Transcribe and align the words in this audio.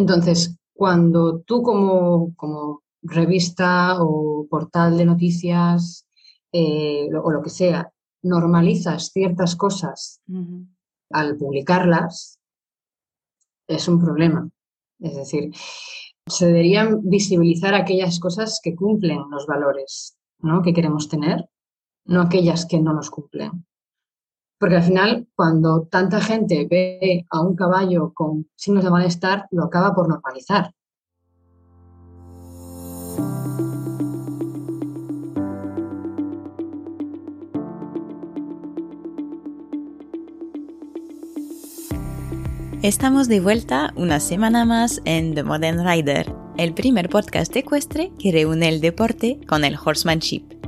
Entonces, 0.00 0.56
cuando 0.72 1.40
tú 1.40 1.62
como, 1.62 2.34
como 2.34 2.82
revista 3.02 4.02
o 4.02 4.46
portal 4.48 4.96
de 4.96 5.04
noticias 5.04 6.06
eh, 6.52 7.10
o 7.22 7.30
lo 7.30 7.42
que 7.42 7.50
sea, 7.50 7.92
normalizas 8.22 9.10
ciertas 9.12 9.56
cosas 9.56 10.22
al 11.10 11.36
publicarlas, 11.36 12.38
es 13.68 13.88
un 13.88 14.00
problema. 14.00 14.48
Es 15.00 15.16
decir, 15.16 15.52
se 16.26 16.46
deberían 16.46 17.02
visibilizar 17.02 17.74
aquellas 17.74 18.18
cosas 18.18 18.58
que 18.62 18.74
cumplen 18.74 19.28
los 19.30 19.46
valores 19.46 20.16
¿no? 20.38 20.62
que 20.62 20.72
queremos 20.72 21.10
tener, 21.10 21.44
no 22.06 22.22
aquellas 22.22 22.64
que 22.64 22.80
no 22.80 22.94
los 22.94 23.10
cumplen. 23.10 23.66
Porque 24.60 24.76
al 24.76 24.82
final, 24.82 25.26
cuando 25.34 25.88
tanta 25.90 26.20
gente 26.20 26.68
ve 26.70 27.24
a 27.30 27.40
un 27.40 27.56
caballo 27.56 28.12
con 28.12 28.46
signos 28.56 28.84
de 28.84 28.90
malestar, 28.90 29.46
lo 29.50 29.64
acaba 29.64 29.94
por 29.94 30.06
normalizar. 30.06 30.74
Estamos 42.82 43.28
de 43.28 43.40
vuelta 43.40 43.94
una 43.96 44.20
semana 44.20 44.66
más 44.66 45.00
en 45.06 45.34
The 45.34 45.42
Modern 45.42 45.86
Rider, 45.86 46.34
el 46.58 46.74
primer 46.74 47.08
podcast 47.08 47.56
ecuestre 47.56 48.12
que 48.18 48.30
reúne 48.30 48.68
el 48.68 48.82
deporte 48.82 49.40
con 49.48 49.64
el 49.64 49.76
horsemanship. 49.82 50.59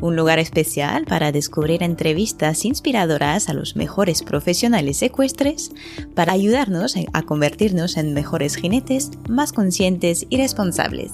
Un 0.00 0.16
lugar 0.16 0.38
especial 0.38 1.04
para 1.04 1.30
descubrir 1.30 1.82
entrevistas 1.82 2.64
inspiradoras 2.64 3.50
a 3.50 3.54
los 3.54 3.76
mejores 3.76 4.22
profesionales 4.22 5.02
ecuestres 5.02 5.72
para 6.14 6.32
ayudarnos 6.32 6.94
a 7.12 7.22
convertirnos 7.22 7.98
en 7.98 8.14
mejores 8.14 8.56
jinetes 8.56 9.10
más 9.28 9.52
conscientes 9.52 10.26
y 10.30 10.38
responsables. 10.38 11.12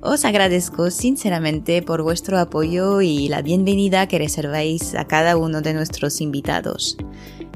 Os 0.00 0.24
agradezco 0.24 0.90
sinceramente 0.90 1.82
por 1.82 2.02
vuestro 2.02 2.38
apoyo 2.38 3.02
y 3.02 3.28
la 3.28 3.42
bienvenida 3.42 4.08
que 4.08 4.18
reserváis 4.18 4.94
a 4.94 5.06
cada 5.06 5.36
uno 5.36 5.60
de 5.60 5.74
nuestros 5.74 6.20
invitados. 6.20 6.96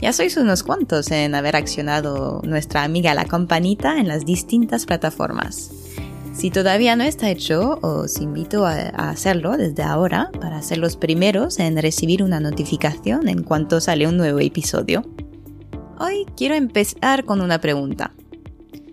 Ya 0.00 0.12
sois 0.12 0.36
unos 0.36 0.62
cuantos 0.62 1.10
en 1.10 1.34
haber 1.34 1.56
accionado 1.56 2.42
nuestra 2.44 2.84
amiga 2.84 3.14
la 3.14 3.24
campanita 3.24 3.98
en 3.98 4.06
las 4.06 4.26
distintas 4.26 4.84
plataformas. 4.84 5.85
Si 6.36 6.50
todavía 6.50 6.96
no 6.96 7.04
está 7.04 7.30
hecho, 7.30 7.78
os 7.80 8.20
invito 8.20 8.66
a, 8.66 8.88
hacerlo 9.08 9.56
desde 9.56 9.82
ahora 9.82 10.30
para 10.38 10.60
ser 10.60 10.76
los 10.76 10.98
primeros 10.98 11.58
en 11.58 11.80
recibir 11.80 12.22
una 12.22 12.40
notificación 12.40 13.28
en 13.28 13.42
cuanto 13.42 13.80
sale 13.80 14.06
un 14.06 14.18
nuevo 14.18 14.40
episodio. 14.40 15.02
Hoy 15.98 16.26
quiero 16.36 16.54
empezar 16.54 17.24
con 17.24 17.40
una 17.40 17.62
pregunta. 17.62 18.12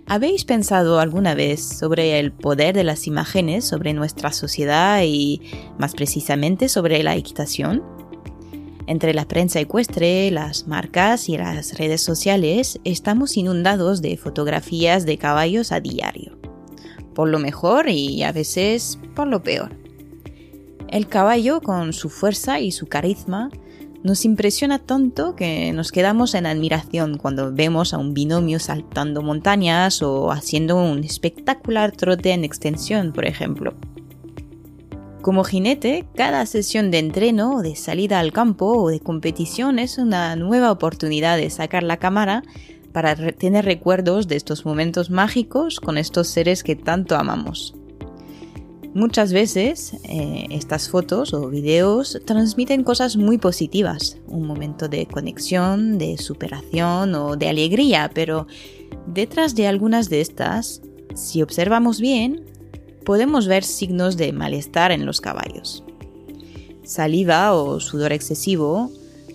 ¿Habéis 0.06 0.46
pensado 0.46 1.02
alguna 1.02 1.36
vez 1.36 1.62
sobre 1.62 2.18
el 2.18 2.32
poder 2.32 2.76
de 2.76 2.86
las 2.86 3.08
imágenes 3.08 3.66
sobre 3.66 3.94
nuestra 3.94 4.32
sociedad 4.32 5.02
y 5.04 5.42
más 5.78 5.96
precisamente 5.96 6.70
sobre 6.70 7.04
la 7.04 7.18
equitación? 7.18 7.84
Entre 8.88 9.14
la 9.14 9.28
prensa 9.28 9.60
ecuestre, 9.60 10.32
las 10.32 10.66
marcas 10.66 11.28
y 11.28 11.38
las 11.38 11.78
redes 11.78 12.02
sociales 12.02 12.80
estamos 12.86 13.36
inundados 13.36 14.02
de 14.02 14.16
fotografías 14.16 15.06
de 15.06 15.18
caballos 15.18 15.74
a 15.74 15.82
diario, 15.82 16.33
por 17.14 17.30
lo 17.30 17.40
mejor 17.40 17.90
y 17.90 18.24
a 18.24 18.32
veces 18.32 19.00
por 19.16 19.28
lo 19.28 19.44
peor. 19.44 19.72
El 20.90 21.08
caballo, 21.08 21.62
con 21.62 21.94
su 21.94 22.10
fuerza 22.10 22.60
y 22.60 22.72
su 22.72 22.88
carisma, 22.88 23.50
nos 24.04 24.26
impresiona 24.26 24.80
tanto 24.80 25.36
que 25.36 25.72
nos 25.72 25.92
quedamos 25.92 26.36
en 26.36 26.46
admiración 26.46 27.18
cuando 27.18 27.54
vemos 27.54 27.94
a 27.94 27.98
un 27.98 28.14
binomio 28.14 28.60
saltando 28.60 29.22
montañas 29.22 30.02
o 30.02 30.32
haciendo 30.32 30.76
un 30.76 31.04
espectacular 31.04 31.94
trote 31.94 32.32
en 32.32 32.44
extensión, 32.44 33.14
por 33.14 33.26
ejemplo. 33.26 33.74
Como 35.22 35.46
jinete, 35.46 36.06
cada 36.16 36.46
sesión 36.46 36.92
de 36.92 37.00
entreno, 37.00 37.62
de 37.62 37.78
salida 37.78 38.20
al 38.20 38.34
campo 38.34 38.78
o 38.78 38.90
de 38.90 39.00
competición 39.00 39.80
es 39.80 39.98
una 39.98 40.36
nueva 40.36 40.70
oportunidad 40.70 41.38
de 41.38 41.50
sacar 41.50 41.82
la 41.82 41.96
cámara 41.96 42.44
para 42.94 43.16
tener 43.34 43.66
recuerdos 43.66 44.28
de 44.28 44.36
estos 44.36 44.66
momentos 44.66 45.10
mágicos 45.10 45.80
con 45.80 45.98
estos 45.98 46.28
seres 46.28 46.64
que 46.64 46.76
tanto 46.76 47.16
amamos. 47.16 47.76
Muchas 48.94 49.34
veces 49.34 49.96
eh, 50.04 50.46
estas 50.52 50.88
fotos 50.88 51.34
o 51.34 51.50
videos 51.50 52.22
transmiten 52.26 52.84
cosas 52.84 53.18
muy 53.18 53.40
positivas, 53.40 54.18
un 54.28 54.46
momento 54.46 54.88
de 54.88 55.08
conexión, 55.08 55.98
de 55.98 56.20
superación 56.20 57.16
o 57.16 57.36
de 57.36 57.50
alegría, 57.50 58.12
pero 58.14 58.46
detrás 59.08 59.56
de 59.56 59.66
algunas 59.66 60.10
de 60.10 60.22
estas, 60.22 60.84
si 61.16 61.42
observamos 61.42 62.00
bien, 62.00 62.46
podemos 63.04 63.48
ver 63.48 63.64
signos 63.64 64.16
de 64.16 64.32
malestar 64.32 64.92
en 64.92 65.08
los 65.08 65.22
caballos. 65.22 65.84
Saliva 66.84 67.54
o 67.56 67.80
sudor 67.80 68.14
excesivo, 68.14 68.92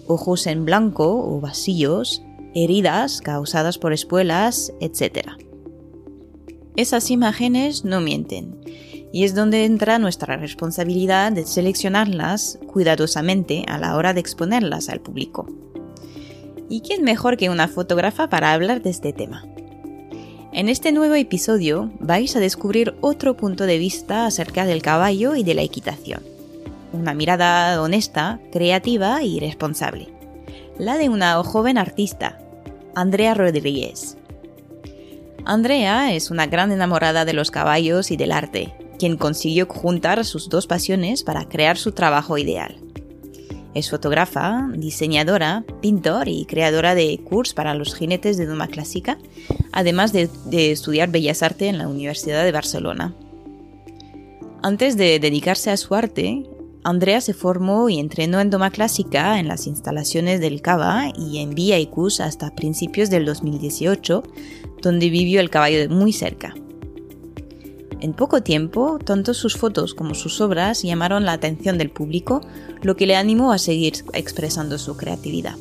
ojos 0.07 0.47
en 0.47 0.65
blanco 0.65 1.09
o 1.09 1.41
vacíos, 1.41 2.23
heridas 2.65 3.21
causadas 3.21 3.79
por 3.79 3.93
espuelas, 3.93 4.73
etc. 4.81 5.29
Esas 6.77 7.11
imágenes 7.11 7.85
no 7.85 8.01
mienten, 8.01 8.61
y 9.13 9.25
es 9.25 9.35
donde 9.35 9.65
entra 9.65 9.99
nuestra 9.99 10.37
responsabilidad 10.37 11.33
de 11.33 11.47
seleccionarlas 11.47 12.59
cuidadosamente 12.67 13.65
a 13.67 13.79
la 13.79 13.97
hora 13.97 14.15
de 14.15 14.21
exponerlas 14.21 14.89
al 14.89 15.01
público. 15.01 15.47
¿Y 16.69 16.83
quién 16.83 17.03
mejor 17.03 17.37
que 17.37 17.51
una 17.51 17.69
fotógrafa 17.69 18.29
para 18.29 18.53
hablar 18.53 18.83
de 18.83 18.91
este 18.91 19.13
tema? 19.13 19.45
En 20.53 20.69
este 20.69 20.93
nuevo 20.93 21.15
episodio 21.15 21.91
vais 22.01 22.35
a 22.37 22.41
descubrir 22.41 22.95
otro 23.01 23.37
punto 23.37 23.65
de 23.65 23.79
vista 23.79 24.27
acerca 24.27 24.67
del 24.67 24.83
caballo 24.83 25.35
y 25.35 25.45
de 25.45 25.55
la 25.55 25.63
equitación. 25.63 26.23
Una 26.93 27.15
mirada 27.15 27.81
honesta, 27.83 28.41
creativa 28.51 29.23
y 29.23 29.41
responsable. 29.41 30.09
La 30.79 30.97
de 30.97 31.09
una 31.09 31.35
joven 31.43 31.77
artista, 31.77 32.39
Andrea 32.99 33.33
Rodríguez. 33.33 34.17
Andrea 35.45 36.13
es 36.15 36.33
una 36.33 36.49
gran 36.49 36.73
enamorada 36.73 37.25
de 37.25 37.33
los 37.33 37.53
caballos 37.53 38.11
y 38.11 38.17
del 38.17 38.33
arte, 38.33 38.75
quien 38.99 39.17
consiguió 39.17 39.67
juntar 39.67 40.25
sus 40.25 40.49
dos 40.49 40.67
pasiones 40.67 41.23
para 41.23 41.45
crear 41.49 41.79
su 41.79 41.93
trabajo 41.93 42.39
ideal. 42.39 42.77
Es 43.73 43.89
fotógrafa, 43.89 44.67
diseñadora, 44.75 45.63
pintor 45.81 46.27
y 46.27 46.45
creadora 46.47 46.97
de 46.97 47.21
cursos 47.23 47.55
para 47.55 47.73
los 47.75 47.95
jinetes 47.95 48.37
de 48.37 48.47
doma 48.47 48.67
clásica, 48.67 49.17
además 49.71 50.13
de, 50.13 50.29
estudiar 50.51 51.09
Bellas 51.09 51.45
Artes 51.45 51.69
en 51.69 51.79
la 51.79 51.87
Universidad 51.87 52.43
de 52.43 52.51
Barcelona. 52.51 53.15
Antes 54.61 54.97
de 54.97 55.21
dedicarse 55.21 55.71
a 55.71 55.77
su 55.77 55.95
arte, 55.95 56.49
Andrea 56.89 57.21
se 57.21 57.35
formó 57.35 57.91
y 57.91 57.99
entrenó 57.99 58.41
en 58.41 58.49
doma 58.49 58.71
clásica 58.71 59.39
en 59.39 59.47
las 59.47 59.67
instalaciones 59.67 60.41
del 60.41 60.63
Cava 60.63 61.13
y 61.15 61.37
en 61.39 61.55
Villa 61.55 61.77
hasta 62.21 62.55
principios 62.55 63.11
del 63.11 63.27
2018, 63.27 64.23
donde 64.81 65.11
vivió 65.11 65.41
el 65.41 65.51
caballo 65.51 65.87
muy 65.91 66.15
cerca. 66.15 66.55
En 68.01 68.15
poco 68.15 68.43
tiempo, 68.43 68.99
tanto 69.05 69.35
sus 69.35 69.55
fotos 69.59 69.93
como 69.93 70.15
sus 70.15 70.41
obras 70.41 70.83
llamaron 70.83 71.27
la 71.27 71.33
atención 71.33 71.77
del 71.77 71.91
público, 71.91 72.41
lo 72.81 72.97
que 72.97 73.07
le 73.07 73.17
animó 73.17 73.53
a 73.53 73.59
seguir 73.59 73.93
expresando 74.15 74.79
su 74.79 74.97
creatividad. 74.97 75.57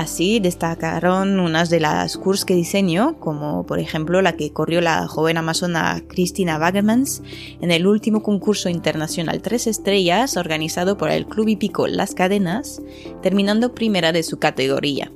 Así 0.00 0.40
destacaron 0.40 1.38
unas 1.40 1.68
de 1.68 1.78
las 1.78 2.16
cursos 2.16 2.46
que 2.46 2.54
diseñó, 2.54 3.20
como 3.20 3.66
por 3.66 3.78
ejemplo 3.80 4.22
la 4.22 4.34
que 4.34 4.50
corrió 4.50 4.80
la 4.80 5.06
joven 5.06 5.36
amazona 5.36 6.02
Cristina 6.08 6.56
Wagemans 6.58 7.22
en 7.60 7.70
el 7.70 7.86
último 7.86 8.22
concurso 8.22 8.70
internacional 8.70 9.42
Tres 9.42 9.66
Estrellas 9.66 10.38
organizado 10.38 10.96
por 10.96 11.10
el 11.10 11.26
Club 11.26 11.48
Hípico 11.48 11.86
Las 11.86 12.14
Cadenas, 12.14 12.80
terminando 13.20 13.74
primera 13.74 14.10
de 14.12 14.22
su 14.22 14.38
categoría. 14.38 15.12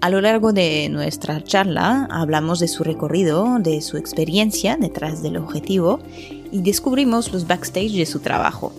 A 0.00 0.10
lo 0.10 0.20
largo 0.20 0.52
de 0.52 0.88
nuestra 0.88 1.40
charla 1.44 2.08
hablamos 2.10 2.58
de 2.58 2.66
su 2.66 2.82
recorrido, 2.82 3.60
de 3.60 3.80
su 3.80 3.96
experiencia 3.96 4.76
detrás 4.76 5.22
del 5.22 5.36
objetivo 5.36 6.00
y 6.50 6.62
descubrimos 6.62 7.32
los 7.32 7.46
backstage 7.46 7.92
de 7.92 8.06
su 8.06 8.18
trabajo. 8.18 8.72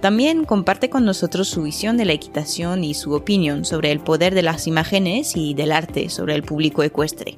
También 0.00 0.46
comparte 0.46 0.88
con 0.88 1.04
nosotros 1.04 1.48
su 1.48 1.62
visión 1.62 1.98
de 1.98 2.06
la 2.06 2.14
equitación 2.14 2.84
y 2.84 2.94
su 2.94 3.12
opinión 3.12 3.66
sobre 3.66 3.92
el 3.92 4.00
poder 4.00 4.34
de 4.34 4.42
las 4.42 4.66
imágenes 4.66 5.36
y 5.36 5.52
del 5.52 5.72
arte 5.72 6.08
sobre 6.08 6.34
el 6.34 6.42
público 6.42 6.82
ecuestre. 6.82 7.36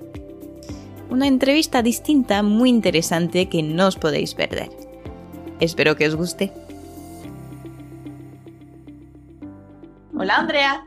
Una 1.11 1.27
entrevista 1.27 1.83
distinta 1.83 2.45
muy 2.45 2.71
interesante 2.71 3.49
que 3.49 3.65
no 3.65 3.89
os 3.89 3.97
podéis 3.97 4.35
perder. 4.35 4.71
Espero 5.59 5.97
que 5.97 6.07
os 6.07 6.15
guste. 6.15 6.53
Hola 10.17 10.37
Andrea. 10.37 10.85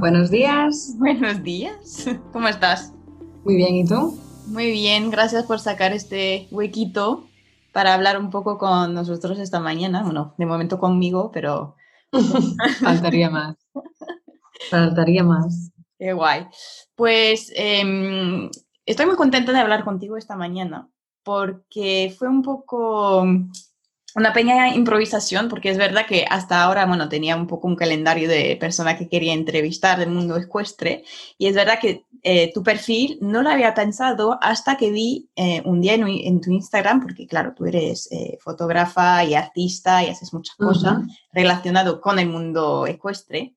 Buenos 0.00 0.30
días. 0.30 0.94
Buenos 0.98 1.44
días. 1.44 2.08
¿Cómo 2.32 2.48
estás? 2.48 2.92
Muy 3.44 3.54
bien, 3.54 3.76
¿y 3.76 3.84
tú? 3.84 4.18
Muy 4.48 4.72
bien, 4.72 5.10
gracias 5.10 5.44
por 5.44 5.60
sacar 5.60 5.92
este 5.92 6.48
huequito 6.50 7.28
para 7.72 7.94
hablar 7.94 8.18
un 8.18 8.30
poco 8.30 8.58
con 8.58 8.94
nosotros 8.94 9.38
esta 9.38 9.60
mañana. 9.60 10.02
Bueno, 10.02 10.34
de 10.38 10.46
momento 10.46 10.78
conmigo, 10.78 11.30
pero... 11.32 11.76
Faltaría 12.80 13.30
más. 13.30 13.56
Faltaría 14.70 15.24
más. 15.24 15.72
Qué 15.98 16.12
guay. 16.12 16.46
Pues 16.94 17.52
em, 17.54 18.50
estoy 18.84 19.06
muy 19.06 19.16
contenta 19.16 19.52
de 19.52 19.58
hablar 19.58 19.84
contigo 19.84 20.16
esta 20.16 20.36
mañana 20.36 20.88
porque 21.22 22.14
fue 22.18 22.28
un 22.28 22.42
poco 22.42 23.24
una 24.14 24.32
pequeña 24.32 24.74
improvisación, 24.74 25.48
porque 25.48 25.70
es 25.70 25.78
verdad 25.78 26.06
que 26.06 26.26
hasta 26.28 26.62
ahora, 26.62 26.84
bueno, 26.86 27.08
tenía 27.08 27.36
un 27.36 27.46
poco 27.46 27.66
un 27.68 27.76
calendario 27.76 28.28
de 28.28 28.56
personas 28.60 28.98
que 28.98 29.08
quería 29.08 29.32
entrevistar 29.32 29.98
del 29.98 30.10
mundo 30.10 30.36
ecuestre, 30.36 31.04
y 31.38 31.46
es 31.46 31.54
verdad 31.54 31.78
que 31.80 32.04
eh, 32.24 32.52
tu 32.52 32.62
perfil 32.62 33.18
no 33.20 33.42
lo 33.42 33.50
había 33.50 33.74
pensado 33.74 34.38
hasta 34.40 34.76
que 34.76 34.92
vi 34.92 35.28
eh, 35.34 35.60
un 35.64 35.80
día 35.80 35.94
en, 35.94 36.40
tu 36.40 36.52
Instagram, 36.52 37.00
porque 37.00 37.26
claro, 37.26 37.52
tú 37.52 37.66
eres 37.66 38.08
eh, 38.12 38.38
fotógrafa 38.40 39.24
y 39.24 39.34
artista 39.34 40.04
y 40.04 40.08
haces 40.08 40.32
muchas 40.32 40.54
cosas 40.54 41.02
relacionadas 41.32 41.96
con 41.96 42.20
el 42.20 42.28
mundo 42.28 42.86
ecuestre, 42.86 43.56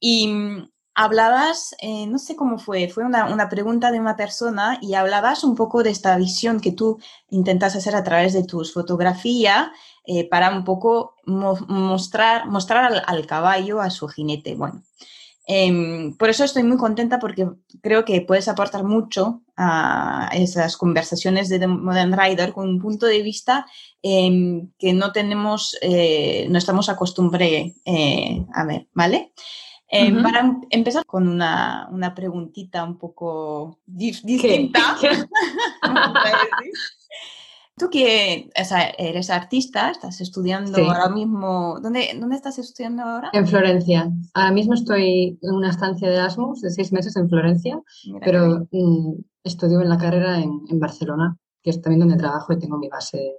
y 0.00 0.26
mm, 0.26 0.70
hablabas, 0.94 1.76
no 2.08 2.18
sé 2.18 2.34
cómo 2.34 2.58
fue, 2.58 2.88
fue 2.88 3.04
una, 3.04 3.26
una, 3.26 3.48
pregunta 3.50 3.92
de 3.92 4.00
una 4.00 4.16
persona 4.16 4.78
y 4.80 4.94
hablabas 4.94 5.44
un 5.44 5.54
poco 5.54 5.82
de 5.82 5.90
esta 5.90 6.16
visión 6.16 6.60
que 6.60 6.72
tú 6.72 6.98
intentas 7.28 7.76
hacer 7.76 7.94
a 7.94 8.04
través 8.04 8.32
de 8.32 8.44
tus 8.44 8.72
fotografías 8.72 9.68
para 10.30 10.50
un 10.50 10.64
poco 10.64 11.14
mostrar, 11.26 12.48
mostrar 12.48 13.02
al, 13.06 13.26
caballo, 13.26 13.80
a 13.80 13.90
su 13.90 14.08
jinete. 14.08 14.56
Bueno, 14.56 14.82
em, 15.48 16.14
por 16.16 16.28
eso 16.28 16.44
estoy 16.44 16.62
muy 16.62 16.76
contenta 16.76 17.18
porque 17.18 17.48
creo 17.80 18.04
que 18.04 18.20
puedes 18.20 18.46
aportar 18.46 18.84
mucho 18.84 19.42
a 19.56 20.30
esas 20.34 20.76
conversaciones 20.76 21.48
de 21.48 21.66
Modern 21.66 22.16
Rider 22.16 22.52
con 22.52 22.68
un 22.68 22.78
punto 22.78 23.06
de 23.06 23.22
vista 23.22 23.66
em, 24.02 24.70
que 24.78 24.92
no 24.92 25.10
tenemos, 25.10 25.76
eh, 25.82 26.46
no 26.50 26.58
estamos 26.58 26.88
acostumbrados 26.88 27.72
eh, 27.84 28.44
a 28.54 28.64
ver, 28.64 28.86
¿vale? 28.94 29.32
Em, 29.90 30.22
para 30.22 30.54
empezar 30.68 31.04
con 31.06 31.26
una, 31.26 31.88
una 31.90 32.14
preguntita 32.14 32.84
un 32.84 32.98
poco 32.98 33.78
distinta, 33.86 34.98
Tú 37.78 37.88
que 37.90 38.50
eres 38.98 39.30
artista, 39.30 39.90
estás 39.90 40.20
estudiando 40.20 40.78
ahora 40.78 41.08
mismo. 41.08 41.78
¿Dónde, 41.80 42.16
¿Dónde 42.18 42.36
estás 42.36 42.58
estudiando 42.58 43.02
ahora? 43.02 43.30
En 43.32 43.46
Florencia. 43.46 44.10
Ahora 44.34 44.52
mismo 44.52 44.74
estoy 44.74 45.38
en 45.40 45.54
una 45.54 45.70
estancia 45.70 46.08
de 46.08 46.16
Erasmus 46.16 46.60
de 46.60 46.70
seis 46.70 46.92
meses 46.92 47.16
en 47.16 47.28
Florencia, 47.28 47.80
pero 48.24 48.66
mm, 48.70 49.14
estudio 49.44 49.80
en 49.80 49.88
la 49.88 49.98
carrera 49.98 50.38
en, 50.40 50.62
en, 50.68 50.80
Barcelona, 50.80 51.36
que 51.62 51.70
es 51.70 51.80
también 51.80 52.00
donde 52.00 52.16
trabajo 52.16 52.52
y 52.52 52.58
tengo 52.58 52.78
mi 52.78 52.88
base 52.88 53.36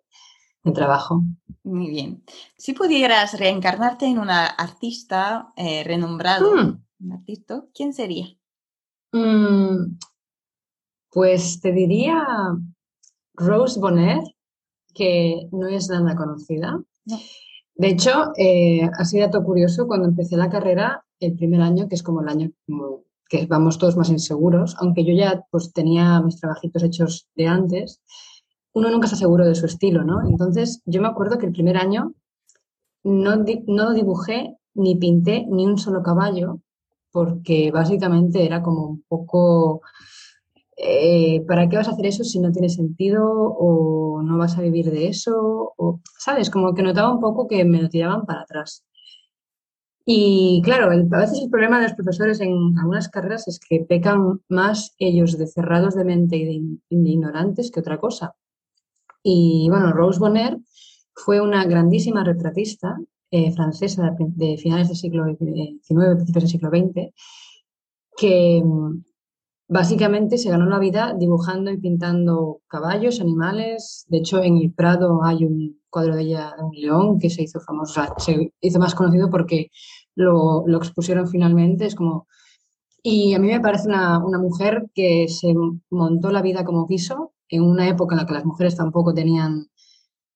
de 0.64 0.72
trabajo. 0.72 1.24
Muy 1.64 1.90
bien. 1.90 2.24
Si 2.58 2.74
pudieras 2.74 3.38
reencarnarte 3.38 4.06
en 4.06 4.20
una 4.20 4.46
artista 4.46 5.54
eh, 5.56 5.84
renombrado, 5.84 6.56
mm. 6.56 6.84
un 7.02 7.12
artista, 7.12 7.66
¿quién 7.74 7.94
sería? 7.94 8.28
Mm, 9.12 9.98
pues 11.12 11.60
te 11.60 11.72
diría 11.72 12.26
Rose 13.40 13.80
Bonnet, 13.80 14.24
que 14.94 15.48
no 15.52 15.68
es 15.68 15.90
nada 15.90 16.16
conocida. 16.16 16.80
De 17.76 17.88
hecho, 17.88 18.32
eh, 18.38 18.90
ha 18.98 19.06
sido 19.06 19.26
dato 19.26 19.44
curioso, 19.44 19.88
cuando 19.88 20.08
empecé 20.08 20.36
la 20.38 20.50
carrera, 20.50 21.06
el 21.20 21.36
primer 21.36 21.62
año, 21.62 21.88
que 21.88 21.96
es 21.96 22.04
como 22.04 22.22
el 22.22 22.30
año 22.30 22.52
que 23.30 23.46
vamos 23.46 23.78
todos 23.78 23.96
más 23.96 24.10
inseguros, 24.10 24.76
aunque 24.80 25.06
yo 25.06 25.14
ya 25.14 25.46
pues, 25.52 25.72
tenía 25.72 26.20
mis 26.22 26.40
trabajitos 26.40 26.84
hechos 26.84 27.28
de 27.36 27.48
antes, 27.48 28.02
uno 28.74 28.90
nunca 28.90 29.06
está 29.06 29.18
seguro 29.18 29.46
de 29.46 29.56
su 29.56 29.66
estilo, 29.66 30.04
¿no? 30.04 30.28
Entonces, 30.28 30.82
yo 30.86 31.02
me 31.02 31.08
acuerdo 31.08 31.38
que 31.38 31.46
el 31.46 31.52
primer 31.52 31.78
año 31.78 32.14
no, 33.04 33.46
no 33.68 33.94
dibujé 33.94 34.58
ni 34.74 34.96
pinté 34.96 35.46
ni 35.50 35.66
un 35.66 35.78
solo 35.78 36.04
caballo, 36.04 36.60
porque 37.12 37.72
básicamente 37.72 38.46
era 38.46 38.62
como 38.62 38.88
un 38.88 39.04
poco 39.08 39.82
eh, 40.82 41.44
¿para 41.46 41.68
qué 41.68 41.76
vas 41.76 41.90
a 41.90 41.92
hacer 41.92 42.06
eso 42.06 42.24
si 42.24 42.40
no 42.40 42.54
tiene 42.54 42.70
sentido 42.70 43.28
o 43.28 44.22
no 44.22 44.38
vas 44.38 44.58
a 44.58 44.62
vivir 44.62 44.90
de 44.92 45.08
eso? 45.08 45.74
O, 45.78 46.00
¿Sabes? 46.18 46.50
Como 46.50 46.74
que 46.74 46.84
notaba 46.84 47.14
un 47.14 47.20
poco 47.20 47.48
que 47.48 47.66
me 47.66 47.82
lo 47.82 47.90
tiraban 47.90 48.26
para 48.26 48.42
atrás. 48.42 48.86
Y 50.06 50.62
claro, 50.64 50.90
a 50.90 51.20
veces 51.20 51.42
el 51.44 51.50
problema 51.50 51.78
de 51.78 51.84
los 51.84 51.94
profesores 51.94 52.40
en 52.40 52.78
algunas 52.80 53.10
carreras 53.10 53.48
es 53.48 53.60
que 53.60 53.82
pecan 53.82 54.42
más 54.48 54.96
ellos 55.00 55.38
de 55.38 55.48
cerrados 55.48 55.96
de 55.96 56.06
mente 56.06 56.38
y 56.38 56.46
de, 56.46 57.12
ignorantes 57.12 57.72
que 57.72 57.82
otra 57.82 58.00
cosa. 58.00 58.34
Y 59.22 59.68
bueno, 59.70 59.92
Rose 59.92 60.20
Bonner 60.20 60.58
fue 61.14 61.42
una 61.42 61.66
grandísima 61.66 62.24
retratista 62.24 62.98
eh, 63.32 63.52
francesa 63.52 64.16
de, 64.18 64.58
finales 64.58 64.88
del 64.88 64.98
siglo 64.98 65.26
XIX, 65.26 65.76
principios 66.16 66.34
del 66.34 66.48
siglo 66.48 66.70
XX, 66.70 67.14
que 68.18 68.64
Básicamente 69.72 70.40
se 70.40 70.50
ganó 70.50 70.66
la 70.66 70.80
vida 70.80 71.14
dibujando 71.16 71.70
y 71.70 71.78
pintando 71.78 72.62
caballos, 72.68 73.22
animales. 73.22 74.04
De 74.10 74.18
hecho, 74.18 74.42
en 74.42 74.58
el 74.58 74.74
Prado 74.74 75.24
hay 75.24 75.46
un 75.46 75.80
cuadro 75.92 76.16
de 76.16 76.24
ella, 76.24 76.56
de 76.58 76.64
un 76.64 76.72
león, 76.74 77.20
que 77.20 77.30
se 77.30 77.44
hizo 77.44 77.60
famoso, 77.60 78.02
se 78.18 78.52
hizo 78.62 78.80
más 78.80 78.96
conocido 78.96 79.30
porque 79.30 79.70
lo, 80.16 80.66
expusieron 80.76 81.28
finalmente. 81.28 81.86
Es 81.86 81.94
como. 81.94 82.28
Y 83.04 83.36
a 83.36 83.40
mí 83.40 83.48
me 83.48 83.60
parece 83.60 83.90
una, 83.90 84.20
mujer 84.40 84.90
que 84.96 85.28
se 85.28 85.54
montó 85.92 86.32
la 86.32 86.42
vida 86.42 86.66
como 86.66 86.88
quiso, 86.88 87.34
en 87.48 87.62
una 87.62 87.88
época 87.88 88.16
en 88.16 88.22
la 88.22 88.26
que 88.26 88.34
las 88.34 88.46
mujeres 88.46 88.76
tampoco 88.76 89.14
tenían, 89.14 89.68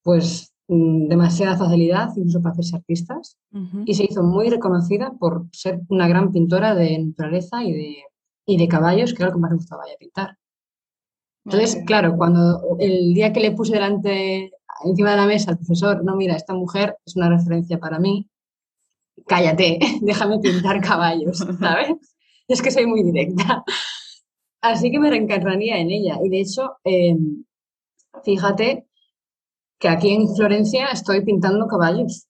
pues, 0.04 0.54
mm, 0.68 1.08
demasiada 1.08 1.58
facilidad, 1.58 2.10
incluso 2.16 2.40
para 2.40 2.54
hacerse 2.54 2.76
artistas, 2.76 3.38
y 3.86 3.96
se 3.96 4.04
hizo 4.06 4.22
muy 4.22 4.50
reconocida 4.52 5.12
por 5.20 5.48
ser 5.52 5.82
una 5.90 6.08
gran 6.08 6.32
pintora 6.32 6.76
de 6.76 7.00
naturaleza 7.00 7.64
y 7.64 7.72
de 7.74 7.96
y 8.46 8.58
de 8.58 8.68
caballos, 8.68 9.14
que 9.14 9.24
era 9.24 9.28
lo 9.28 9.36
que 9.36 9.42
más 9.42 9.52
me 9.52 9.58
gustaba 9.58 9.84
ya 9.88 9.98
pintar. 9.98 10.38
Entonces, 11.46 11.84
claro, 11.86 12.16
cuando 12.18 12.78
el 12.80 13.14
día 13.14 13.34
que 13.34 13.42
le 13.42 13.52
puse 13.52 13.74
delante, 13.74 14.52
encima 14.86 15.12
de 15.12 15.18
la 15.18 15.26
mesa 15.26 15.52
al 15.52 15.58
profesor, 15.58 16.04
no, 16.04 16.16
mira, 16.16 16.36
esta 16.36 16.54
mujer 16.54 16.98
es 17.06 17.16
una 17.16 17.30
referencia 17.30 17.80
para 17.80 18.00
mí, 18.00 18.30
cállate, 19.28 19.80
déjame 20.02 20.40
pintar 20.40 20.82
caballos, 20.82 21.38
¿sabes? 21.60 21.96
Es 22.48 22.62
que 22.62 22.72
soy 22.72 22.86
muy 22.86 23.04
directa. 23.04 23.64
Así 24.62 24.92
que 24.92 25.00
me 25.00 25.10
reencarnaría 25.10 25.78
en 25.78 25.92
ella. 25.92 26.20
Y 26.24 26.30
de 26.30 26.40
hecho, 26.40 26.78
em, 26.84 27.44
fíjate 28.24 28.88
que 29.80 29.90
aquí 29.90 30.14
en 30.14 30.34
Florencia 30.34 30.88
estoy 30.88 31.26
pintando 31.26 31.68
caballos. 31.68 32.28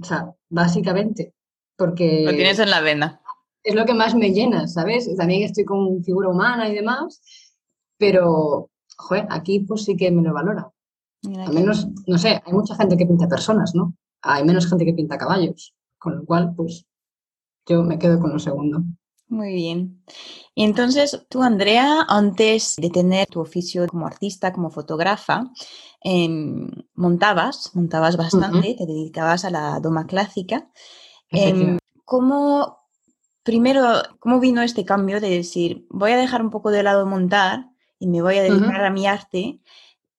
O 0.00 0.04
sea, 0.04 0.32
básicamente. 0.48 1.34
Porque... 1.76 2.22
Lo 2.24 2.32
tienes 2.32 2.58
en 2.60 2.70
la 2.70 2.80
vena 2.80 3.20
es 3.68 3.74
lo 3.74 3.84
que 3.84 3.92
más 3.92 4.14
me 4.14 4.32
llena, 4.32 4.66
¿sabes? 4.66 5.14
También 5.14 5.42
estoy 5.42 5.66
con 5.66 6.02
figura 6.02 6.30
humana 6.30 6.70
y 6.70 6.74
demás, 6.74 7.20
pero, 7.98 8.70
joder, 8.96 9.26
aquí 9.28 9.60
pues 9.60 9.84
sí 9.84 9.94
que 9.94 10.10
me 10.10 10.22
lo 10.22 10.32
valora. 10.32 10.70
Al 11.36 11.52
menos, 11.52 11.86
no 12.06 12.16
sé, 12.16 12.40
hay 12.42 12.52
mucha 12.54 12.74
gente 12.76 12.96
que 12.96 13.04
pinta 13.04 13.28
personas, 13.28 13.74
¿no? 13.74 13.94
Hay 14.22 14.42
menos 14.44 14.66
gente 14.66 14.86
que 14.86 14.94
pinta 14.94 15.18
caballos, 15.18 15.74
con 15.98 16.16
lo 16.16 16.24
cual, 16.24 16.54
pues, 16.56 16.86
yo 17.66 17.82
me 17.82 17.98
quedo 17.98 18.18
con 18.18 18.32
lo 18.32 18.38
segundo. 18.38 18.84
Muy 19.26 19.52
bien. 19.52 20.02
Y 20.54 20.64
entonces, 20.64 21.26
tú, 21.28 21.42
Andrea, 21.42 22.06
antes 22.08 22.76
de 22.76 22.88
tener 22.88 23.26
tu 23.26 23.40
oficio 23.40 23.86
como 23.86 24.06
artista, 24.06 24.50
como 24.50 24.70
fotógrafa, 24.70 25.44
em, 26.00 26.70
montabas, 26.94 27.72
montabas 27.74 28.16
bastante, 28.16 28.74
te 28.78 28.86
dedicabas 28.86 29.44
a 29.44 29.50
la 29.50 29.78
doma 29.80 30.06
clásica. 30.06 30.70
Eh, 31.30 31.76
¿Cómo, 32.06 32.77
primero, 33.48 34.02
¿cómo 34.18 34.40
vino 34.40 34.60
este 34.60 34.84
cambio 34.84 35.22
de 35.22 35.30
decir, 35.30 35.86
voy 35.88 36.12
a 36.12 36.18
dejar 36.18 36.42
un 36.42 36.50
poco 36.50 36.70
de 36.70 36.82
lado 36.82 37.06
montar 37.06 37.70
y 37.98 38.06
me 38.06 38.20
voy 38.20 38.36
a 38.36 38.42
dedicar 38.42 38.84
a 38.84 38.90
mi 38.90 39.06
arte? 39.06 39.62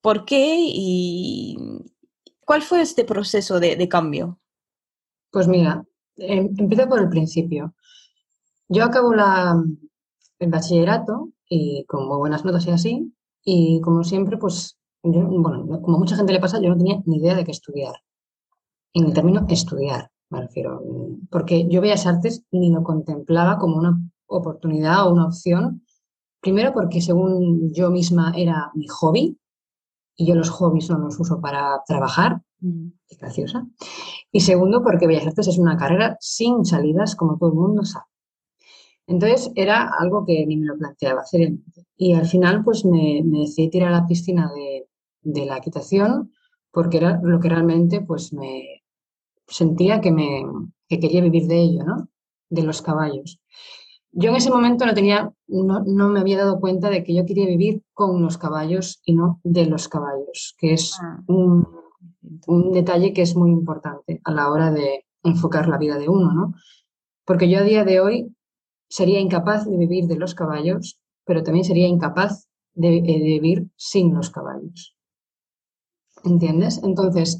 ¿Por 0.01 0.25
qué 0.25 0.55
y 0.57 1.55
cuál 2.43 2.63
fue 2.63 2.81
este 2.81 3.03
proceso 3.03 3.59
de, 3.59 3.87
cambio? 3.87 4.39
Pues 5.29 5.47
mira, 5.47 5.85
em, 6.15 6.49
empiezo 6.57 6.89
por 6.89 7.01
el 7.01 7.09
principio. 7.09 7.75
Yo 8.67 8.83
acabo 8.83 9.13
la, 9.13 9.63
el 10.39 10.49
bachillerato 10.49 11.29
y 11.47 11.85
con 11.85 12.07
muy 12.07 12.17
buenas 12.17 12.43
notas 12.43 12.65
y 12.65 12.71
así, 12.71 13.13
y 13.43 13.79
como 13.81 14.03
siempre, 14.03 14.37
pues, 14.37 14.79
bueno, 15.03 15.79
como 15.83 15.99
mucha 15.99 16.15
gente 16.15 16.33
le 16.33 16.39
pasa, 16.39 16.59
yo 16.59 16.69
no 16.69 16.77
tenía 16.77 16.99
ni 17.05 17.17
idea 17.17 17.35
de 17.35 17.45
qué 17.45 17.51
estudiar. 17.51 17.93
En 18.91 19.05
el 19.05 19.13
término 19.13 19.45
estudiar 19.47 20.09
me 20.29 20.41
refiero, 20.41 20.81
porque 21.31 21.67
yo 21.67 21.81
Bellas 21.81 22.05
Artes 22.05 22.43
ni 22.51 22.71
lo 22.71 22.83
contemplaba 22.83 23.57
como 23.57 23.77
una 23.77 23.99
oportunidad 24.27 25.07
o 25.07 25.13
una 25.13 25.25
opción, 25.25 25.83
primero 26.39 26.71
porque 26.73 27.01
según 27.01 27.73
yo 27.73 27.89
misma 27.89 28.33
era 28.35 28.71
mi 28.75 28.87
hobby, 28.87 29.37
y 30.15 30.25
yo 30.25 30.35
los 30.35 30.49
hobbies 30.49 30.89
no 30.89 30.99
los 30.99 31.19
uso 31.19 31.39
para 31.39 31.81
trabajar, 31.87 32.41
mm. 32.59 32.87
es 33.07 33.17
graciosa, 33.17 33.67
y 34.31 34.41
segundo 34.41 34.83
porque 34.83 35.07
Bellas 35.07 35.27
Artes 35.27 35.47
es 35.47 35.57
una 35.57 35.77
carrera 35.77 36.17
sin 36.19 36.65
salidas, 36.65 37.15
como 37.15 37.37
todo 37.37 37.49
el 37.49 37.55
mundo 37.55 37.83
sabe. 37.85 38.05
Entonces 39.07 39.51
era 39.55 39.89
algo 39.99 40.23
que 40.23 40.45
ni 40.45 40.55
me 40.57 40.67
lo 40.67 40.77
planteaba 40.77 41.25
seriamente. 41.25 41.87
Y 41.97 42.13
al 42.13 42.27
final 42.27 42.63
pues 42.63 42.85
me, 42.85 43.23
decidí 43.23 43.71
tirar 43.71 43.89
a 43.91 44.01
la 44.01 44.05
piscina 44.05 44.51
de, 44.53 44.87
de 45.23 45.45
la 45.47 45.57
equitación 45.57 46.31
porque 46.71 46.97
era 46.97 47.19
lo 47.23 47.39
que 47.39 47.49
realmente 47.49 48.01
pues 48.01 48.31
me, 48.33 48.78
sentía 49.49 50.01
que, 50.01 50.11
me, 50.11 50.43
quería 50.87 51.21
vivir 51.21 51.47
de 51.47 51.59
ello, 51.59 51.83
¿no? 51.83 52.07
De 52.49 52.63
los 52.63 52.81
caballos. 52.81 53.39
yo 54.11 54.29
en 54.31 54.37
ese 54.37 54.49
momento 54.49 54.85
no 54.85 54.93
tenía, 54.93 55.31
no, 55.47 55.83
no, 55.85 56.09
me 56.09 56.19
había 56.19 56.37
dado 56.37 56.59
cuenta 56.59 56.89
de 56.89 57.03
que 57.03 57.13
yo 57.13 57.25
quería 57.25 57.45
vivir 57.45 57.83
con 57.93 58.21
los 58.21 58.37
caballos 58.37 59.01
y 59.05 59.13
no 59.13 59.39
de 59.43 59.65
los 59.65 59.87
caballos, 59.87 60.55
que 60.57 60.73
es 60.73 60.97
ah. 61.01 61.21
un, 61.27 61.67
un, 62.47 62.71
detalle 62.71 63.13
que 63.13 63.21
es 63.21 63.35
muy 63.35 63.51
importante 63.51 64.21
a 64.23 64.31
la 64.31 64.49
hora 64.49 64.71
de 64.71 65.05
enfocar 65.23 65.67
la 65.67 65.77
vida 65.77 65.97
de 65.97 66.09
uno, 66.09 66.33
¿no? 66.33 66.53
Porque 67.25 67.49
yo 67.49 67.59
a 67.59 67.63
día 67.63 67.83
de 67.83 67.99
hoy 67.99 68.35
sería 68.87 69.19
incapaz 69.19 69.65
de 69.65 69.77
vivir 69.77 70.07
de 70.07 70.15
los 70.15 70.33
caballos, 70.33 70.99
pero 71.25 71.43
también 71.43 71.65
sería 71.65 71.87
incapaz 71.87 72.47
de, 72.73 72.89
de 72.89 73.19
vivir 73.19 73.67
sin 73.75 74.15
los 74.15 74.31
caballos. 74.31 74.95
¿Entiendes? 76.23 76.81
Entonces, 76.83 77.39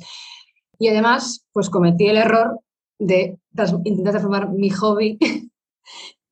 y 0.79 0.87
además, 0.87 1.45
pues 1.51 1.69
cometí 1.69 2.07
el 2.07 2.17
error 2.17 2.61
de 2.97 3.37
intentar 3.83 4.13
transformar 4.13 4.49
mi 4.49 4.69
hobby 4.69 5.17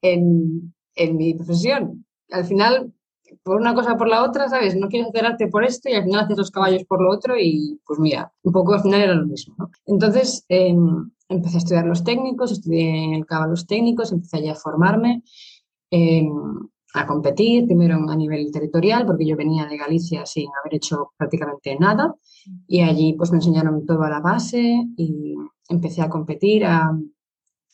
en, 0.01 0.73
mi 0.95 1.33
profesión. 1.33 2.05
Al 2.31 2.45
final, 2.45 2.93
por 3.43 3.57
una 3.57 3.75
cosa 3.75 3.97
por 3.97 4.07
la 4.07 4.23
otra, 4.23 4.49
¿sabes? 4.49 4.75
No 4.75 4.87
quieres 4.87 5.09
hacer 5.09 5.25
arte 5.25 5.47
por 5.47 5.65
esto 5.65 5.89
y 5.89 5.93
al 5.93 6.03
final 6.03 6.21
haces 6.21 6.37
los 6.37 6.51
caballos 6.51 6.85
por 6.85 7.01
lo 7.01 7.11
otro 7.11 7.35
y 7.37 7.79
pues 7.85 7.99
mira, 7.99 8.31
un 8.43 8.53
poco 8.53 8.73
al 8.73 8.81
final 8.81 9.01
era 9.01 9.15
lo 9.15 9.25
mismo. 9.25 9.55
¿no? 9.59 9.69
Entonces 9.85 10.45
em, 10.47 11.11
empecé 11.27 11.57
a 11.57 11.59
estudiar 11.59 11.85
los 11.85 12.03
técnicos, 12.03 12.51
estudié 12.51 13.03
en 13.03 13.13
el 13.13 13.25
caballo 13.25 13.51
los 13.51 13.67
técnicos, 13.67 14.11
empecé 14.11 14.41
ya 14.41 14.53
a 14.53 14.55
formarme, 14.55 15.23
em, 15.91 16.31
a 16.93 17.05
competir, 17.05 17.65
primero 17.65 17.97
a 18.09 18.15
nivel 18.15 18.51
territorial, 18.51 19.05
porque 19.05 19.25
yo 19.25 19.35
venía 19.35 19.65
de 19.65 19.77
Galicia 19.77 20.25
sin 20.25 20.49
haber 20.59 20.75
hecho 20.75 21.11
prácticamente 21.17 21.77
nada 21.77 22.15
y 22.67 22.81
allí 22.81 23.13
pues 23.13 23.31
me 23.31 23.37
enseñaron 23.37 23.85
toda 23.85 24.09
la 24.09 24.19
base 24.19 24.85
y 24.95 25.35
empecé 25.69 26.01
a 26.01 26.09
competir 26.09 26.65
a, 26.65 26.97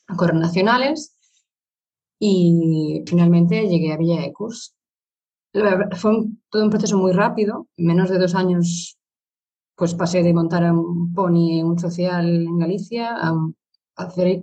a 0.07 0.15
correr 0.15 0.35
nacionales 0.35 1.15
y 2.19 3.03
finalmente 3.05 3.67
llegué 3.67 3.93
a 3.93 3.97
Villa 3.97 4.25
Ecus. 4.25 4.75
Fue 5.51 6.25
todo 6.49 6.63
un 6.63 6.69
proceso 6.69 6.97
muy 6.97 7.11
rápido, 7.11 7.67
en 7.77 7.85
menos 7.85 8.09
de 8.09 8.17
dos 8.17 8.33
años 8.33 8.97
pues 9.75 9.95
pasé 9.95 10.23
de 10.23 10.33
montar 10.33 10.71
un 10.71 11.13
pony 11.13 11.59
en 11.59 11.65
un 11.65 11.79
social 11.79 12.25
en 12.25 12.57
Galicia 12.59 13.15
a 13.17 13.33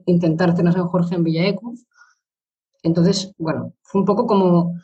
intentar 0.07 0.51
hacer 0.51 0.73
San 0.73 0.89
Jorge 0.89 1.15
en 1.15 1.25
Villa 1.25 1.49
Ecus. 1.49 1.87
Entonces, 2.83 3.33
bueno, 3.39 3.75
fue 3.83 4.01
un 4.01 4.07
poco 4.07 4.27
como 4.27 4.75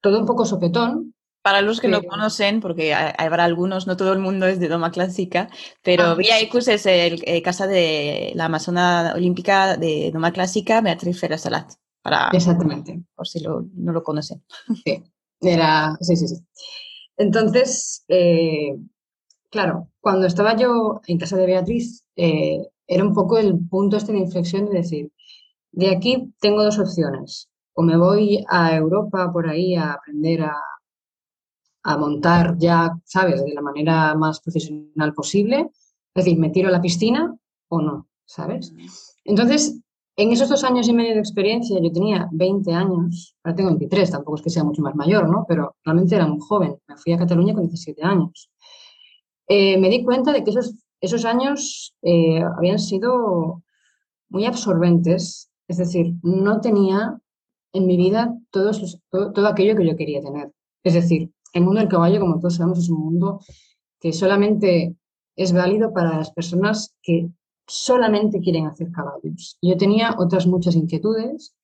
todo 0.00 0.18
un 0.20 0.26
poco 0.26 0.44
sopetón, 0.44 1.14
para 1.42 1.62
los 1.62 1.80
que 1.80 1.88
no 1.88 2.02
conocen, 2.02 2.60
porque 2.60 2.92
habrá 2.92 3.44
algunos, 3.44 3.86
no 3.86 3.96
todo 3.96 4.12
el 4.12 4.18
mundo 4.18 4.46
es 4.46 4.60
de 4.60 4.68
Doma 4.68 4.90
Clásica, 4.90 5.48
pero 5.82 6.04
ah. 6.04 6.14
Villa 6.14 6.38
Ecus 6.40 6.68
es 6.68 6.84
el, 6.84 7.22
eh, 7.24 7.40
casa 7.42 7.66
de 7.66 8.32
la 8.34 8.46
Amazona 8.46 9.12
Olímpica 9.14 9.76
de 9.76 10.10
Doma 10.12 10.32
Clásica, 10.32 10.82
Beatriz 10.82 11.18
Ferrer 11.18 11.38
Salat. 11.38 11.72
Para, 12.02 12.28
Exactamente. 12.32 13.02
Por 13.14 13.26
si 13.26 13.42
no 13.42 13.92
lo 13.92 14.02
conocen. 14.02 14.44
Sí, 14.84 15.02
era, 15.40 15.96
sí, 16.00 16.16
sí, 16.16 16.28
sí. 16.28 16.36
Entonces, 17.16 18.04
eh, 18.08 18.76
claro, 19.50 19.88
cuando 20.00 20.26
estaba 20.26 20.56
yo 20.56 21.00
en 21.06 21.18
casa 21.18 21.36
de 21.36 21.46
Beatriz, 21.46 22.04
eh, 22.16 22.68
era 22.86 23.04
un 23.04 23.14
poco 23.14 23.38
el 23.38 23.58
punto 23.68 23.96
este 23.96 24.12
de 24.12 24.18
inflexión 24.18 24.66
de 24.66 24.78
decir, 24.78 25.12
de 25.78 25.90
aquí 25.90 26.34
tengo 26.40 26.64
dos 26.64 26.78
opciones. 26.80 27.48
O 27.74 27.82
me 27.82 27.96
voy 27.96 28.44
a 28.48 28.74
Europa 28.74 29.32
por 29.32 29.48
ahí 29.48 29.76
a 29.76 29.92
aprender 29.92 30.42
a, 30.42 31.96
montar 31.96 32.58
ya, 32.58 32.98
¿sabes?, 33.04 33.44
de 33.44 33.54
la 33.54 33.62
manera 33.62 34.14
más 34.16 34.40
profesional 34.40 35.14
posible. 35.14 35.70
Es 36.14 36.24
decir, 36.24 36.36
me 36.36 36.50
tiro 36.50 36.68
a 36.68 36.72
la 36.72 36.82
piscina 36.82 37.32
o 37.68 37.80
no, 37.80 38.08
¿sabes? 38.26 38.74
Entonces, 39.24 39.80
en 40.16 40.32
esos 40.32 40.48
dos 40.48 40.64
años 40.64 40.88
y 40.88 40.92
medio 40.92 41.14
de 41.14 41.20
experiencia, 41.20 41.78
yo 41.80 41.92
tenía 41.92 42.28
20 42.32 42.72
años, 42.72 43.36
ahora 43.44 43.54
tengo 43.54 43.70
23, 43.70 44.10
tampoco 44.10 44.34
es 44.36 44.42
que 44.42 44.50
sea 44.50 44.64
mucho 44.64 44.82
más 44.82 44.96
mayor, 44.96 45.30
¿no? 45.30 45.46
Pero 45.48 45.76
realmente 45.84 46.16
era 46.16 46.26
muy 46.26 46.40
joven. 46.40 46.76
Me 46.88 46.96
fui 46.96 47.12
a 47.12 47.18
Cataluña 47.18 47.54
con 47.54 47.62
17 47.62 48.02
años. 48.02 48.50
Eh, 49.46 49.78
me 49.78 49.88
di 49.88 50.02
cuenta 50.02 50.32
de 50.32 50.42
que 50.42 50.50
esos, 50.50 50.74
esos 51.00 51.24
años 51.24 51.94
eh, 52.02 52.42
habían 52.56 52.80
sido 52.80 53.62
muy 54.28 54.44
absorbentes, 54.44 55.47
es 55.68 55.76
decir, 55.76 56.14
no 56.22 56.60
tenía 56.60 57.20
en 57.72 57.86
mi 57.86 57.96
vida 57.96 58.34
todo, 58.50 58.70
aquello 59.46 59.76
que 59.76 59.86
yo 59.86 59.96
quería 59.96 60.22
tener. 60.22 60.50
Es 60.82 60.94
decir, 60.94 61.30
el 61.52 61.64
mundo 61.64 61.80
del 61.80 61.88
caballo, 61.88 62.20
como 62.20 62.40
todos 62.40 62.56
sabemos, 62.56 62.78
es 62.78 62.88
un 62.88 63.00
mundo 63.00 63.40
que 64.00 64.12
solamente 64.12 64.96
es 65.36 65.52
válido 65.52 65.92
para 65.92 66.16
las 66.16 66.32
personas 66.32 66.94
que 67.02 67.28
solamente 67.66 68.40
quieren 68.40 68.66
hacer 68.66 68.90
caballos. 68.90 69.58
Yo 69.60 69.76
tenía 69.76 70.16
otras 70.18 70.46
muchas 70.46 70.74
inquietudes 70.74 71.54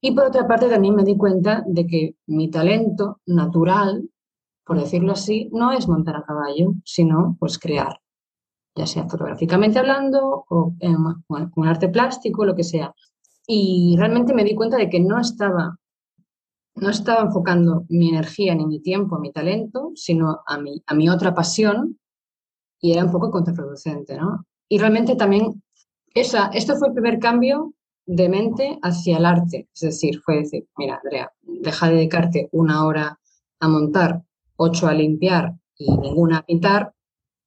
y 0.00 0.12
por 0.12 0.24
otra 0.24 0.48
parte 0.48 0.68
también 0.68 0.94
me 0.94 1.04
di 1.04 1.16
cuenta 1.16 1.62
de 1.66 1.86
que 1.86 2.16
mi 2.26 2.50
talento 2.50 3.20
natural, 3.26 4.08
por 4.64 4.80
decirlo 4.80 5.12
así, 5.12 5.50
no 5.52 5.72
es 5.72 5.86
montar 5.86 6.16
a 6.16 6.24
caballo, 6.24 6.74
sino 6.84 7.36
pues 7.38 7.58
crear, 7.58 7.99
ya 8.74 8.86
sea 8.86 9.08
fotográficamente 9.08 9.78
hablando 9.78 10.44
o 10.48 10.74
con 11.54 11.68
arte 11.68 11.88
plástico, 11.88 12.44
lo 12.44 12.54
que 12.54 12.64
sea. 12.64 12.94
Y 13.46 13.96
realmente 13.98 14.32
me 14.32 14.44
di 14.44 14.54
cuenta 14.54 14.76
de 14.76 14.88
que 14.88 15.00
no 15.00 15.20
estaba 15.20 15.76
no 16.76 16.88
estaba 16.88 17.22
enfocando 17.22 17.84
mi 17.88 18.08
energía 18.08 18.54
ni 18.54 18.66
mi 18.66 18.80
tiempo, 18.80 19.18
mi 19.18 19.32
talento, 19.32 19.92
sino 19.94 20.40
a 20.46 20.58
mi, 20.58 20.82
a 20.86 20.94
mi 20.94 21.08
otra 21.08 21.34
pasión 21.34 21.98
y 22.80 22.92
era 22.92 23.04
un 23.04 23.12
poco 23.12 23.30
contraproducente, 23.30 24.16
¿no? 24.16 24.46
Y 24.68 24.78
realmente 24.78 25.16
también, 25.16 25.62
esa, 26.14 26.46
esto 26.54 26.76
fue 26.76 26.88
el 26.88 26.94
primer 26.94 27.18
cambio 27.18 27.74
de 28.06 28.28
mente 28.28 28.78
hacia 28.82 29.18
el 29.18 29.26
arte, 29.26 29.68
es 29.74 29.80
decir, 29.80 30.20
fue 30.20 30.38
decir, 30.38 30.66
mira, 30.76 31.00
Andrea, 31.02 31.30
deja 31.42 31.88
de 31.88 31.96
dedicarte 31.96 32.48
una 32.52 32.84
hora 32.86 33.20
a 33.60 33.68
montar, 33.68 34.22
ocho 34.56 34.86
a 34.86 34.94
limpiar 34.94 35.54
y 35.76 35.96
ninguna 35.98 36.38
a 36.38 36.42
pintar 36.42 36.94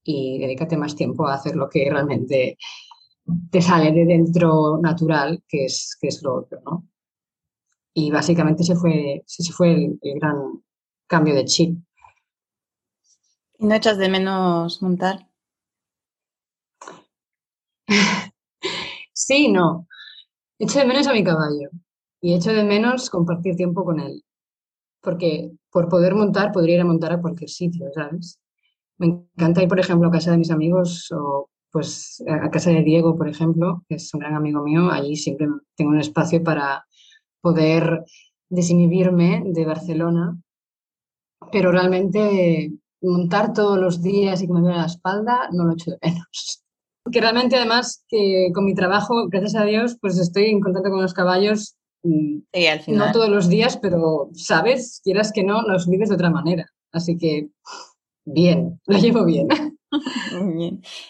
y 0.03 0.39
dedícate 0.39 0.77
más 0.77 0.95
tiempo 0.95 1.27
a 1.27 1.35
hacer 1.35 1.55
lo 1.55 1.69
que 1.69 1.89
realmente 1.89 2.57
te 3.49 3.61
sale 3.61 3.91
de 3.91 4.05
dentro 4.05 4.77
natural, 4.81 5.43
que 5.47 5.65
es, 5.65 5.97
que 5.99 6.07
es 6.07 6.21
lo 6.23 6.35
otro, 6.35 6.61
¿no? 6.65 6.87
Y 7.93 8.11
básicamente 8.11 8.63
ese 8.63 8.75
fue, 8.75 9.23
ese 9.25 9.53
fue 9.53 9.73
el, 9.73 9.99
gran 10.01 10.63
cambio 11.07 11.35
de 11.35 11.45
chip. 11.45 11.77
¿Y 13.59 13.65
no 13.65 13.75
echas 13.75 13.97
de 13.97 14.09
menos 14.09 14.81
montar? 14.81 15.29
sí, 19.13 19.49
no. 19.49 19.87
Echo 20.57 20.79
de 20.79 20.85
menos 20.85 21.07
a 21.07 21.13
mi 21.13 21.23
caballo 21.23 21.69
y 22.19 22.33
echo 22.33 22.51
de 22.51 22.63
menos 22.63 23.09
compartir 23.09 23.55
tiempo 23.55 23.85
con 23.85 23.99
él. 23.99 24.23
Porque 25.01 25.51
por 25.69 25.87
poder 25.89 26.15
montar, 26.15 26.51
podría 26.51 26.75
ir 26.75 26.81
a 26.81 26.85
montar 26.85 27.11
a 27.13 27.21
cualquier 27.21 27.49
sitio, 27.49 27.91
¿sabes? 27.93 28.39
Me 28.97 29.07
encanta 29.07 29.63
ir, 29.63 29.69
por 29.69 29.79
ejemplo, 29.79 30.07
a 30.07 30.11
casa 30.11 30.31
de 30.31 30.37
mis 30.37 30.51
amigos 30.51 31.11
o 31.11 31.49
pues 31.71 32.23
a 32.27 32.51
casa 32.51 32.69
de 32.69 32.83
Diego, 32.83 33.17
por 33.17 33.27
ejemplo, 33.27 33.83
que 33.89 33.95
es 33.95 34.13
un 34.13 34.19
gran 34.19 34.35
amigo 34.35 34.61
mío. 34.61 34.91
Allí 34.91 35.15
siempre 35.15 35.47
tengo 35.75 35.91
un 35.91 35.99
espacio 35.99 36.43
para 36.43 36.85
poder 37.41 38.05
desinhibirme 38.47 39.41
de 39.45 39.65
Barcelona, 39.65 40.37
pero 41.51 41.71
realmente 41.71 42.71
montar 43.01 43.53
todos 43.53 43.79
los 43.79 44.01
días 44.01 44.41
y 44.41 44.47
que 44.47 44.53
me 44.53 44.61
duele 44.61 44.77
la 44.77 44.85
espalda 44.85 45.49
no 45.51 45.65
lo 45.65 45.73
echo 45.73 45.91
de 45.91 45.97
menos. 46.01 46.59
Que 47.11 47.19
realmente 47.19 47.57
además 47.57 48.05
que 48.07 48.49
con 48.55 48.63
mi 48.63 48.73
trabajo, 48.73 49.27
gracias 49.27 49.55
a 49.55 49.65
Dios, 49.65 49.97
pues 49.99 50.17
estoy 50.17 50.45
en 50.45 50.61
contacto 50.61 50.89
con 50.89 51.01
los 51.01 51.13
caballos 51.13 51.75
mm, 52.01 52.37
al 52.71 52.79
final. 52.79 53.07
no 53.07 53.11
todos 53.11 53.27
los 53.27 53.49
días, 53.49 53.75
pero 53.75 54.29
sabes, 54.33 55.01
quieras 55.03 55.33
que 55.33 55.43
no, 55.43 55.63
los 55.63 55.89
vives 55.89 56.07
de 56.07 56.15
otra 56.15 56.29
manera. 56.29 56.65
Así 56.93 57.17
que 57.17 57.49
bien, 58.25 58.79
lo 58.85 58.97
llevo 58.97 59.25
bien. 59.25 59.47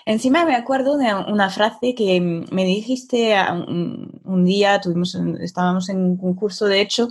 Encima 0.05 0.45
me 0.45 0.55
acuerdo 0.55 0.97
de 0.97 1.13
una 1.13 1.49
frase 1.49 1.95
que 1.95 2.19
me 2.19 2.65
dijiste 2.65 3.35
un, 3.65 4.45
día, 4.45 4.81
tuvimos, 4.81 5.15
estábamos 5.39 5.89
en 5.89 6.17
un 6.19 6.35
curso, 6.35 6.65
de 6.65 6.81
hecho, 6.81 7.09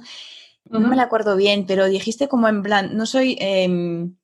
no 0.70 0.80
me 0.80 0.96
la 0.96 1.04
acuerdo 1.04 1.36
bien, 1.36 1.66
pero 1.66 1.86
dijiste 1.86 2.28
como 2.28 2.48
en 2.48 2.62
plan, 2.62 2.96
no 2.96 3.06
soy 3.06 3.36
em, 3.40 4.14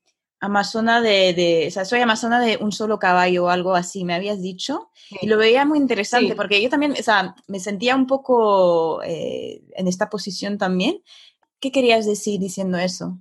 amazona 0.41 1.01
de, 1.01 1.65
o 1.69 1.71
sea, 1.71 1.85
soy 1.85 2.01
amazona 2.01 2.41
de 2.41 2.59
un 2.61 2.73
solo 2.73 2.99
caballo 2.99 3.45
o 3.45 3.49
algo 3.49 3.75
así, 3.75 4.05
me 4.05 4.15
habías 4.15 4.41
dicho, 4.41 4.91
y 5.21 5.27
lo 5.27 5.37
veía 5.37 5.65
muy 5.65 5.79
interesante, 5.79 6.35
porque 6.35 6.63
yo 6.63 6.69
también, 6.69 6.93
o 6.93 7.03
sea, 7.03 7.35
me 7.49 7.61
sentía 7.61 7.97
un 7.97 8.07
poco 8.07 9.03
eh, 9.03 9.63
en 9.75 9.89
esta 9.89 10.09
posición 10.09 10.59
también. 10.59 11.03
¿Qué 11.61 11.73
querías 11.73 12.07
decir 12.07 12.39
diciendo 12.39 12.79
eso? 12.79 13.19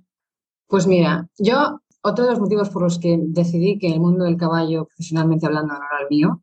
Pues 0.68 0.86
mira, 0.86 1.28
yo 1.38 1.80
otro 2.08 2.24
de 2.24 2.32
los 2.32 2.40
motivos 2.40 2.70
por 2.70 2.82
los 2.82 2.98
que 2.98 3.18
decidí 3.20 3.78
que 3.78 3.88
el 3.88 4.00
mundo 4.00 4.24
del 4.24 4.36
caballo, 4.36 4.86
profesionalmente 4.86 5.46
hablando, 5.46 5.74
no 5.74 5.80
era 5.80 6.02
el 6.02 6.08
mío, 6.08 6.42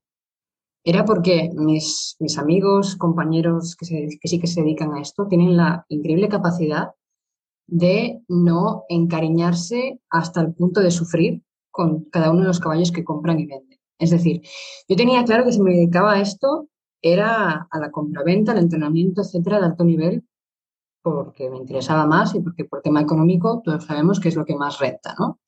era 0.83 1.03
porque 1.03 1.49
mis, 1.55 2.15
amigos, 2.37 2.95
compañeros 2.95 3.75
que, 3.75 4.07
que 4.21 4.27
sí 4.27 4.39
que 4.39 4.47
se 4.47 4.61
dedican 4.61 4.93
a 4.93 5.01
esto, 5.01 5.27
tienen 5.27 5.57
la 5.57 5.85
increíble 5.89 6.29
capacidad 6.29 6.91
de 7.67 8.21
no 8.27 8.83
encariñarse 8.89 9.99
hasta 10.09 10.41
el 10.41 10.53
punto 10.53 10.81
de 10.81 10.91
sufrir 10.91 11.41
con 11.71 12.05
cada 12.05 12.29
uno 12.29 12.41
de 12.41 12.47
los 12.47 12.59
caballos 12.59 12.91
que 12.91 13.03
compran 13.03 13.39
y 13.39 13.47
venden. 13.47 13.79
Es 13.97 14.11
decir, 14.11 14.41
yo 14.87 14.95
tenía 14.95 15.23
claro 15.23 15.45
que 15.45 15.53
si 15.53 15.61
me 15.61 15.71
dedicaba 15.71 16.13
a 16.13 16.21
esto 16.21 16.69
era 17.01 17.67
a 17.69 17.79
la 17.79 17.91
compraventa, 17.91 18.51
al 18.51 18.59
entrenamiento, 18.59 19.21
etcétera, 19.21 19.59
de 19.59 19.65
alto 19.65 19.83
nivel, 19.83 20.23
porque 21.05 21.51
me 21.51 21.57
interesaba 21.57 22.07
más 22.07 22.33
y 22.33 22.39
porque 22.39 22.65
por 22.65 22.81
tema 22.81 22.99
económico 22.99 23.61
todos 23.63 23.85
sabemos 23.85 24.19
que 24.19 24.29
es 24.29 24.35
lo 24.35 24.43
que 24.43 24.55
más 24.55 24.79
renta, 24.79 25.13
¿no? 25.19 25.39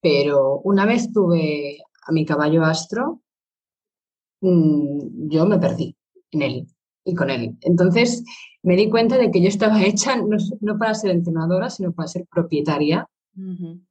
Pero 0.00 0.60
una 0.60 0.86
vez 0.86 1.12
tuve 1.12 1.82
a 2.06 2.12
mi 2.12 2.24
caballo 2.24 2.64
astro, 2.64 3.20
mm, 4.40 5.28
yo 5.28 5.44
me 5.44 5.58
perdí 5.58 5.94
en 6.30 6.42
él 6.42 6.66
y 7.04 7.14
con 7.14 7.28
él. 7.28 7.58
Entonces 7.60 8.24
me 8.62 8.74
di 8.74 8.88
cuenta 8.88 9.18
de 9.18 9.30
que 9.30 9.42
yo 9.42 9.48
estaba 9.48 9.82
hecha 9.84 10.16
no, 10.16 10.78
para 10.78 10.94
ser 10.94 11.10
entrenadora, 11.10 11.68
sino 11.68 11.92
para 11.92 12.08
ser 12.08 12.24
propietaria, 12.26 13.06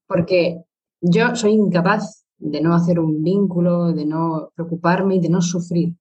porque 0.07 0.63
yo 1.01 1.35
soy 1.35 1.51
incapaz 1.51 2.25
de 2.39 2.61
no 2.61 2.73
hacer 2.73 2.99
un 2.99 3.21
vínculo, 3.21 3.93
de 3.93 4.07
no 4.07 4.49
preocuparme 4.55 5.17
y 5.17 5.19
de 5.19 5.29
no 5.29 5.41
sufrir, 5.43 5.93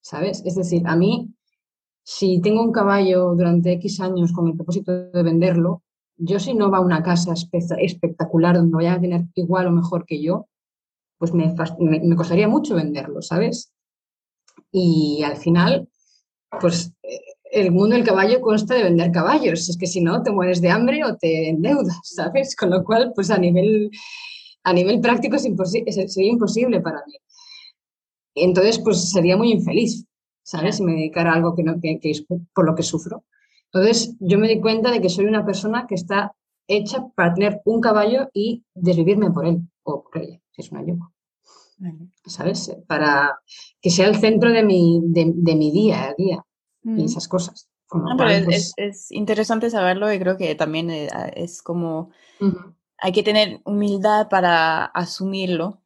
¿sabes? 0.00 0.42
Es 0.44 0.56
decir, 0.56 0.82
a 0.86 0.96
mí, 0.96 1.32
si 2.02 2.40
tengo 2.40 2.62
un 2.62 2.72
caballo 2.72 3.34
durante 3.34 3.72
X 3.72 4.00
años 4.00 4.32
con 4.32 4.48
el 4.48 4.56
propósito 4.56 4.92
de 4.92 5.22
venderlo, 5.22 5.82
yo 6.16 6.38
si 6.38 6.54
no 6.54 6.70
va 6.70 6.78
a 6.78 6.82
una 6.82 7.02
casa 7.02 7.32
espectacular 7.78 8.56
donde 8.56 8.76
vaya 8.76 8.94
a 8.94 9.00
tener 9.00 9.24
igual 9.34 9.68
o 9.68 9.72
mejor 9.72 10.04
que 10.04 10.22
yo, 10.22 10.48
pues 11.18 11.32
me, 11.32 11.54
me 11.78 12.16
costaría 12.16 12.48
mucho 12.48 12.74
venderlo, 12.74 13.22
¿sabes? 13.22 13.72
Y 14.72 15.22
al 15.24 15.36
final, 15.36 15.88
pues 16.60 16.92
eh, 17.02 17.20
el 17.52 17.72
mundo 17.72 17.96
del 17.96 18.04
caballo 18.04 18.40
consta 18.40 18.74
de 18.74 18.84
vender 18.84 19.10
caballos. 19.12 19.68
Es 19.68 19.76
que 19.76 19.86
si 19.86 20.00
no, 20.00 20.22
te 20.22 20.30
mueres 20.30 20.60
de 20.60 20.70
hambre 20.70 21.04
o 21.04 21.16
te 21.16 21.48
endeudas, 21.48 21.98
¿sabes? 22.02 22.54
Con 22.56 22.70
lo 22.70 22.84
cual, 22.84 23.12
pues 23.14 23.30
a 23.30 23.38
nivel, 23.38 23.90
a 24.64 24.72
nivel 24.72 25.00
práctico 25.00 25.36
es 25.36 25.42
sería 25.42 26.32
imposible 26.32 26.80
para 26.80 27.02
mí. 27.06 27.14
Entonces, 28.34 28.78
pues 28.78 29.10
sería 29.10 29.36
muy 29.36 29.52
infeliz, 29.52 30.06
¿sabes? 30.42 30.76
Si 30.76 30.82
me 30.82 30.92
dedicara 30.92 31.32
a 31.32 31.36
algo 31.36 31.54
que, 31.54 31.62
no, 31.62 31.80
que, 31.80 31.98
es 32.02 32.24
por 32.54 32.64
lo 32.64 32.74
que 32.74 32.82
sufro. 32.82 33.24
Entonces, 33.72 34.16
yo 34.20 34.38
me 34.38 34.48
di 34.48 34.60
cuenta 34.60 34.90
de 34.90 35.00
que 35.00 35.08
soy 35.08 35.26
una 35.26 35.44
persona 35.44 35.86
que 35.86 35.94
está 35.94 36.34
hecha 36.66 37.06
para 37.14 37.34
tener 37.34 37.60
un 37.64 37.80
caballo 37.80 38.28
y 38.32 38.64
desvivirme 38.74 39.30
por 39.30 39.46
él 39.46 39.60
o 39.82 40.02
por 40.02 40.22
ella, 40.22 40.40
si 40.52 40.62
es 40.62 40.72
una 40.72 40.84
yugo. 40.84 41.12
¿Sabes? 42.26 42.76
Para 42.86 43.38
que 43.80 43.90
sea 43.90 44.06
el 44.06 44.16
centro 44.16 44.52
de 44.52 44.62
mi, 44.62 45.00
de, 45.04 45.32
de 45.34 45.54
mi 45.54 45.70
día 45.70 46.08
a 46.08 46.14
día 46.14 46.44
y 46.82 46.88
mm. 46.90 47.04
esas 47.04 47.26
cosas. 47.26 47.70
Pues 48.16 48.72
es, 48.76 49.10
interesante 49.10 49.68
saberlo 49.68 50.12
y 50.12 50.18
creo 50.20 50.36
que 50.36 50.54
también 50.54 50.90
eh, 50.90 51.08
es 51.34 51.60
como 51.60 52.10
hay 52.98 53.12
que 53.12 53.22
tener 53.22 53.60
humildad 53.64 54.28
para 54.28 54.84
asumirlo, 54.84 55.79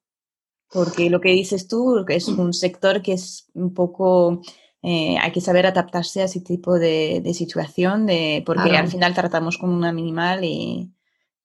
porque 0.70 1.10
lo 1.10 1.20
que 1.20 1.30
dices 1.30 1.68
tú 1.68 2.04
es 2.08 2.28
un 2.28 2.52
sector 2.52 3.02
que 3.02 3.12
es 3.12 3.50
un 3.54 3.72
poco, 3.74 4.42
eh, 4.82 5.16
hay 5.18 5.32
que 5.32 5.40
saber 5.40 5.66
adaptarse 5.66 6.22
a 6.22 6.24
ese 6.24 6.40
tipo 6.40 6.78
de, 6.78 7.22
situación, 7.34 8.06
de, 8.06 8.42
porque 8.44 8.76
al 8.76 8.88
final 8.88 9.14
tratamos 9.14 9.58
como 9.58 9.74
una 9.76 9.92
minimal 9.92 10.44
y... 10.44 10.90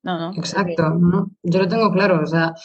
No, 0.01 0.17
no. 0.17 0.33
Exacto, 0.37 0.97
yo 1.43 1.59
lo 1.59 1.67
tengo 1.67 1.91
claro, 1.91 2.21
o 2.23 2.25
sea, 2.25 2.55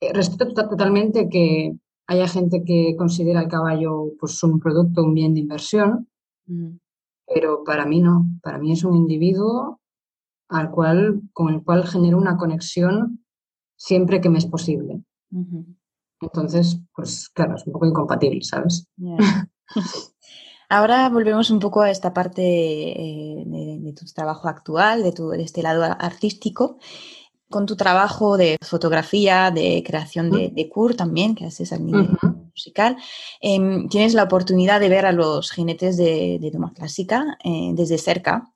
eh, 0.00 0.12
respeto 0.12 0.52
totalmente 0.68 1.28
que 1.28 1.76
haya 2.08 2.26
gente 2.26 2.64
que 2.64 2.96
considera 2.98 3.40
el 3.40 3.48
caballo 3.48 4.14
pues, 4.18 4.42
un 4.42 4.58
producto, 4.58 5.04
un 5.04 5.14
bien 5.14 5.34
de 5.34 5.40
inversión, 5.40 6.08
mm. 6.46 6.76
pero 7.32 7.62
para 7.64 7.86
mí 7.86 8.00
no. 8.00 8.26
Para 8.42 8.58
mí 8.58 8.72
es 8.72 8.82
un 8.82 8.96
individuo 8.96 9.80
al 10.48 10.70
cual, 10.70 11.22
con 11.32 11.54
el 11.54 11.62
cual 11.62 11.86
genero 11.86 12.18
una 12.18 12.36
conexión 12.36 13.24
siempre 13.76 14.20
que 14.20 14.28
me 14.28 14.38
es 14.38 14.46
posible. 14.46 15.02
Entonces, 16.20 16.78
pues 16.94 17.28
claro, 17.30 17.56
es 17.56 17.66
un 17.66 17.72
poco 17.72 17.86
incompatible, 17.86 18.42
¿sabes? 18.42 18.86
Ahora 20.68 21.08
volvemos 21.10 21.50
un 21.50 21.58
poco 21.58 21.82
a 21.82 21.90
esta 21.90 22.14
parte 22.14 22.42
eh, 22.42 23.44
de, 23.44 23.92
tu 23.92 24.06
trabajo 24.06 24.48
actual, 24.48 25.02
de, 25.02 25.12
tu, 25.12 25.28
de 25.28 25.42
este 25.42 25.62
lado 25.62 25.82
artístico. 25.82 26.78
Con 27.50 27.66
tu 27.66 27.76
trabajo 27.76 28.38
de 28.38 28.56
fotografía, 28.62 29.50
de 29.50 29.82
creación 29.84 30.30
de, 30.30 30.48
de 30.48 30.68
CUR 30.70 30.94
también, 30.94 31.34
que 31.34 31.44
haces 31.44 31.74
al 31.74 31.84
nivel 31.84 32.08
musical, 32.54 32.96
em, 33.42 33.86
tienes 33.90 34.14
la 34.14 34.22
oportunidad 34.22 34.80
de 34.80 34.88
ver 34.88 35.04
a 35.04 35.12
los 35.12 35.50
jinetes 35.50 35.98
de, 35.98 36.38
de 36.40 36.50
Doma 36.50 36.72
Clásica 36.72 37.36
eh, 37.44 37.72
desde 37.74 37.98
cerca. 37.98 38.50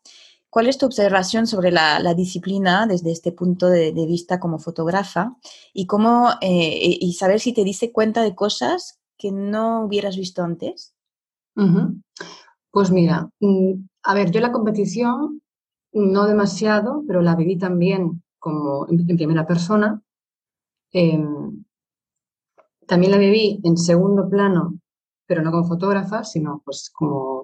¿Cuál 0.57 0.69
es 0.69 0.79
tu 0.79 0.87
observación 0.87 1.47
sobre 1.47 1.71
la, 1.71 2.15
disciplina 2.15 2.87
desde 2.87 3.13
este 3.13 3.31
punto 3.31 3.69
de, 3.69 3.93
vista 3.93 4.41
como 4.41 4.59
fotógrafa 4.59 5.37
y, 5.75 5.85
cómo, 5.85 6.31
eh, 6.41 6.97
y 6.99 7.13
saber 7.13 7.41
si 7.41 7.53
te 7.53 7.63
diste 7.63 7.93
cuenta 7.93 8.23
de 8.23 8.35
cosas 8.35 8.99
que 9.19 9.33
no 9.33 9.85
hubieras 9.85 10.17
visto 10.17 10.43
antes? 10.43 10.95
Pues 12.71 12.91
mira, 12.91 13.29
mm, 13.39 13.73
a 14.05 14.15
ver, 14.15 14.31
yo 14.31 14.41
la 14.41 14.51
competición 14.51 15.43
no 15.93 16.25
demasiado, 16.25 17.05
pero 17.07 17.21
la 17.21 17.37
viví 17.37 17.59
también 17.59 18.23
como 18.39 18.89
en, 18.89 19.15
primera 19.15 19.47
persona. 19.47 20.01
Em, 20.91 21.67
también 22.87 23.13
la 23.13 23.19
viví 23.19 23.61
en 23.63 23.77
segundo 23.77 24.27
plano, 24.31 24.79
pero 25.27 25.43
no 25.43 25.51
como 25.51 25.69
fotógrafa, 25.69 26.25
sino 26.25 26.63
pues 26.65 26.89
como 26.95 27.36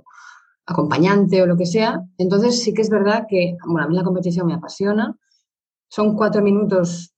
acompañante 0.67 1.43
o 1.43 1.47
lo 1.47 1.57
que 1.57 1.67
sea. 1.67 2.01
Entonces 2.19 2.63
sí 2.63 2.73
que 2.75 2.83
es 2.83 2.91
verdad 2.91 3.27
que, 3.29 3.57
bueno, 3.67 3.87
a 3.87 3.89
mí 3.89 3.97
la 3.97 4.05
competición 4.05 4.47
me 4.47 4.55
apasiona. 4.55 5.17
Son 5.89 6.17
cuatro 6.17 6.43
minutos 6.43 7.15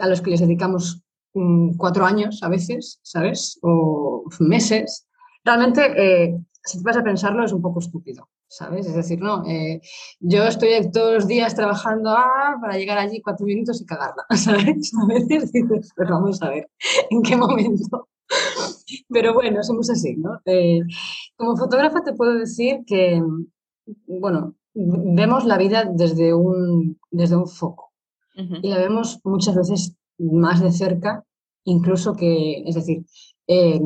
a 0.00 0.08
los 0.08 0.20
que 0.20 0.30
les 0.30 0.40
dedicamos 0.40 1.02
mm, 1.34 1.76
cuatro 1.76 2.04
años 2.04 2.42
a 2.42 2.48
veces, 2.48 3.00
¿sabes? 3.02 3.58
O 3.62 4.24
meses. 4.40 5.06
Realmente, 5.44 5.82
eh, 5.96 6.36
si 6.62 6.78
te 6.78 6.84
vas 6.84 6.96
a 6.96 7.04
pensarlo, 7.04 7.44
es 7.44 7.52
un 7.52 7.62
poco 7.62 7.80
estúpido. 7.80 8.28
¿sabes? 8.54 8.86
Es 8.86 8.94
decir, 8.94 9.20
no, 9.20 9.44
eh, 9.46 9.80
yo 10.20 10.44
estoy 10.44 10.70
todos 10.92 11.14
los 11.14 11.26
días 11.26 11.54
trabajando 11.54 12.10
ah, 12.10 12.56
para 12.60 12.76
llegar 12.76 12.98
allí 12.98 13.20
cuatro 13.20 13.46
minutos 13.46 13.80
y 13.80 13.86
cagarla, 13.86 14.24
¿sabes? 14.36 14.92
A 14.94 15.06
veces 15.06 15.50
dices, 15.52 15.92
pero 15.96 16.14
vamos 16.14 16.40
a 16.42 16.50
ver, 16.50 16.70
¿en 17.10 17.22
qué 17.22 17.36
momento? 17.36 18.08
Pero 19.08 19.34
bueno, 19.34 19.62
somos 19.62 19.90
así, 19.90 20.16
¿no? 20.16 20.40
Eh, 20.44 20.80
como 21.36 21.56
fotógrafa 21.56 22.02
te 22.02 22.14
puedo 22.14 22.34
decir 22.34 22.80
que, 22.86 23.22
bueno, 24.06 24.54
vemos 24.74 25.44
la 25.44 25.58
vida 25.58 25.90
desde 25.92 26.34
un, 26.34 26.98
desde 27.10 27.36
un 27.36 27.46
foco 27.46 27.92
y 28.34 28.68
la 28.68 28.78
vemos 28.78 29.20
muchas 29.22 29.54
veces 29.54 29.96
más 30.18 30.60
de 30.60 30.72
cerca, 30.72 31.24
incluso 31.64 32.14
que, 32.14 32.64
es 32.66 32.74
decir, 32.74 33.04
eh, 33.46 33.80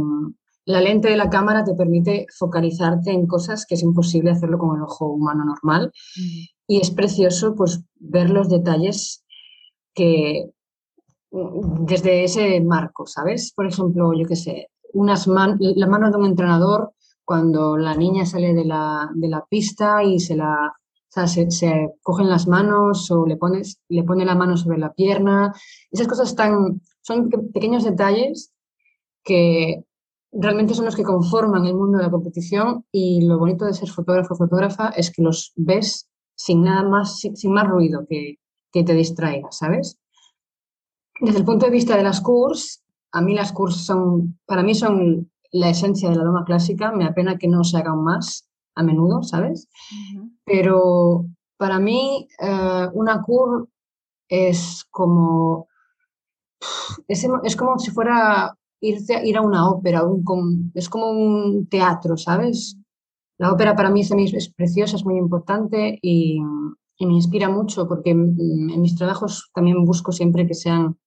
la 0.64 0.80
lente 0.80 1.08
de 1.08 1.16
la 1.16 1.30
cámara 1.30 1.64
te 1.64 1.74
permite 1.74 2.26
focalizarte 2.36 3.10
en 3.10 3.26
cosas 3.26 3.64
que 3.66 3.74
es 3.74 3.82
imposible 3.82 4.30
hacerlo 4.30 4.58
con 4.58 4.76
el 4.76 4.82
ojo 4.82 5.06
humano 5.06 5.44
normal. 5.44 5.92
Y 6.66 6.80
es 6.80 6.90
precioso 6.90 7.54
pues, 7.54 7.82
ver 7.94 8.28
los 8.28 8.50
detalles 8.50 9.24
que 9.94 10.50
desde 11.30 12.24
ese 12.24 12.60
marco, 12.60 13.06
¿sabes? 13.06 13.52
Por 13.54 13.66
ejemplo, 13.66 14.12
yo 14.14 14.26
qué 14.26 14.36
sé, 14.36 14.68
unas 14.92 15.26
la 15.26 15.86
mano 15.86 16.10
de 16.10 16.16
un 16.16 16.26
entrenador 16.26 16.92
cuando 17.24 17.76
la 17.76 17.94
niña 17.94 18.24
sale 18.24 18.54
de 18.54 18.64
la, 18.64 19.44
pista 19.50 20.02
y 20.02 20.18
se 20.18 20.34
la 20.34 20.72
se, 21.26 21.90
cogen 22.02 22.28
las 22.28 22.46
manos 22.48 23.10
o 23.10 23.26
le 23.26 23.36
pones 23.36 23.80
le 23.88 24.02
pone 24.04 24.24
la 24.24 24.34
mano 24.34 24.56
sobre 24.56 24.78
la 24.78 24.92
pierna. 24.92 25.52
Esas 25.90 26.08
cosas 26.08 26.34
tan 26.34 26.80
son 27.02 27.28
pequeños 27.52 27.84
detalles 27.84 28.52
que 29.24 29.84
realmente 30.32 30.74
son 30.74 30.86
los 30.86 30.96
que 30.96 31.02
conforman 31.02 31.66
el 31.66 31.74
mundo 31.74 31.98
de 31.98 32.04
la 32.04 32.10
competición 32.10 32.84
y 32.92 33.26
lo 33.26 33.38
bonito 33.38 33.64
de 33.64 33.74
ser 33.74 33.88
fotógrafo 33.88 34.34
o 34.34 34.38
fotógrafa 34.38 34.88
es 34.90 35.10
que 35.10 35.22
los 35.22 35.52
ves 35.56 36.08
sin 36.34 36.62
nada 36.62 36.82
más, 36.82 37.18
sin, 37.18 37.52
más 37.52 37.66
ruido 37.66 38.06
que, 38.08 38.36
que, 38.72 38.84
te 38.84 38.94
distraiga, 38.94 39.48
¿sabes? 39.50 39.98
Desde 41.20 41.38
el 41.38 41.44
punto 41.44 41.66
de 41.66 41.72
vista 41.72 41.96
de 41.96 42.02
las 42.02 42.20
CURS, 42.20 42.82
a 43.12 43.20
mí 43.20 43.34
las 43.34 43.52
CURS 43.52 43.84
son, 43.84 44.38
para 44.46 44.62
mí 44.62 44.74
son 44.74 45.30
la 45.50 45.70
esencia 45.70 46.10
de 46.10 46.16
la 46.16 46.24
doma 46.24 46.44
clásica, 46.44 46.92
me 46.92 47.04
apena 47.04 47.38
que 47.38 47.48
no 47.48 47.64
se 47.64 47.78
hagan 47.78 48.02
más 48.02 48.48
a 48.74 48.82
menudo, 48.82 49.22
¿sabes? 49.22 49.68
Pero 50.44 51.26
para 51.56 51.78
mí 51.78 52.28
eh, 52.40 52.88
una 52.92 53.22
CUR 53.22 53.68
es 54.28 54.84
como, 54.90 55.68
es, 57.08 57.26
es 57.44 57.56
como 57.56 57.78
si 57.78 57.90
fuera 57.90 58.56
irte, 58.80 59.26
ir 59.26 59.36
a 59.36 59.42
una 59.42 59.68
ópera, 59.68 60.02
es 60.74 60.88
como 60.88 61.10
un 61.10 61.66
teatro, 61.68 62.16
¿sabes? 62.16 62.76
La 63.38 63.52
ópera 63.52 63.74
para 63.76 63.90
mí 63.90 64.00
es, 64.00 64.10
es 64.10 64.52
preciosa, 64.52 64.96
es 64.96 65.04
muy 65.04 65.16
importante 65.16 65.98
y, 66.02 66.40
me 67.00 67.14
inspira 67.14 67.48
mucho 67.48 67.86
porque 67.86 68.10
en, 68.10 68.34
mis 68.80 68.96
trabajos 68.96 69.50
también 69.54 69.84
busco 69.84 70.10
siempre 70.10 70.48
que 70.48 70.54
sean, 70.54 70.98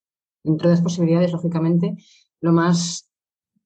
dentro 0.42 0.68
de 0.68 0.76
las 0.76 0.82
posibilidades, 0.82 1.32
lógicamente, 1.32 1.96
lo 2.40 2.52
más 2.52 3.08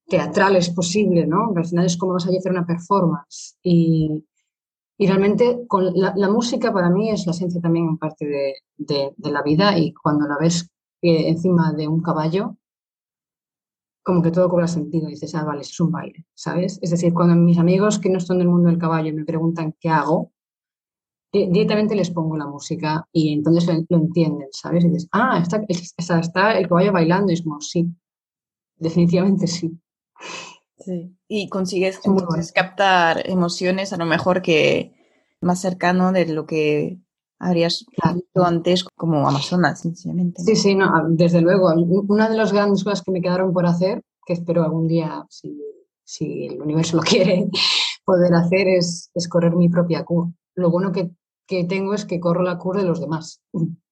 teatrales 0.06 0.70
posible, 0.70 1.26
¿no? 1.26 1.52
al 1.56 1.66
final 1.66 1.86
es 1.86 1.96
como 1.96 2.12
vas 2.14 2.26
a 2.26 2.30
hacer 2.30 2.52
una 2.52 2.66
performance. 2.66 3.58
Y, 3.62 4.24
realmente 4.98 5.66
con 5.68 5.92
la, 5.94 6.30
música 6.30 6.72
para 6.72 6.88
mí 6.88 7.10
es 7.10 7.26
la 7.26 7.32
esencia 7.32 7.60
también 7.60 7.86
en 7.86 7.98
parte 7.98 8.54
de, 8.78 9.14
la 9.30 9.42
vida 9.42 9.76
y 9.78 9.92
cuando 9.92 10.26
la 10.26 10.38
ves 10.38 10.70
eh, 11.02 11.28
encima 11.28 11.72
de 11.72 11.86
un 11.86 12.00
caballo, 12.00 12.56
como 14.02 14.22
que 14.22 14.30
todo 14.30 14.48
cobra 14.48 14.68
sentido. 14.68 15.08
dices, 15.08 15.34
ah, 15.34 15.44
vale, 15.44 15.62
es 15.62 15.80
un 15.80 15.90
baile, 15.90 16.24
¿sabes? 16.32 16.78
Es 16.80 16.90
decir, 16.90 17.12
cuando 17.12 17.34
mis 17.34 17.58
amigos 17.58 17.98
que 17.98 18.08
no 18.08 18.18
están 18.18 18.38
del 18.38 18.48
mundo 18.48 18.68
del 18.68 18.78
caballo 18.78 19.12
me 19.12 19.24
preguntan 19.24 19.74
qué 19.80 19.88
hago, 19.88 20.32
directamente 21.46 21.94
les 21.94 22.10
pongo 22.10 22.36
la 22.36 22.46
música 22.46 23.06
y 23.12 23.32
entonces 23.32 23.66
lo, 23.66 23.96
entienden, 23.96 24.48
¿sabes? 24.52 24.84
Y 24.84 24.88
dices, 24.88 25.08
ah, 25.12 25.42
está, 25.42 25.64
está, 26.18 26.58
el 26.58 26.68
caballo 26.68 26.92
bailando 26.92 27.30
y 27.30 27.34
es 27.34 27.42
como, 27.42 27.60
sí, 27.60 27.86
definitivamente 28.76 29.46
sí. 29.46 29.78
Sí, 30.78 31.16
y 31.28 31.48
consigues 31.48 32.00
captar 32.54 33.28
emociones 33.28 33.92
a 33.92 33.96
lo 33.96 34.06
mejor 34.06 34.42
que 34.42 34.94
más 35.40 35.60
cercano 35.60 36.12
de 36.12 36.26
lo 36.26 36.46
que 36.46 36.98
habrías 37.38 37.84
visto 38.14 38.44
antes 38.44 38.84
como 38.84 39.28
Amazonas, 39.28 39.80
sencillamente. 39.80 40.42
Sí, 40.42 40.56
sí, 40.56 40.74
no, 40.74 40.90
desde 41.08 41.40
luego. 41.40 41.72
Una 42.08 42.28
de 42.28 42.36
las 42.36 42.52
grandes 42.52 42.84
cosas 42.84 43.02
que 43.02 43.12
me 43.12 43.20
quedaron 43.20 43.52
por 43.52 43.66
hacer, 43.66 44.02
que 44.24 44.34
espero 44.34 44.64
algún 44.64 44.86
día, 44.86 45.24
si, 45.28 45.60
si 46.04 46.46
el 46.46 46.60
universo 46.60 46.96
lo 46.96 47.02
quiere, 47.08 47.48
poder 48.04 48.34
hacer, 48.34 48.68
es, 48.68 49.10
es 49.14 49.28
correr 49.28 49.54
mi 49.56 49.68
propia 49.68 50.04
CUR. 50.04 50.28
Lo 50.54 50.70
bueno 50.70 50.92
que, 50.92 51.10
que, 51.46 51.64
tengo 51.64 51.94
es 51.94 52.04
que 52.04 52.20
corro 52.20 52.42
la 52.42 52.58
CUR 52.58 52.78
de 52.78 52.84
los 52.84 53.00
demás, 53.00 53.42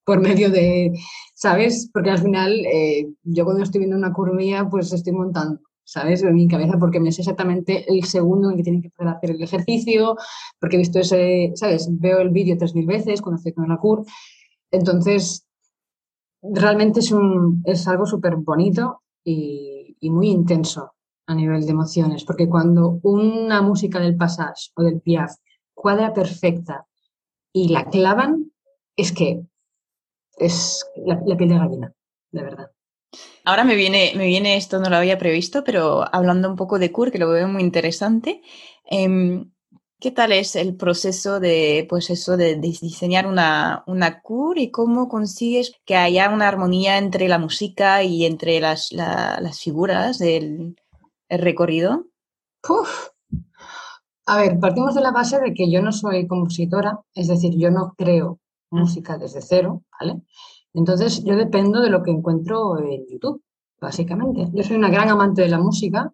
por 0.04 0.20
medio 0.20 0.50
de, 0.50 0.92
¿sabes? 1.34 1.90
Porque 1.92 2.10
al 2.10 2.18
final, 2.18 2.52
eh, 2.66 3.08
yo 3.22 3.44
cuando 3.44 3.62
estoy 3.62 3.80
viendo 3.80 3.96
una 3.96 4.12
CUR 4.12 4.34
mía, 4.34 4.68
pues 4.70 4.92
estoy 4.92 5.12
montando 5.12 5.60
¿sabes? 5.84 6.22
En 6.22 6.34
mi 6.34 6.48
cabeza, 6.48 6.78
porque 6.78 6.98
me 6.98 7.12
sé 7.12 7.20
exactamente 7.20 7.84
el 7.92 8.04
segundo 8.04 8.50
en 8.50 8.56
que 8.56 8.62
tienen 8.62 8.82
que 8.82 8.90
poder 8.90 9.14
hacer 9.14 9.30
el 9.32 9.42
ejercicio, 9.42 10.16
porque 10.58 10.76
he 10.76 10.78
visto 10.78 10.98
ese, 10.98 11.52
¿sabes? 11.54 11.88
Veo 11.90 12.20
el 12.20 12.30
vídeo 12.30 12.56
tres 12.58 12.74
mil 12.74 12.86
veces 12.86 13.20
cuando 13.20 13.36
estoy 13.36 13.52
con 13.52 13.68
la 13.68 13.76
CUR. 13.76 14.04
Entonces, 14.70 15.46
realmente 16.42 17.00
es, 17.00 17.12
un, 17.12 17.62
es 17.64 17.86
algo 17.86 18.06
súper 18.06 18.36
bonito 18.36 19.02
y, 19.22 19.96
y, 20.00 20.10
muy 20.10 20.28
intenso 20.28 20.94
a 21.26 21.34
nivel 21.34 21.64
de 21.64 21.70
emociones, 21.70 22.24
porque 22.24 22.48
cuando 22.48 22.98
una 23.02 23.62
música 23.62 23.98
del 23.98 24.16
Passage 24.16 24.70
o 24.76 24.82
del 24.82 25.00
Piaf 25.00 25.32
cuadra 25.74 26.12
perfecta 26.12 26.86
y 27.54 27.68
la 27.68 27.88
clavan, 27.88 28.52
es 28.96 29.12
que 29.12 29.46
es 30.36 30.84
la, 30.96 31.22
la 31.24 31.36
piel 31.36 31.48
de 31.48 31.58
gallina, 31.58 31.94
de 32.32 32.42
verdad. 32.42 32.70
Ahora 33.44 33.62
me 33.64 33.76
viene, 33.76 34.12
me 34.16 34.26
viene 34.26 34.56
esto, 34.56 34.80
no 34.80 34.90
lo 34.90 34.96
había 34.96 35.18
previsto, 35.18 35.62
pero 35.64 36.04
hablando 36.12 36.50
un 36.50 36.56
poco 36.56 36.78
de 36.78 36.90
CUR, 36.90 37.12
que 37.12 37.18
lo 37.18 37.30
veo 37.30 37.46
muy 37.46 37.62
interesante. 37.62 38.42
Em, 38.84 39.52
¿Qué 40.00 40.10
tal 40.10 40.32
es 40.32 40.56
el 40.56 40.76
proceso 40.76 41.40
de, 41.40 41.86
pues 41.88 42.10
eso, 42.10 42.36
de, 42.36 42.56
diseñar 42.56 43.26
una, 43.26 43.84
una 43.86 44.20
CUR 44.20 44.58
y 44.58 44.70
cómo 44.70 45.08
consigues 45.08 45.72
que 45.84 45.96
haya 45.96 46.28
una 46.30 46.48
armonía 46.48 46.98
entre 46.98 47.28
la 47.28 47.38
música 47.38 48.02
y 48.02 48.26
entre 48.26 48.60
las, 48.60 48.92
las 48.92 49.60
figuras 49.60 50.18
del 50.18 50.76
recorrido? 51.28 52.06
A 54.26 54.38
ver, 54.38 54.58
partimos 54.58 54.94
de 54.94 55.02
la 55.02 55.10
base 55.10 55.38
de 55.38 55.52
que 55.52 55.70
yo 55.70 55.82
no 55.82 55.92
soy 55.92 56.26
compositora, 56.26 57.00
es 57.14 57.28
decir, 57.28 57.54
yo 57.56 57.70
no 57.70 57.94
creo 57.96 58.38
música 58.70 59.18
desde 59.18 59.42
cero, 59.42 59.82
¿vale? 60.00 60.22
Entonces, 60.72 61.22
yo 61.24 61.36
dependo 61.36 61.80
de 61.80 61.90
lo 61.90 62.02
que 62.02 62.10
encuentro 62.10 62.78
en 62.78 63.06
YouTube, 63.08 63.42
básicamente. 63.80 64.48
Yo 64.52 64.62
soy 64.62 64.76
una 64.76 64.90
gran 64.90 65.10
amante 65.10 65.42
de 65.42 65.48
la 65.48 65.58
música 65.58 66.10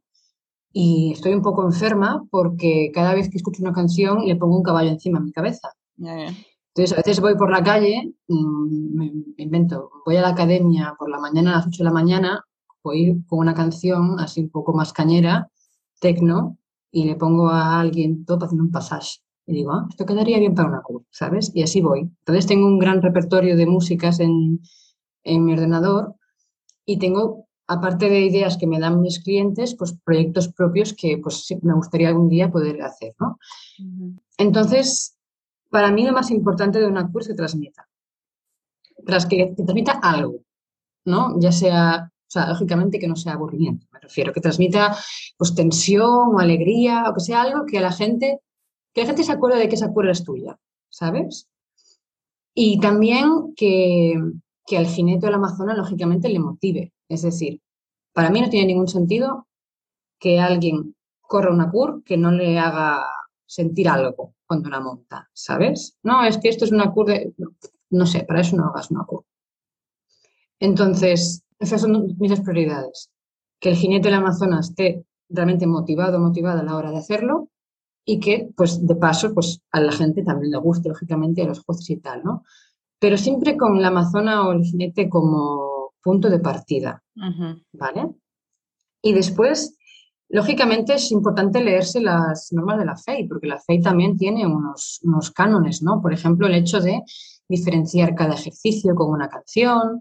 y 0.73 1.13
estoy 1.13 1.35
un 1.35 1.43
poco 1.43 1.65
enferma 1.65 2.25
porque 2.31 2.91
cada 2.93 3.15
vez 3.15 3.29
que 3.31 3.39
escucho 3.39 3.63
una 3.63 3.73
canción 3.73 4.25
le 4.27 4.37
pongo 4.37 4.57
un 4.57 4.63
caballo 4.63 4.91
encima 4.91 5.19
de 5.21 5.27
mi 5.27 5.33
cabeza. 5.33 5.71
Entonces, 5.99 6.93
a 6.93 6.97
veces 6.97 7.21
voy 7.21 7.37
por 7.37 7.51
la 7.51 7.63
calle, 7.63 8.13
mm, 8.29 8.97
me 8.97 9.13
invento, 9.37 9.91
voy 10.05 10.17
a 10.17 10.23
la 10.23 10.29
academia 10.31 10.95
por 10.99 11.11
la 11.11 11.19
mañana 11.19 11.53
a 11.53 11.57
las 11.57 11.67
8 11.67 11.79
de 11.79 11.85
la 11.85 11.93
mañana, 11.93 12.45
voy 12.83 13.23
con 13.29 13.39
una 13.41 13.55
canción 13.55 14.19
así 14.19 14.41
un 14.43 14.51
poco 14.51 14.73
más 14.73 14.93
cañera, 14.93 15.49
tecno, 16.01 16.59
y 16.91 17.05
le 17.05 17.17
pongo 17.17 17.49
a 17.49 17.81
alguien 17.81 18.25
top 18.25 18.45
haciendo 18.45 18.65
un 18.65 18.71
pasaje. 18.71 19.19
Y 19.47 19.53
digo, 19.53 19.73
ah, 19.73 19.87
esto 19.89 20.07
quedaría 20.07 20.39
bien 20.39 20.55
para 20.55 20.69
una 20.69 20.83
CUR, 20.83 21.05
¿sabes? 21.11 21.51
Y 21.55 21.63
así 21.63 21.81
voy. 21.81 22.01
Entonces 22.01 22.47
tengo 22.47 22.67
un 22.67 22.79
gran 22.79 23.03
repertorio 23.03 23.57
de 23.57 23.67
músicas 23.67 24.21
en, 24.21 24.61
en 25.25 25.45
mi 25.45 25.53
ordenador 25.53 26.15
y 26.85 26.99
tengo, 26.99 27.49
aparte 27.67 28.09
de 28.09 28.21
ideas 28.21 28.57
que 28.57 28.67
me 28.67 28.79
dan 28.79 29.01
mis 29.01 29.23
clientes, 29.23 29.75
pues 29.77 29.97
proyectos 30.05 30.53
propios 30.53 30.93
que 30.95 31.19
pues 31.19 31.47
me 31.63 31.75
gustaría 31.75 32.09
algún 32.09 32.29
día 32.29 32.51
poder 32.51 32.83
hacer, 32.83 33.15
¿no? 33.19 33.39
Entonces, 34.39 35.17
para 35.69 35.91
mí 35.91 36.05
lo 36.05 36.13
más 36.13 36.31
importante 36.31 36.81
de 36.81 36.87
una 36.87 37.11
CUR 37.11 37.23
es 37.23 37.29
que 37.29 37.35
transmita. 37.35 37.89
Tras 39.07 39.27
que, 39.27 39.55
que 39.57 39.63
transmita 39.65 39.93
algo, 39.93 40.41
¿no? 41.05 41.39
Ya 41.41 41.53
sea 41.53 42.10
o 42.31 42.33
sea, 42.33 42.47
lógicamente 42.47 43.01
que 43.01 43.09
no 43.09 43.17
sea 43.17 43.33
aburrimiento, 43.33 43.89
me 43.93 43.99
refiero, 43.99 44.33
que 44.33 44.41
transmita 44.41 44.97
pues 45.37 45.53
tensión 45.53 46.35
o 46.35 46.39
alegría 46.39 47.05
o 47.09 47.15
que 47.15 47.21
sea 47.21 47.43
algo 47.43 47.67
que 47.67 47.79
a 47.79 47.81
la 47.81 47.91
gente 47.91 48.41
que 48.93 49.03
la 49.03 49.07
gente 49.09 49.25
se 49.25 49.33
acuerde 49.33 49.59
de 49.59 49.69
que 49.69 49.75
esa 49.75 49.93
cura 49.93 50.11
es 50.11 50.25
tuya, 50.25 50.59
¿sabes? 50.89 51.49
Y 52.55 52.81
también 52.81 53.55
que, 53.57 54.15
que 54.67 54.79
al 54.79 54.87
jinete 54.87 55.27
del 55.27 55.37
Amazonas, 55.37 55.77
lógicamente, 55.77 56.29
le 56.29 56.41
motive. 56.41 56.93
Es 57.09 57.23
decir, 57.23 57.61
para 58.13 58.31
mí 58.31 58.41
no 58.41 58.51
tiene 58.51 58.67
ningún 58.67 58.89
sentido 58.89 59.47
que 60.19 60.41
alguien 60.41 60.97
corra 61.21 61.53
una 61.53 61.71
cur 61.71 62.03
que 62.05 62.17
no 62.17 62.31
le 62.33 62.59
haga 62.59 63.07
sentir 63.47 63.89
algo 63.89 64.35
cuando 64.47 64.69
la 64.69 64.81
monta, 64.81 65.31
¿sabes? 65.33 65.97
No, 66.03 66.25
es 66.25 66.39
que 66.39 66.49
esto 66.49 66.65
es 66.65 66.73
una 66.73 66.91
cur 66.93 67.07
de... 67.07 67.33
No 67.91 68.07
sé, 68.07 68.25
para 68.25 68.41
eso 68.41 68.57
no 68.57 68.67
hagas 68.67 68.91
una 68.91 69.05
cur. 69.05 69.25
Entonces, 70.59 71.43
esas 71.61 71.83
son 71.83 72.17
mis 72.19 72.41
prioridades. 72.41 73.11
Que 73.61 73.71
el 73.71 73.77
jinete 73.77 74.09
del 74.09 74.19
Amazonas 74.19 74.71
esté 74.71 75.05
realmente 75.29 75.67
motivado, 75.67 76.19
motivada 76.19 76.61
a 76.61 76.65
la 76.65 76.77
hora 76.77 76.91
de 76.91 76.99
hacerlo 76.99 77.51
y 78.05 78.19
que, 78.19 78.51
pues, 78.57 78.85
de 78.85 78.97
paso, 78.97 79.33
pues, 79.35 79.63
a 79.71 79.81
la 79.81 79.93
gente 79.93 80.25
también 80.25 80.51
le 80.51 80.59
guste, 80.59 80.89
lógicamente, 80.89 81.43
a 81.43 81.47
los 81.47 81.61
jueces 81.61 81.91
y 81.91 81.97
tal, 81.99 82.25
¿no? 82.25 82.43
Pero 82.99 83.17
siempre 83.17 83.57
con 83.57 83.81
la 83.81 83.89
Amazona 83.89 84.49
o 84.49 84.53
el 84.53 84.65
jinete 84.65 85.09
como 85.09 85.93
punto 86.03 86.31
de 86.31 86.41
partida, 86.41 87.03
¿vale? 87.73 88.09
Y 89.03 89.13
después, 89.13 89.77
lógicamente, 90.31 90.95
es 90.95 91.13
importante 91.13 91.63
leerse 91.63 92.01
las 92.01 92.53
normas 92.53 92.79
de 92.79 92.87
la 92.87 92.97
FEI, 92.97 93.29
porque 93.29 93.47
la 93.47 93.59
FEI 93.59 93.83
también 93.83 94.17
tiene 94.17 94.47
unos, 94.47 95.01
unos 95.03 95.31
cánones, 95.31 95.83
¿no? 95.83 96.01
Por 96.01 96.15
ejemplo, 96.15 96.47
el 96.47 96.55
hecho 96.55 96.81
de 96.81 97.03
diferenciar 97.49 98.15
cada 98.15 98.35
ejercicio 98.35 98.95
con 98.95 99.11
una 99.11 99.29
canción 99.29 100.01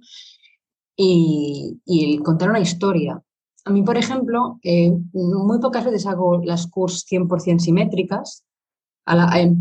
y, 1.01 1.79
y 1.85 2.17
contar 2.17 2.49
una 2.49 2.59
historia. 2.59 3.23
A 3.63 3.71
mí, 3.71 3.83
por 3.83 3.95
ejemplo, 3.95 4.59
eh, 4.63 4.91
muy 5.13 5.59
pocas 5.59 5.85
veces 5.85 6.05
hago 6.05 6.43
las 6.43 6.67
curs 6.67 7.05
100% 7.09 7.59
simétricas, 7.59 8.43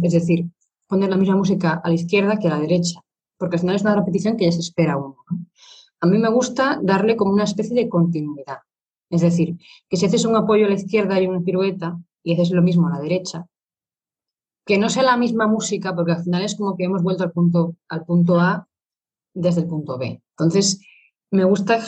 es 0.02 0.12
decir, 0.12 0.46
poner 0.88 1.10
la 1.10 1.16
misma 1.16 1.36
música 1.36 1.80
a 1.84 1.88
la 1.88 1.94
izquierda 1.94 2.38
que 2.38 2.48
a 2.48 2.50
la 2.50 2.60
derecha, 2.60 3.04
porque 3.38 3.54
al 3.54 3.60
final 3.60 3.76
es 3.76 3.82
una 3.82 3.94
repetición 3.94 4.36
que 4.36 4.46
ya 4.46 4.52
se 4.52 4.58
espera 4.58 4.96
uno. 4.96 5.16
A 6.00 6.06
mí 6.08 6.18
me 6.18 6.28
gusta 6.28 6.80
darle 6.82 7.16
como 7.16 7.32
una 7.32 7.44
especie 7.44 7.76
de 7.76 7.88
continuidad. 7.88 8.58
Es 9.08 9.20
decir, 9.20 9.56
que 9.88 9.96
si 9.96 10.06
haces 10.06 10.24
un 10.24 10.34
apoyo 10.34 10.66
a 10.66 10.70
la 10.70 10.74
izquierda 10.74 11.20
y 11.20 11.28
una 11.28 11.40
pirueta 11.40 12.00
y 12.24 12.34
haces 12.34 12.50
lo 12.50 12.62
mismo 12.62 12.88
a 12.88 12.96
la 12.96 13.00
derecha, 13.00 13.46
que 14.66 14.76
no 14.76 14.90
sea 14.90 15.04
la 15.04 15.16
misma 15.16 15.46
música, 15.46 15.94
porque 15.94 16.12
al 16.12 16.24
final 16.24 16.42
es 16.42 16.56
como 16.56 16.76
que 16.76 16.84
hemos 16.84 17.04
vuelto 17.04 17.22
al 17.22 17.30
punto, 17.30 17.76
al 17.88 18.04
punto 18.04 18.40
A 18.40 18.66
desde 19.34 19.60
el 19.60 19.68
punto 19.68 19.98
B. 19.98 20.20
Entonces, 20.36 20.80
me 21.30 21.44
gusta 21.44 21.78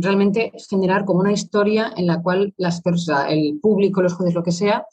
realmente 0.00 0.52
generar 0.68 1.04
como 1.04 1.20
una 1.20 1.32
historia 1.32 1.92
en 1.96 2.06
la 2.06 2.22
cual 2.22 2.54
las 2.56 2.80
personas, 2.80 3.26
el 3.30 3.58
público, 3.60 4.02
los 4.02 4.14
jueces, 4.14 4.34
lo 4.34 4.42
que 4.42 4.52
sea, 4.52 4.86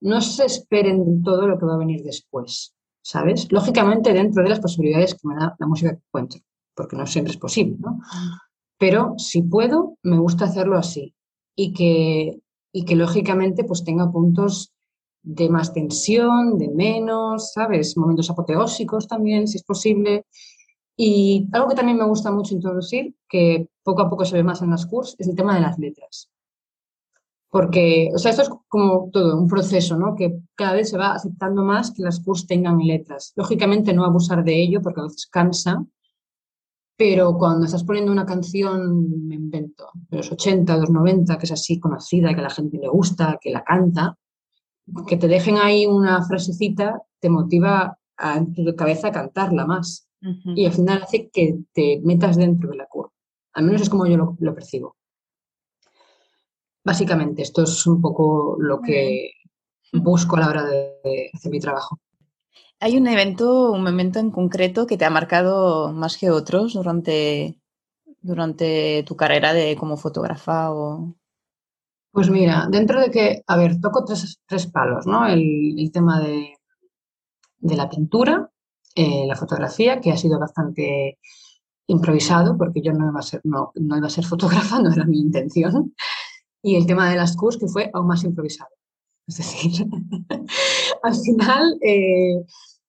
no 0.00 0.20
se 0.20 0.44
esperen 0.44 1.22
todo 1.22 1.46
lo 1.46 1.58
que 1.58 1.66
va 1.66 1.74
a 1.74 1.78
venir 1.78 2.02
después, 2.02 2.74
¿sabes? 3.02 3.50
Lógicamente 3.50 4.12
dentro 4.12 4.42
de 4.42 4.50
las 4.50 4.60
posibilidades 4.60 5.14
que 5.14 5.28
me 5.28 5.34
da 5.34 5.56
la 5.58 5.66
música 5.66 5.92
que 5.92 6.02
encuentro, 6.06 6.40
porque 6.74 6.96
no 6.96 7.06
siempre 7.06 7.32
es 7.32 7.38
posible, 7.38 7.76
¿no? 7.80 8.00
Pero 8.78 9.14
si 9.16 9.42
puedo, 9.42 9.96
me 10.02 10.18
gusta 10.18 10.44
hacerlo 10.44 10.78
así 10.78 11.14
y 11.56 11.72
que, 11.72 12.40
y 12.72 12.84
que 12.84 12.94
lógicamente 12.94 13.64
pues 13.64 13.82
tenga 13.82 14.12
puntos 14.12 14.72
de 15.22 15.48
más 15.48 15.72
tensión, 15.72 16.58
de 16.58 16.68
menos, 16.68 17.52
¿sabes? 17.52 17.96
Momentos 17.96 18.30
apoteósicos 18.30 19.08
también, 19.08 19.48
si 19.48 19.56
es 19.56 19.64
posible. 19.64 20.26
Y 21.00 21.48
algo 21.52 21.68
que 21.68 21.76
también 21.76 21.96
me 21.96 22.06
gusta 22.06 22.32
mucho 22.32 22.56
introducir, 22.56 23.14
que 23.28 23.68
poco 23.84 24.02
a 24.02 24.10
poco 24.10 24.24
se 24.24 24.34
ve 24.34 24.42
más 24.42 24.62
en 24.62 24.70
las 24.70 24.84
cursos, 24.84 25.14
es 25.20 25.28
el 25.28 25.36
tema 25.36 25.54
de 25.54 25.60
las 25.60 25.78
letras. 25.78 26.28
Porque, 27.48 28.10
o 28.12 28.18
sea, 28.18 28.32
esto 28.32 28.42
es 28.42 28.50
como 28.66 29.08
todo, 29.12 29.40
un 29.40 29.46
proceso, 29.46 29.96
¿no? 29.96 30.16
Que 30.16 30.40
cada 30.56 30.72
vez 30.72 30.90
se 30.90 30.98
va 30.98 31.12
aceptando 31.12 31.62
más 31.62 31.92
que 31.92 32.02
las 32.02 32.18
cursos 32.18 32.48
tengan 32.48 32.78
letras. 32.78 33.32
Lógicamente 33.36 33.92
no 33.92 34.04
abusar 34.04 34.42
de 34.42 34.60
ello 34.60 34.82
porque 34.82 35.00
a 35.00 35.04
veces 35.04 35.28
cansa, 35.28 35.86
pero 36.96 37.38
cuando 37.38 37.66
estás 37.66 37.84
poniendo 37.84 38.10
una 38.10 38.26
canción, 38.26 39.28
me 39.28 39.36
invento, 39.36 39.90
de 40.10 40.16
los 40.16 40.32
80, 40.32 40.74
de 40.74 40.80
los 40.80 40.90
90, 40.90 41.38
que 41.38 41.46
es 41.46 41.52
así 41.52 41.78
conocida, 41.78 42.34
que 42.34 42.40
a 42.40 42.42
la 42.42 42.50
gente 42.50 42.76
le 42.76 42.88
gusta, 42.88 43.38
que 43.40 43.52
la 43.52 43.62
canta, 43.62 44.18
que 45.06 45.16
te 45.16 45.28
dejen 45.28 45.58
ahí 45.58 45.86
una 45.86 46.26
frasecita, 46.26 47.00
te 47.20 47.30
motiva 47.30 47.96
a, 48.16 48.36
en 48.36 48.52
tu 48.52 48.74
cabeza 48.74 49.08
a 49.08 49.12
cantarla 49.12 49.64
más 49.64 50.07
y 50.20 50.66
al 50.66 50.72
final 50.72 51.02
hace 51.02 51.30
que 51.30 51.58
te 51.72 52.00
metas 52.02 52.36
dentro 52.36 52.70
de 52.70 52.76
la 52.76 52.86
curva. 52.86 53.12
Al 53.52 53.64
menos 53.64 53.82
es 53.82 53.90
como 53.90 54.06
yo 54.06 54.36
lo, 54.38 54.54
percibo. 54.54 54.96
Básicamente, 56.84 57.42
esto 57.42 57.62
es 57.62 57.86
un 57.86 58.00
poco 58.00 58.56
lo 58.58 58.80
que 58.80 59.32
busco 59.92 60.36
a 60.36 60.40
la 60.40 60.48
hora 60.48 60.64
de 60.64 61.30
hacer 61.32 61.50
mi 61.50 61.60
trabajo. 61.60 61.98
¿Hay 62.80 62.96
un 62.96 63.08
evento, 63.08 63.72
un 63.72 63.82
momento 63.82 64.20
en 64.20 64.30
concreto 64.30 64.86
que 64.86 64.96
te 64.96 65.04
ha 65.04 65.10
marcado 65.10 65.92
más 65.92 66.16
que 66.16 66.30
otros 66.30 66.74
durante, 66.74 67.60
durante 68.20 69.02
tu 69.04 69.16
carrera 69.16 69.52
de 69.52 69.76
como 69.76 69.96
fotógrafa? 69.96 70.72
O... 70.72 71.16
Pues 72.12 72.30
mira, 72.30 72.68
dentro 72.70 73.00
de 73.00 73.10
que, 73.10 73.42
a 73.46 73.56
ver, 73.56 73.80
toco 73.80 74.04
tres, 74.04 74.66
palos, 74.68 75.06
¿no? 75.06 75.26
El, 75.26 75.90
tema 75.92 76.20
de, 76.20 76.56
la 77.60 77.88
pintura, 77.88 78.47
eh, 79.00 79.26
la 79.28 79.36
fotografía, 79.36 80.00
que 80.00 80.10
ha 80.10 80.16
sido 80.16 80.40
bastante 80.40 81.18
improvisado, 81.86 82.58
porque 82.58 82.82
yo 82.82 82.92
no 82.92 83.08
iba 83.10 83.20
a 83.20 83.22
ser, 83.22 83.40
no, 83.44 83.70
iba 83.76 84.08
a 84.08 84.10
ser 84.10 84.24
fotógrafa, 84.32 84.80
no 84.82 84.92
era 84.92 85.04
mi 85.04 85.20
intención. 85.20 85.94
Y 86.60 86.74
el 86.74 86.84
tema 86.84 87.08
de 87.08 87.14
las 87.14 87.36
CUS, 87.36 87.58
que 87.58 87.68
fue 87.68 87.90
aún 87.94 88.08
más 88.08 88.24
improvisado. 88.24 88.70
Es 89.28 89.36
decir, 89.36 89.86
al 91.04 91.14
final 91.14 91.78
eh, 91.80 92.42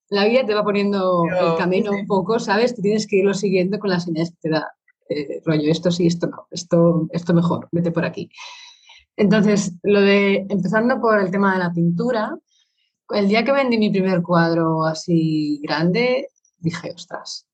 la 0.09 0.25
vida 0.25 0.47
te 0.47 0.55
va 0.55 0.63
poniendo 0.63 1.25
el 1.25 1.55
camino 1.57 1.91
un 1.91 2.07
poco, 2.07 2.39
¿sabes? 2.39 2.73
Tú 2.75 2.81
tienes 2.81 3.05
que 3.05 3.17
irlo 3.17 3.35
siguiendo 3.35 3.77
con 3.77 3.91
las 3.91 4.05
señales 4.05 4.31
que 4.31 4.37
te 4.41 4.49
da. 4.49 4.67
Eh, 5.09 5.41
rollo, 5.45 5.69
esto 5.71 5.91
sí, 5.91 6.07
esto 6.07 6.25
no, 6.25 6.47
esto, 6.49 7.07
esto 7.11 7.35
mejor, 7.35 7.69
vete 7.71 7.91
por 7.91 8.03
aquí. 8.03 8.31
Entonces, 9.15 9.73
lo 9.83 10.01
de, 10.01 10.47
empezando 10.49 10.99
por 10.99 11.19
el 11.19 11.29
tema 11.29 11.53
de 11.53 11.59
la 11.59 11.71
pintura, 11.71 12.35
el 13.11 13.27
día 13.27 13.43
que 13.43 13.51
vendí 13.51 13.77
mi 13.77 13.89
primer 13.89 14.21
cuadro 14.21 14.85
así 14.85 15.59
grande, 15.63 16.29
dije, 16.57 16.91
ostras, 16.93 17.47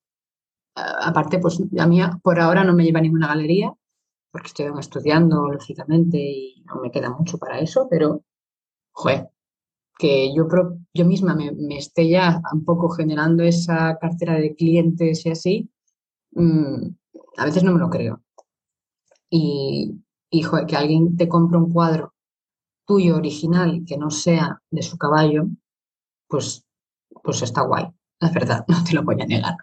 aparte, 0.76 1.40
pues 1.40 1.62
a 1.78 1.88
mí 1.88 2.02
por 2.22 2.40
ahora 2.40 2.64
no 2.64 2.74
me 2.74 2.84
lleva 2.84 3.02
ninguna 3.02 3.28
galería, 3.28 3.74
porque 4.32 4.48
estoy 4.48 4.68
estudiando, 4.80 5.48
lógicamente, 5.48 6.18
y 6.18 6.64
no 6.66 6.82
me 6.82 6.92
queda 6.92 7.10
mucho 7.10 7.38
para 7.38 7.60
eso, 7.60 7.88
pero, 7.90 8.24
joder, 8.92 9.30
que 9.98 10.34
yo, 10.36 10.48
yo 10.94 11.06
misma 11.06 11.36
me, 11.36 11.78
esté 11.78 12.10
ya 12.10 12.42
un 12.54 12.66
poco 12.66 12.90
generando 12.90 13.44
esa 13.44 13.98
cartera 13.98 14.36
de 14.36 14.56
clientes 14.56 15.26
y 15.26 15.30
así, 15.30 15.70
mm, 16.32 16.88
a 17.38 17.46
veces 17.46 17.64
no 17.64 17.74
me 17.74 17.80
lo 17.80 17.90
creo. 17.90 18.22
Y, 19.30 20.02
y 20.30 20.44
que 20.68 20.76
alguien 20.76 21.16
te 21.18 21.28
compre 21.30 21.58
un 21.58 21.72
cuadro 21.72 22.15
tuyo 22.86 23.18
original 23.18 23.84
que 23.88 23.98
no 23.98 24.10
sea 24.10 24.62
de 24.70 24.82
su 24.82 24.98
caballo, 24.98 25.48
pues, 26.28 26.66
pues 27.24 27.42
está 27.42 27.62
guay, 27.62 27.88
la 28.20 28.30
verdad, 28.32 28.66
no 28.68 28.84
te 28.84 28.94
lo 28.94 29.04
voy 29.04 29.22
a 29.22 29.26
negar. 29.26 29.56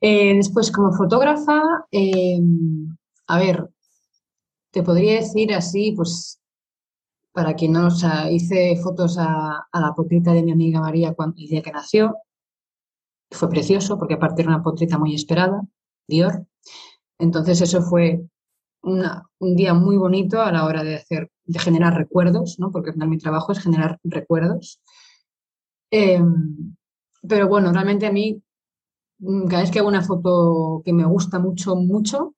Eh, 0.00 0.34
después, 0.34 0.70
como 0.70 0.92
fotógrafa, 0.92 1.62
eh, 1.90 2.40
a 3.26 3.38
ver, 3.38 3.70
te 4.70 4.82
podría 4.82 5.14
decir 5.14 5.54
así, 5.54 5.92
pues 5.92 6.40
para 7.34 7.54
quien 7.54 7.72
no, 7.72 7.88
o 7.88 8.30
hice 8.30 8.76
fotos 8.76 9.18
a, 9.18 9.66
la 9.72 9.92
potrita 9.94 10.32
de 10.32 10.44
mi 10.44 10.52
amiga 10.52 10.80
María 10.80 11.14
cuando, 11.14 11.36
el 11.38 11.48
día 11.48 11.62
que 11.62 11.72
nació. 11.72 12.16
Fue 13.28 13.48
precioso 13.48 13.98
porque 13.98 14.14
aparte 14.14 14.42
era 14.42 14.54
una 14.54 14.62
potrita 14.62 14.98
muy 14.98 15.16
esperada, 15.16 15.60
Dior. 16.06 16.46
Entonces 17.18 17.60
eso 17.60 17.82
fue 17.82 18.24
un 18.84 19.56
día 19.56 19.74
muy 19.74 19.96
bonito 19.96 20.40
a 20.40 20.52
la 20.52 20.64
hora 20.64 20.82
de 20.82 20.96
hacer, 20.96 21.30
de 21.44 21.58
generar 21.58 21.94
recuerdos, 21.94 22.58
¿no? 22.58 22.70
Porque 22.70 22.90
al 22.90 22.94
final 22.94 23.08
mi 23.08 23.18
trabajo 23.18 23.52
es 23.52 23.60
generar 23.60 23.98
recuerdos. 24.04 24.80
Em, 25.90 26.74
pero 27.26 27.48
bueno, 27.48 27.72
realmente 27.72 28.06
a 28.06 28.12
mí, 28.12 28.42
mm, 29.18 29.46
cada 29.46 29.62
vez 29.62 29.70
que 29.70 29.78
hago 29.78 29.88
una 29.88 30.02
foto 30.02 30.82
que 30.84 30.92
me 30.92 31.04
gusta 31.04 31.38
mucho, 31.38 31.76
mucho, 31.76 32.34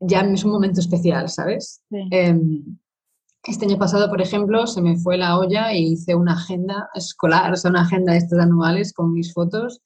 ya 0.00 0.20
es 0.20 0.44
un 0.44 0.52
momento 0.52 0.80
especial, 0.80 1.28
¿sabes? 1.28 1.82
Em, 1.90 2.78
este 3.44 3.66
año 3.66 3.78
pasado, 3.78 4.08
por 4.08 4.20
ejemplo, 4.20 4.66
se 4.66 4.82
me 4.82 4.96
fue 4.98 5.16
la 5.16 5.38
olla 5.38 5.72
e 5.72 5.78
hice 5.78 6.14
una 6.14 6.34
agenda 6.34 6.88
escolar, 6.94 7.52
o 7.52 7.56
sea, 7.56 7.70
una 7.70 7.82
agenda 7.82 8.12
de 8.12 8.18
estas 8.18 8.38
anuales 8.40 8.92
con 8.92 9.12
mis 9.12 9.32
fotos 9.32 9.80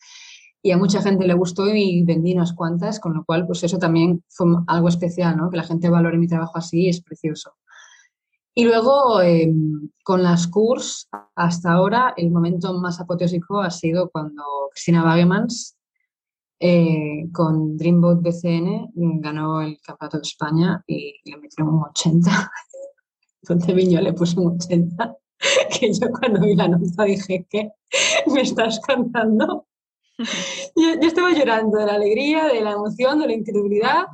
y 0.63 0.71
a 0.71 0.79
mucha 0.79 1.03
gente 1.03 1.27
le 1.27 1.35
gustó 1.35 1.69
y 1.69 2.05
vendí 2.05 2.35
unas 2.35 2.53
cuantas, 2.53 3.01
con 3.01 3.15
lo 3.15 3.25
cual, 3.25 3.47
pues 3.47 3.65
eso 3.65 3.79
también 3.79 4.23
fue 4.29 4.47
algo 4.69 4.89
especial, 4.89 5.37
¿no? 5.37 5.51
Que 5.51 5.57
la 5.57 5.65
gente 5.65 5.91
valore 5.91 6.19
mi 6.19 6.29
trabajo 6.29 6.57
así 6.57 6.89
es 6.89 7.03
precioso. 7.03 7.55
Y 8.55 8.65
luego, 8.65 9.21
em, 9.23 9.91
con 10.05 10.23
las 10.23 10.47
CURS, 10.47 11.09
hasta 11.35 11.73
ahora, 11.73 12.15
el 12.17 12.31
momento 12.31 12.73
más 12.75 13.01
apoteósico 13.01 13.61
ha 13.61 13.71
sido 13.71 14.11
cuando 14.11 14.43
Cristina 14.73 15.03
Wagemans, 15.05 15.77
eh, 16.61 17.29
con 17.33 17.77
Dreamboat 17.77 18.23
BCN, 18.23 18.93
ganó 18.95 19.63
el 19.63 19.81
Campeonato 19.81 20.19
de 20.19 20.23
España 20.23 20.85
y 20.87 21.15
le 21.25 21.39
metieron 21.39 21.75
un 21.75 21.85
80 21.85 22.53
donde 23.43 23.75
Viño 23.75 24.01
le 24.01 24.13
puso 24.13 24.41
un 24.41 24.55
80, 24.55 25.17
que 25.81 25.93
yo 25.93 26.09
cuando 26.11 26.41
vi 26.41 26.55
la 26.55 26.69
nota 26.69 27.05
dije, 27.05 27.47
¿qué? 27.51 27.73
¿Me 28.33 28.43
estás 28.43 28.81
cantando? 28.81 29.67
Yo, 30.77 30.91
estaba 31.01 31.33
llorando 31.33 31.79
de 31.79 31.87
la 31.87 31.95
alegría, 31.95 32.47
de 32.47 32.61
la 32.61 32.73
emoción, 32.73 33.19
de 33.19 33.27
la 33.27 33.33
incredulidad 33.33 34.07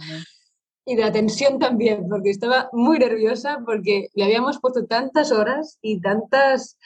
y 0.84 0.96
de 0.96 1.02
la 1.02 1.12
tensión 1.12 1.58
también, 1.58 2.08
porque 2.08 2.30
estaba 2.30 2.68
muy 2.72 2.98
nerviosa 2.98 3.60
porque 3.64 4.08
le 4.14 4.24
habíamos 4.24 4.58
puesto 4.60 4.86
tantas 4.86 5.32
horas 5.32 5.78
y 5.82 6.00
tantas, 6.00 6.78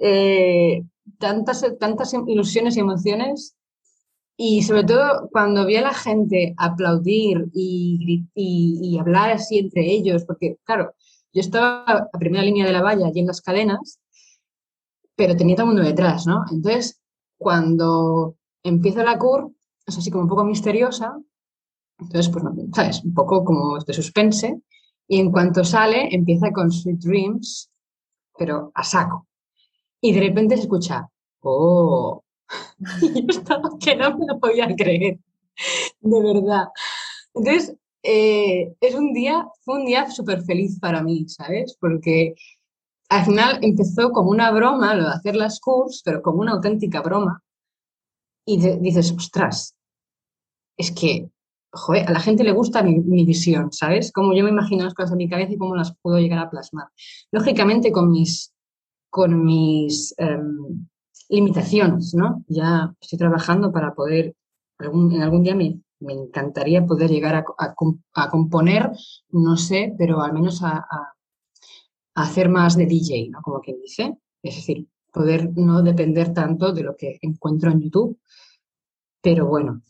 eh, 0.00 0.82
tantas, 1.18 1.64
tantas 1.78 2.14
ilusiones 2.26 2.76
y 2.76 2.80
emociones. 2.80 3.56
Y 4.36 4.62
sobre 4.62 4.84
todo 4.84 5.28
cuando 5.30 5.66
vi 5.66 5.76
a 5.76 5.82
la 5.82 5.94
gente 5.94 6.54
aplaudir 6.56 7.48
y, 7.52 8.24
y 8.34 8.98
hablar 8.98 9.30
así 9.30 9.58
entre 9.58 9.84
ellos, 9.84 10.24
porque 10.24 10.56
claro, 10.64 10.94
yo 11.32 11.40
estaba 11.40 11.84
a 11.84 12.18
primera 12.18 12.44
línea 12.44 12.66
de 12.66 12.72
la 12.72 12.82
valla 12.82 13.10
y 13.12 13.20
en 13.20 13.26
las 13.26 13.40
cadenas, 13.40 14.00
pero 15.14 15.36
tenía 15.36 15.56
todo 15.56 15.66
el 15.66 15.74
mundo 15.74 15.88
detrás, 15.88 16.26
¿no? 16.26 16.44
Entonces, 16.50 17.00
cuando 17.38 18.36
empieza 18.62 19.04
la 19.04 19.18
cur, 19.18 19.52
es 19.86 19.98
así 19.98 20.10
como 20.10 20.24
un 20.24 20.28
poco 20.28 20.44
misteriosa, 20.44 21.16
entonces, 21.98 22.32
pues, 22.32 22.44
¿sabes? 22.74 23.04
Un 23.04 23.14
poco 23.14 23.44
como 23.44 23.78
de 23.78 23.92
suspense, 23.92 24.60
y 25.06 25.20
en 25.20 25.30
cuanto 25.30 25.64
sale, 25.64 26.08
empieza 26.14 26.50
con 26.52 26.70
Sweet 26.70 26.98
Dreams, 26.98 27.70
pero 28.36 28.72
a 28.74 28.82
saco. 28.82 29.26
Y 30.00 30.12
de 30.12 30.20
repente 30.20 30.56
se 30.56 30.62
escucha, 30.62 31.08
¡oh! 31.40 32.22
y 33.02 33.22
yo 33.22 33.26
estaba 33.28 33.70
que 33.78 33.96
no 33.96 34.16
me 34.16 34.26
lo 34.26 34.38
podía 34.38 34.74
creer, 34.74 35.18
de 36.00 36.22
verdad. 36.22 36.68
Entonces, 37.34 37.76
eh, 38.02 38.74
es 38.80 38.94
un 38.94 39.12
día, 39.12 39.46
fue 39.64 39.76
un 39.76 39.86
día 39.86 40.10
súper 40.10 40.42
feliz 40.42 40.78
para 40.80 41.02
mí, 41.02 41.28
¿sabes? 41.28 41.76
Porque 41.80 42.34
al 43.08 43.24
final 43.24 43.58
empezó 43.62 44.10
como 44.10 44.30
una 44.30 44.50
broma 44.50 44.94
lo 44.94 45.04
de 45.04 45.10
hacer 45.10 45.36
las 45.36 45.60
curs, 45.60 46.02
pero 46.04 46.22
como 46.22 46.40
una 46.40 46.52
auténtica 46.52 47.00
broma. 47.00 47.42
Y 48.44 48.58
dices, 48.80 49.12
ostras, 49.12 49.76
es 50.76 50.90
que, 50.90 51.30
joder, 51.72 52.08
a 52.08 52.12
la 52.12 52.20
gente 52.20 52.44
le 52.44 52.52
gusta 52.52 52.82
mi, 52.82 53.24
visión, 53.24 53.72
¿sabes? 53.72 54.12
Como 54.12 54.34
yo 54.34 54.44
me 54.44 54.50
imagino 54.50 54.84
las 54.84 54.94
cosas 54.94 55.12
en 55.12 55.18
mi 55.18 55.28
cabeza 55.28 55.52
y 55.52 55.58
cómo 55.58 55.76
las 55.76 55.96
puedo 56.02 56.18
llegar 56.18 56.38
a 56.38 56.50
plasmar. 56.50 56.88
Lógicamente 57.30 57.92
con 57.92 58.10
mis, 58.10 58.52
con 59.10 59.44
mis 59.44 60.14
em, 60.18 60.86
limitaciones, 61.28 62.14
¿no? 62.14 62.44
Ya 62.48 62.94
estoy 63.00 63.18
trabajando 63.18 63.72
para 63.72 63.94
poder, 63.94 64.34
en 64.80 65.22
algún 65.22 65.42
día 65.42 65.54
me, 65.54 65.80
me 66.02 66.12
encantaría 66.12 66.84
poder 66.84 67.10
llegar 67.10 67.34
a, 67.34 68.28
componer, 68.28 68.90
no 69.30 69.56
sé, 69.56 69.94
pero 69.96 70.20
al 70.20 70.32
menos 70.32 70.62
a, 70.62 70.86
hacer 72.14 72.48
más 72.50 72.76
de 72.76 72.86
DJ, 72.86 73.30
¿no? 73.30 73.40
Como 73.40 73.60
quien 73.60 73.80
dice. 73.80 74.18
Es 74.42 74.56
decir, 74.56 74.86
poder 75.12 75.50
no 75.56 75.82
depender 75.82 76.32
tanto 76.32 76.72
de 76.72 76.82
lo 76.82 76.96
que 76.96 77.18
encuentro 77.22 77.70
en 77.70 77.80
YouTube. 77.80 78.18
Pero 79.20 79.46
bueno, 79.46 79.82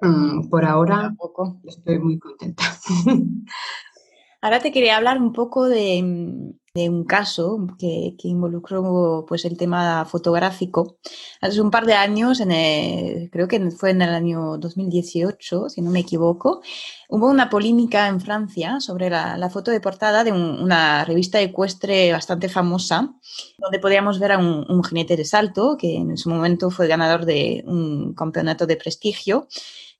mm, 0.00 0.48
por 0.48 0.64
ahora 0.64 1.14
estoy 1.64 1.98
muy 1.98 2.18
contenta. 2.18 2.64
Ahora 4.40 4.60
te 4.60 4.70
quería 4.70 4.96
hablar 4.96 5.20
un 5.20 5.32
poco 5.32 5.66
de, 5.68 6.54
un 6.86 7.04
caso 7.04 7.66
que, 7.78 8.14
involucró 8.24 9.24
pues, 9.26 9.46
el 9.46 9.56
tema 9.56 10.04
fotográfico. 10.04 10.98
Hace 11.40 11.62
un 11.62 11.70
par 11.70 11.86
de 11.86 11.94
años, 11.94 12.40
en 12.40 13.28
creo 13.30 13.48
que 13.48 13.70
fue 13.70 13.90
en 13.90 14.02
el 14.02 14.10
año 14.10 14.58
2018, 14.58 15.70
si 15.70 15.80
no 15.80 15.90
me 15.90 16.00
equivoco, 16.00 16.60
hubo 17.08 17.30
una 17.30 17.48
polémica 17.48 18.08
en 18.08 18.20
Francia 18.20 18.80
sobre 18.80 19.08
la, 19.08 19.48
foto 19.50 19.70
de 19.70 19.80
portada 19.80 20.24
de 20.24 20.32
una 20.32 21.04
revista 21.04 21.40
ecuestre 21.40 22.12
bastante 22.12 22.50
famosa, 22.50 23.14
donde 23.56 23.78
podíamos 23.78 24.18
ver 24.18 24.32
a 24.32 24.38
un, 24.38 24.66
un 24.68 24.84
jinete 24.84 25.16
de 25.16 25.24
salto, 25.24 25.78
que 25.78 25.96
en 25.96 26.18
su 26.18 26.28
momento 26.28 26.70
fue 26.70 26.86
ganador 26.86 27.24
de 27.24 27.64
un 27.66 28.12
campeonato 28.12 28.66
de 28.66 28.76
prestigio, 28.76 29.48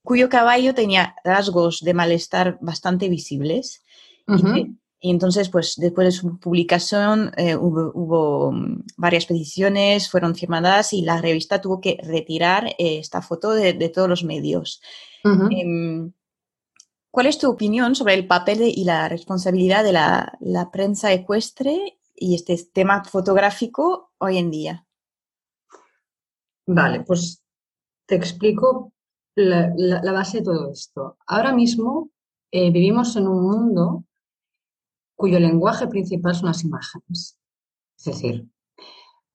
cuyo 0.03 0.29
caballo 0.29 0.73
tenía 0.73 1.15
rasgos 1.23 1.81
de 1.81 1.93
malestar 1.93 2.57
bastante 2.61 3.09
visibles 3.09 3.83
y, 4.27 4.77
entonces, 5.01 5.49
pues 5.49 5.75
después 5.77 6.05
de 6.07 6.11
su 6.11 6.39
publicación 6.39 7.31
eh, 7.37 7.55
hubo, 7.55 8.51
mm, 8.51 8.83
varias 8.97 9.25
peticiones, 9.25 10.09
fueron 10.09 10.35
firmadas 10.35 10.91
y 10.91 11.01
la 11.03 11.21
revista 11.21 11.61
tuvo 11.61 11.79
que 11.79 11.97
retirar 12.03 12.67
eh, 12.77 12.99
esta 12.99 13.21
foto 13.21 13.51
de, 13.51 13.73
todos 13.89 14.09
los 14.09 14.23
medios. 14.23 14.81
Em, 15.23 16.11
¿Cuál 17.11 17.27
es 17.27 17.37
tu 17.37 17.49
opinión 17.49 17.95
sobre 17.95 18.13
el 18.13 18.27
papel 18.27 18.61
y 18.61 18.83
la 18.83 19.07
responsabilidad 19.07 19.83
de 19.83 19.93
la, 19.93 20.69
prensa 20.71 21.13
ecuestre 21.13 21.97
y 22.13 22.35
este 22.35 22.57
tema 22.73 23.03
fotográfico 23.03 24.11
hoy 24.17 24.37
en 24.37 24.51
día? 24.51 24.85
Vale, 26.67 27.01
pues 27.01 27.41
te 28.05 28.15
explico 28.15 28.91
la, 29.35 30.11
base 30.11 30.39
de 30.39 30.43
todo 30.43 30.71
esto. 30.71 31.17
Ahora 31.25 31.53
mismo 31.53 32.11
eh, 32.51 32.69
vivimos 32.69 33.15
en 33.15 33.27
un 33.27 33.41
mundo 33.43 34.03
cuyo 35.19 35.39
lenguaje 35.39 35.87
principal 35.87 36.33
son 36.33 36.47
las 36.47 36.63
imágenes. 36.63 37.37
Es 37.97 38.05
decir, 38.05 38.47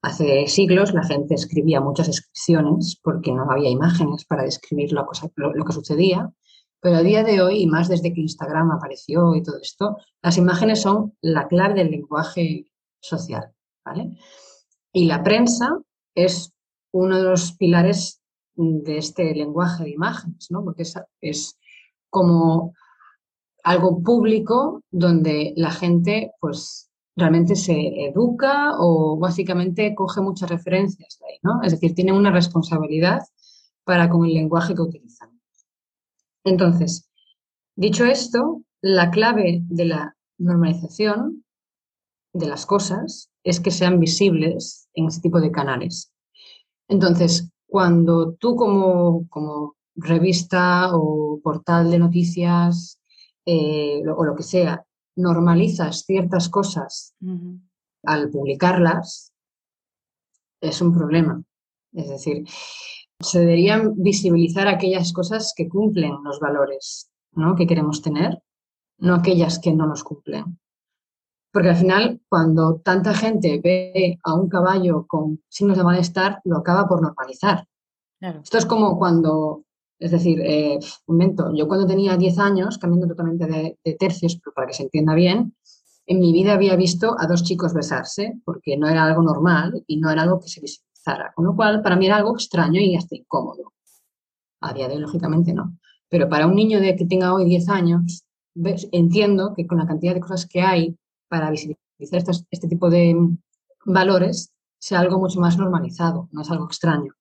hace 0.01 0.47
siglos 0.47 0.95
la 0.95 1.05
gente 1.05 1.35
escribía 1.35 1.83
muchas 1.83 2.07
descripciones 2.07 2.99
porque 3.03 3.33
no 3.33 3.51
había 3.51 3.69
imágenes 3.69 4.25
para 4.25 4.45
describir 4.45 4.93
lo 4.93 5.07
que 5.07 5.73
sucedía 5.73 6.33
pero 6.85 6.99
a 6.99 7.03
día 7.03 7.25
de 7.25 7.41
hoy, 7.41 7.63
y 7.63 7.67
más 7.67 7.89
desde 7.89 8.13
que 8.13 8.21
Instagram 8.21 8.71
apareció 8.71 9.35
y 9.35 9.43
todo 9.43 9.57
esto, 9.59 9.97
las 10.21 10.37
imágenes 10.37 10.83
son 10.83 11.17
la 11.23 11.49
clave 11.49 11.73
del 11.73 11.91
lenguaje 11.91 12.71
social. 13.01 13.55
¿vale? 13.83 14.19
Y 14.93 15.07
la 15.07 15.23
prensa 15.23 15.79
es 16.15 16.53
uno 16.93 17.17
de 17.17 17.23
los 17.23 17.53
pilares 17.53 18.21
de 18.55 18.99
este 18.99 19.35
lenguaje 19.35 19.85
de 19.85 19.91
imágenes, 19.93 20.51
¿no? 20.51 20.63
porque 20.63 20.83
es, 20.83 20.95
es 21.23 21.59
como 22.11 22.75
algo 23.65 24.03
público 24.03 24.83
donde 24.91 25.55
la 25.57 25.71
gente 25.71 26.33
pues 26.41 26.91
realmente 27.17 27.57
se 27.57 28.07
educa 28.07 28.75
o 28.79 29.17
básicamente 29.17 29.95
coge 29.95 30.21
muchas 30.21 30.51
referencias 30.51 31.19
de 31.19 31.27
ahí, 31.27 31.39
¿no? 31.43 31.63
Es 31.63 31.73
decir, 31.73 31.95
tiene 31.95 32.13
una 32.13 32.31
responsabilidad 32.31 33.23
para 33.85 34.09
con 34.09 34.25
el 34.25 34.35
lenguaje 34.35 34.75
que 34.75 34.83
utilizan. 34.83 35.41
Entonces, 36.45 37.09
dicho 37.75 38.05
esto, 38.05 38.63
la 38.83 39.11
clave 39.11 39.63
de 39.69 39.85
la 39.87 40.17
normalización 40.39 41.45
de 42.35 42.47
las 42.47 42.67
cosas 42.67 43.31
es 43.45 43.61
que 43.61 43.71
sean 43.71 43.99
visibles 43.99 44.89
en 44.95 45.07
ese 45.07 45.21
tipo 45.21 45.41
de 45.41 45.53
canales. 45.53 46.13
Entonces, 46.89 47.51
cuando 47.67 48.35
tú 48.35 48.57
como, 48.57 49.27
revista 49.97 50.91
o 50.93 51.39
portal 51.43 51.91
de 51.91 52.01
noticias 52.01 52.99
eh, 53.47 54.03
o 54.07 54.25
lo 54.25 54.35
que 54.35 54.43
sea, 54.43 54.85
normalizas 55.17 56.05
ciertas 56.05 56.49
cosas 56.49 57.15
al 58.03 58.31
publicarlas, 58.31 59.33
es 60.61 60.81
un 60.81 60.93
problema. 60.93 61.43
Es 61.93 62.09
decir, 62.09 62.45
se 63.21 63.41
deberían 63.41 63.95
visibilizar 63.97 64.67
aquellas 64.67 65.13
cosas 65.13 65.53
que 65.57 65.69
cumplen 65.69 66.23
los 66.25 66.41
valores 66.41 67.11
¿no? 67.33 67.55
que 67.55 67.67
queremos 67.67 68.03
tener, 68.03 68.43
no 68.99 69.15
aquellas 69.15 69.59
que 69.59 69.73
no 69.73 69.87
nos 69.87 70.05
cumplen. 70.05 70.59
Porque 71.53 71.71
al 71.71 71.77
final, 71.77 72.21
cuando 72.29 72.81
tanta 72.81 73.15
gente 73.15 73.61
ve 73.63 74.19
a 74.25 74.35
un 74.35 74.49
caballo 74.49 75.07
con 75.07 75.43
signos 75.49 75.77
de 75.79 75.85
malestar, 75.85 76.41
lo 76.45 76.59
acaba 76.59 76.89
por 76.89 77.01
normalizar. 77.01 77.67
Esto 78.21 78.59
es 78.59 78.67
como 78.67 78.99
cuando, 78.99 79.65
es 80.05 80.11
decir, 80.11 80.41
eh, 80.43 80.79
momento, 81.07 81.51
yo 81.55 81.67
cuando 81.67 81.87
tenía 81.87 82.17
10 82.17 82.39
años, 82.39 82.79
cambiando 82.79 83.09
totalmente 83.09 83.47
de, 83.47 83.79
de 83.83 83.95
tercios, 83.95 84.39
pero 84.43 84.53
para 84.55 84.67
que 84.67 84.75
se 84.75 84.83
entienda 84.83 85.15
bien, 85.15 85.55
en 86.07 86.21
mi 86.21 86.33
vida 86.33 86.53
había 86.53 86.77
visto 86.77 87.17
a 87.19 87.27
dos 87.27 87.43
chicos 87.43 87.73
besarse, 87.73 88.39
porque 88.45 88.77
no 88.77 88.89
era 88.89 89.05
algo 89.05 89.23
normal 89.23 89.83
y 89.87 89.97
no 89.97 90.11
era 90.11 90.23
algo 90.23 90.41
que 90.41 90.49
se 90.49 90.61
con 91.35 91.45
lo 91.45 91.55
cual, 91.55 91.83
para 91.83 91.97
mí 91.97 92.07
era 92.07 92.17
algo 92.17 92.35
extraño 92.35 92.81
y 92.81 92.97
hasta 92.97 93.17
incómodo. 93.17 93.73
A 94.61 94.73
día 94.73 94.89
de 94.89 94.95
hoy, 94.95 95.01
lógicamente, 95.01 95.53
no. 95.53 95.79
Pero 96.09 96.29
para 96.29 96.47
un 96.47 96.55
niño 96.55 96.81
de 96.81 96.97
que 96.97 97.05
tenga 97.05 97.35
hoy 97.35 97.45
10 97.45 97.69
años, 97.69 98.25
entiendo 98.93 99.53
que 99.55 99.67
con 99.67 99.79
la 99.79 99.87
cantidad 99.87 100.15
de 100.15 100.21
cosas 100.21 100.47
que 100.47 100.63
hay 100.63 100.97
para 101.29 101.51
visibilizar 101.51 102.23
este 102.51 102.69
tipo 102.69 102.89
de 102.89 103.17
valores, 103.85 104.53
sea 104.79 105.01
algo 105.01 105.19
mucho 105.19 105.41
más 105.41 105.59
normalizado, 105.59 106.29
no 106.33 106.43
es 106.43 106.51
algo 106.51 106.67
extraño. 106.67 107.13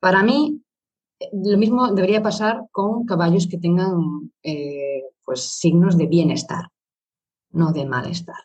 Para 0.00 0.22
mí, 0.22 0.62
lo 1.32 1.58
mismo 1.58 1.92
debería 1.92 2.22
pasar 2.22 2.66
con 2.70 3.06
caballos 3.06 3.46
que 3.46 3.58
tengan 3.58 4.32
eh, 4.42 5.02
pues, 5.24 5.42
signos 5.42 5.96
de 5.96 6.06
bienestar, 6.06 6.68
no 7.50 7.72
de 7.72 7.86
malestar. 7.86 8.36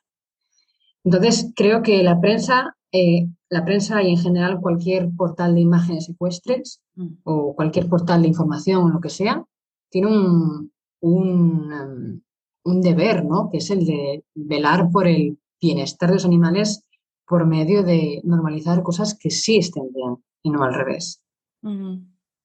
Entonces, 1.03 1.51
creo 1.55 1.81
que 1.81 2.03
la 2.03 2.19
prensa 2.19 2.75
eh, 2.91 3.29
la 3.49 3.63
prensa 3.63 4.03
y 4.03 4.11
en 4.11 4.17
general 4.17 4.59
cualquier 4.59 5.09
portal 5.15 5.55
de 5.55 5.61
imágenes 5.61 6.09
ecuestres 6.09 6.81
mm. 6.95 7.07
o 7.23 7.55
cualquier 7.55 7.87
portal 7.87 8.21
de 8.21 8.27
información 8.27 8.83
o 8.83 8.89
lo 8.89 8.99
que 8.99 9.09
sea, 9.09 9.45
tiene 9.89 10.07
un, 10.07 10.71
um, 11.01 12.21
un, 12.63 12.81
deber, 12.81 13.25
¿no? 13.25 13.49
Que 13.49 13.57
es 13.57 13.69
el 13.69 13.85
de 13.85 14.25
velar 14.35 14.89
por 14.91 15.07
el 15.07 15.37
bienestar 15.61 16.09
de 16.09 16.15
los 16.15 16.25
animales 16.25 16.83
por 17.25 17.45
medio 17.45 17.83
de 17.83 18.21
normalizar 18.23 18.83
cosas 18.83 19.17
que 19.17 19.29
sí 19.29 19.57
estén 19.57 19.91
bien 19.93 20.17
y 20.43 20.49
no 20.49 20.63
al 20.63 20.73
revés. 20.73 21.21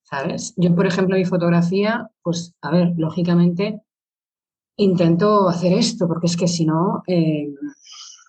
¿Sabes? 0.09 0.53
Yo, 0.55 0.73
por 0.73 0.87
ejemplo, 0.87 1.17
mi 1.17 1.25
fotografía, 1.25 2.09
pues, 2.21 2.55
a 2.61 2.71
ver, 2.71 2.93
lógicamente 2.97 3.81
intento 4.77 5.49
hacer 5.49 5.73
esto, 5.73 6.07
porque 6.07 6.27
es 6.27 6.37
que 6.37 6.47
si 6.47 6.65
no, 6.65 7.03
eh, 7.07 7.49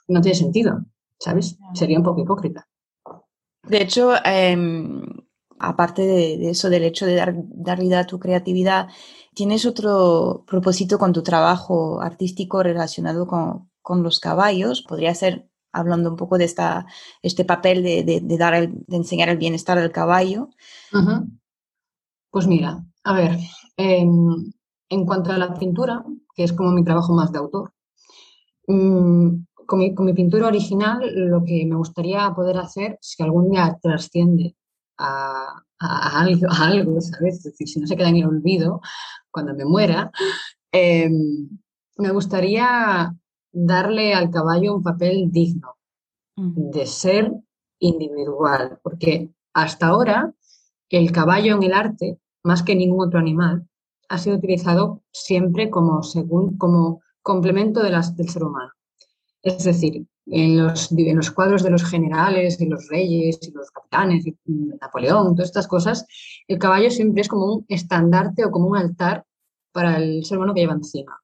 no 0.09 0.21
tiene 0.21 0.37
sentido. 0.37 0.85
¿sabes? 1.19 1.59
Sería 1.75 1.99
un 1.99 2.05
poco 2.05 2.21
hipócrita. 2.21 2.69
De 3.65 3.83
hecho, 3.83 4.13
em, 4.25 5.03
aparte 5.59 6.03
de, 6.03 6.51
eso, 6.51 6.71
del 6.71 6.85
hecho 6.85 7.07
de 7.07 7.17
dar, 7.17 7.35
dar, 7.37 7.81
vida 7.81 8.01
a 8.01 8.07
tu 8.07 8.19
creatividad, 8.19 8.89
¿tienes 9.35 9.67
otro 9.67 10.45
propósito 10.47 10.99
con 10.99 11.13
tu 11.13 11.23
trabajo 11.23 12.01
artístico 12.01 12.63
relacionado 12.63 13.27
con, 13.27 13.69
los 14.03 14.21
caballos? 14.21 14.83
Podría 14.83 15.15
ser 15.15 15.49
hablando 15.73 16.11
un 16.11 16.17
poco 16.17 16.37
de 16.37 16.45
esta, 16.45 16.87
este 17.23 17.45
papel 17.45 17.83
de, 17.83 18.21
dar 18.39 18.69
de 18.69 18.97
enseñar 18.97 19.31
el 19.31 19.39
bienestar 19.39 19.79
del 19.79 19.93
caballo. 19.93 20.51
Pues 22.39 22.47
mira, 22.47 22.85
a 23.03 23.15
ver, 23.15 23.37
em, 23.77 24.53
en 24.89 25.05
cuanto 25.05 25.33
a 25.33 25.39
la 25.39 25.55
pintura, 25.55 26.05
que 26.37 26.45
es 26.45 26.53
como 26.53 26.71
mi 26.71 26.85
trabajo 26.85 27.13
más 27.13 27.33
de 27.33 27.39
autor, 27.41 27.73
mm, 28.69 29.29
con 29.67 29.79
mi, 29.81 30.15
pintura 30.15 30.47
original, 30.47 31.01
lo 31.17 31.43
que 31.43 31.67
me 31.67 31.75
gustaría 31.75 32.33
poder 32.37 32.59
hacer, 32.59 32.97
si 33.01 33.25
algún 33.25 33.51
día 33.51 33.77
trasciende 33.83 34.55
a, 34.99 35.65
algo, 35.81 37.01
¿sabes? 37.01 37.39
Es 37.39 37.43
decir, 37.43 37.67
si 37.67 37.81
no 37.81 37.89
se 37.89 37.97
queda 37.97 38.11
en 38.11 38.19
el 38.19 38.27
olvido 38.27 38.83
cuando 39.33 39.53
me 39.53 39.65
muera, 39.65 40.13
em, 40.71 41.49
me 41.97 42.13
gustaría 42.13 43.13
darle 43.51 44.15
al 44.15 44.31
caballo 44.31 44.77
un 44.77 44.85
papel 44.85 45.29
digno 45.33 45.75
de 46.37 46.87
ser 46.87 47.33
individual, 47.81 48.79
porque 48.85 49.29
hasta 49.53 49.89
ahora 49.89 50.33
el 50.89 51.13
caballo 51.13 51.57
en 51.57 51.63
el 51.65 51.73
arte, 51.73 52.19
más 52.49 52.63
que 52.63 52.75
ningún 52.75 53.07
otro 53.07 53.21
animal, 53.21 53.69
ha 54.09 54.17
sido 54.17 54.37
utilizado 54.37 55.03
siempre 55.13 55.69
como, 55.69 56.03
según, 56.03 56.57
como 56.57 57.03
complemento 57.23 57.83
de 57.83 57.91
las, 57.91 58.17
del 58.17 58.31
ser 58.31 58.43
humano. 58.43 58.73
Es 59.43 59.65
decir, 59.65 60.07
en 60.27 60.57
los, 60.57 60.91
los, 60.91 61.31
cuadros 61.31 61.63
de 61.63 61.71
los 61.71 61.85
generales 61.85 62.59
y 62.59 62.67
los 62.67 62.89
reyes 62.89 63.39
y 63.43 63.51
los 63.53 63.71
capitanes 63.71 64.27
y 64.27 64.35
Napoleón, 64.81 65.35
todas 65.35 65.51
estas 65.51 65.69
cosas, 65.69 66.07
el 66.49 66.59
caballo 66.59 66.91
siempre 66.91 67.21
es 67.21 67.29
como 67.29 67.55
un 67.55 67.67
estandarte 67.69 68.47
o 68.47 68.51
como 68.51 68.69
un 68.69 68.79
altar 68.79 69.27
para 69.71 69.99
el 69.99 70.25
ser 70.25 70.39
humano 70.39 70.55
que 70.55 70.63
lleva 70.63 70.73
encima. 70.73 71.21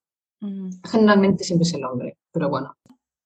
Generalmente 0.84 1.42
siempre 1.42 1.66
es 1.66 1.72
el 1.72 1.84
hombre, 1.84 2.18
pero 2.30 2.50
bueno. 2.50 2.76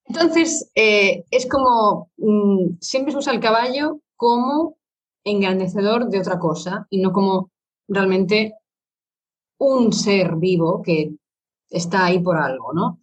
Entonces, 0.05 0.71
eh, 0.77 1.25
es 1.33 1.49
como, 1.49 2.11
mm, 2.17 2.77
siempre 2.81 3.13
se 3.13 3.19
usa 3.19 3.33
el 3.33 3.41
caballo 3.41 4.01
como 4.15 4.77
engrandecedor 5.25 6.09
de 6.09 6.21
otra 6.21 6.39
cosa 6.39 6.87
y 6.91 7.01
no 7.01 7.13
como 7.13 7.51
realmente 7.89 8.55
un 9.59 9.93
ser 9.93 10.37
vivo 10.37 10.83
que 10.83 11.15
está 11.71 12.07
ahí 12.07 12.21
por 12.21 12.37
algo, 12.37 12.73
¿no? 12.73 13.01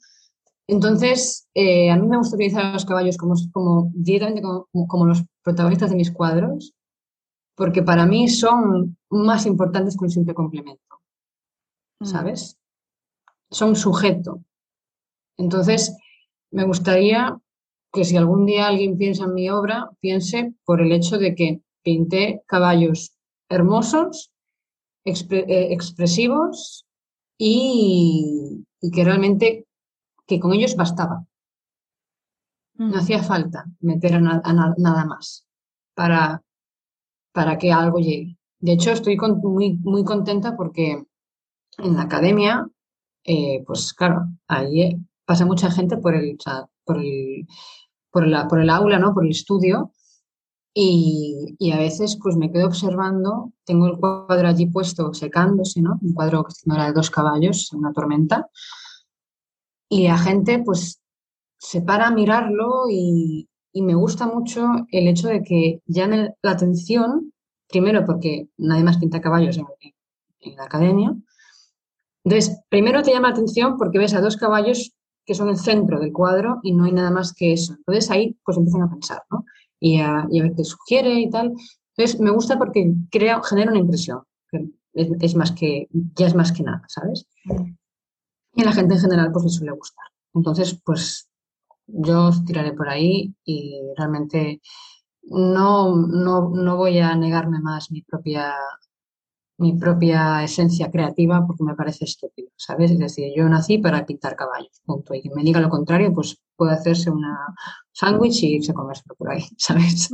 Entonces, 0.68 1.48
eh, 1.54 1.92
a 1.92 1.98
mí 1.98 2.08
me 2.08 2.18
gusta 2.18 2.36
utilizar 2.36 2.66
a 2.66 2.74
los 2.74 2.86
caballos 2.86 3.18
como, 3.18 3.36
como 3.52 3.92
directamente 3.94 4.42
como, 4.88 5.06
los 5.06 5.24
protagonistas 5.44 5.92
de 5.92 5.96
mis 5.96 6.12
cuadros, 6.12 6.74
porque 7.56 7.84
para 7.84 8.06
mí 8.06 8.28
son 8.28 8.98
más 9.10 9.46
importantes 9.46 9.96
que 9.96 10.06
un 10.06 10.10
simple 10.10 10.34
complemento, 10.34 11.02
mm. 12.00 12.06
¿sabes? 12.06 12.58
Son 13.52 13.76
sujeto. 13.76 14.44
Entonces, 15.38 15.96
me 16.52 16.66
gustaría 16.66 17.40
que 17.94 18.04
si 18.04 18.18
algún 18.18 18.46
día 18.46 18.68
alguien 18.68 18.98
piensa 18.98 19.26
en 19.26 19.34
mi 19.36 19.50
obra, 19.50 19.92
piense 20.00 20.54
por 20.66 20.82
el 20.82 20.92
hecho 20.92 21.18
de 21.18 21.36
que 21.36 21.62
pinté 21.84 22.42
caballos 22.48 23.16
hermosos, 23.50 24.32
eh, 25.06 25.68
expresivos 25.72 26.86
y, 27.38 28.66
y 28.82 28.92
que 28.92 29.04
realmente 29.04 29.68
que 30.28 30.40
con 30.40 30.54
ellos 30.54 30.76
bastaba. 30.76 31.26
No 32.76 32.88
mm. 32.88 32.96
hacía 32.96 33.24
falta 33.24 33.66
meter 33.80 34.16
a, 34.16 34.20
nada 34.22 35.06
más 35.06 35.46
para, 35.94 36.44
para 37.32 37.58
que 37.58 37.72
algo 37.72 38.00
llegue. 38.00 38.38
De 38.60 38.74
hecho, 38.74 38.92
estoy 38.92 39.18
muy, 39.18 39.78
muy 39.78 40.04
contenta 40.04 40.58
porque 40.58 41.06
en 41.78 41.96
la 41.96 42.04
academia 42.04 42.68
eh, 43.26 43.64
pues 43.66 43.92
claro, 43.94 44.28
ahí 44.48 44.96
pasa 45.26 45.46
mucha 45.46 45.72
gente 45.72 45.98
por 45.98 46.14
el, 46.16 46.38
por 46.84 47.00
el, 47.00 47.48
por, 48.12 48.28
la, 48.28 48.48
por 48.48 48.62
el 48.62 48.70
aula, 48.70 49.00
¿no? 49.00 49.14
Por 49.14 49.26
el 49.26 49.32
estudio. 49.32 49.92
Y, 50.78 51.72
a 51.72 51.78
veces 51.78 52.20
pues 52.22 52.36
me 52.36 52.52
quedo 52.52 52.68
observando, 52.68 53.54
tengo 53.64 53.88
el 53.88 53.98
cuadro 53.98 54.48
allí 54.48 54.66
puesto 54.66 55.14
secándose, 55.14 55.82
¿no? 55.82 55.98
Un 56.02 56.14
cuadro 56.14 56.44
que 56.44 56.54
era 56.70 56.88
de 56.88 56.94
dos 56.94 57.10
caballos, 57.10 57.72
una 57.72 57.94
tormenta. 57.94 58.50
Y 59.90 60.08
la 60.08 60.18
gente 60.18 60.62
pues 60.66 61.02
se 61.58 61.82
para 61.82 62.08
a 62.08 62.12
mirarlo 62.12 62.90
y, 62.92 63.48
y 63.72 63.82
me 63.82 63.96
gusta 63.96 64.28
mucho 64.28 64.68
el 64.92 65.08
hecho 65.08 65.30
de 65.30 65.44
que 65.44 65.82
ya 65.86 66.08
la 66.08 66.52
atención, 66.52 67.32
primero 67.70 68.06
porque 68.06 68.50
nadie 68.58 68.84
más 68.84 68.98
pinta 68.98 69.22
caballos 69.22 69.58
en, 69.58 69.66
en 70.42 70.56
la 70.58 70.66
academia, 70.66 71.16
entonces, 72.26 72.60
primero 72.70 73.04
te 73.04 73.12
llama 73.12 73.30
la 73.30 73.36
atención 73.36 73.78
porque 73.78 74.00
ves 74.00 74.16
a 74.16 74.22
dos 74.22 74.36
caballos 74.36 74.94
que 75.26 75.36
son 75.36 75.50
el 75.50 75.58
centro 75.58 76.00
del 76.00 76.12
cuadro 76.12 76.60
y 76.64 76.74
no 76.74 76.86
hay 76.86 76.92
nada 76.92 77.12
más 77.12 77.34
que 77.34 77.54
eso. 77.54 77.74
Entonces 77.74 78.10
ahí 78.10 78.38
pues 78.44 78.58
empiezan 78.58 78.82
a 78.82 78.90
pensar, 78.90 79.24
¿no? 79.30 79.46
Y 79.80 80.00
a, 80.00 80.28
ver 80.32 80.54
qué 80.56 80.64
sugiere 80.64 81.20
y 81.20 81.30
tal. 81.30 81.54
Entonces 81.96 82.20
me 82.20 82.32
gusta 82.32 82.58
porque 82.58 82.94
crea, 83.10 83.42
genera 83.44 83.72
una 83.72 83.80
impresión. 83.80 84.22
es, 84.94 85.36
más 85.36 85.52
que, 85.52 85.88
ya 85.92 86.28
es 86.28 86.36
más 86.36 86.52
que 86.52 86.64
nada, 86.64 86.84
¿sabes? 86.88 87.28
Y 88.54 88.62
a 88.62 88.66
la 88.66 88.74
gente 88.74 88.96
en 88.96 89.02
general 89.02 89.32
pues 89.32 89.46
le 89.46 89.52
suele 89.52 89.72
gustar. 89.74 90.06
Entonces, 90.34 90.80
pues 90.84 91.30
yo 91.88 92.28
os 92.28 92.44
tiraré 92.46 92.74
por 92.74 92.90
ahí 92.90 93.34
y 93.44 93.82
realmente 93.98 94.62
no, 95.24 95.96
no, 95.96 96.50
no 96.50 96.78
voy 96.78 97.00
a 97.00 97.16
negarme 97.16 97.60
más 97.60 97.92
mi 97.92 98.02
propia 98.02 98.54
mi 99.58 99.74
propia 99.74 100.44
esencia 100.44 100.92
creativa 100.92 101.46
porque 101.46 101.64
me 101.64 101.76
parece 101.76 102.06
estúpido, 102.06 102.50
¿sabes? 102.56 102.92
Es 102.92 103.00
decir, 103.00 103.32
yo 103.36 103.48
nací 103.48 103.78
para 103.78 104.06
pintar 104.06 104.36
caballos, 104.36 104.82
punto. 104.86 105.14
Y 105.14 105.22
quien 105.22 105.34
me 105.34 105.44
diga 105.44 105.62
lo 105.62 105.70
contrario, 105.70 106.14
pues 106.14 106.42
puede 106.56 106.74
hacerse 106.74 107.10
una 107.10 107.38
sándwich 107.92 108.44
y 108.44 108.56
irse 108.56 108.72
a 108.72 108.76
comérselo 108.76 109.16
por 109.16 109.32
ahí, 109.32 109.44
¿sabes? 109.58 110.10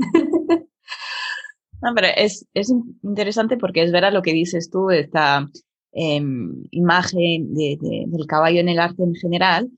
No, 1.81 1.93
pero 1.95 2.07
es, 2.15 2.45
es 2.53 2.71
interesante 3.01 3.57
porque 3.57 3.83
es 3.83 3.91
verdad 3.91 4.13
lo 4.13 4.21
que 4.21 4.33
dices 4.33 4.69
tú, 4.69 4.91
esta 4.91 5.47
em, 5.93 6.63
imagen 6.69 7.53
de, 7.55 7.77
del 8.07 8.27
caballo 8.27 8.59
en 8.59 8.69
el 8.69 8.79
arte 8.79 9.03
en 9.03 9.15
general. 9.15 9.69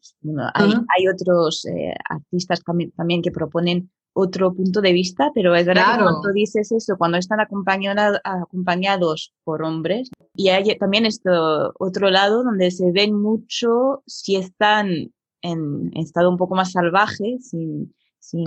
hay, 0.53 0.73
hay, 0.97 1.07
otros 1.07 1.65
eh, 1.65 1.93
artistas 2.09 2.61
también 2.97 3.21
que 3.21 3.31
proponen 3.31 3.89
otro 4.13 4.53
punto 4.53 4.81
de 4.81 4.93
vista, 4.93 5.31
pero 5.33 5.55
es 5.55 5.65
verdad 5.65 5.97
que 5.97 6.03
cuando 6.03 6.31
dices 6.33 6.71
eso, 6.71 6.97
cuando 6.97 7.17
están 7.17 7.39
acompañados 7.39 9.33
por 9.43 9.63
hombres, 9.63 10.11
y 10.35 10.49
hay 10.49 10.77
también 10.77 11.05
este 11.05 11.29
otro 11.31 12.09
lado 12.09 12.43
donde 12.43 12.69
se 12.71 12.91
ven 12.91 13.19
mucho 13.19 14.03
si 14.05 14.35
están 14.35 15.11
en 15.43 15.91
estado 15.95 16.31
un 16.31 16.37
poco 16.37 16.55
más 16.55 16.71
salvaje, 16.71 17.37
sin, 17.39 17.93
sin 18.19 18.45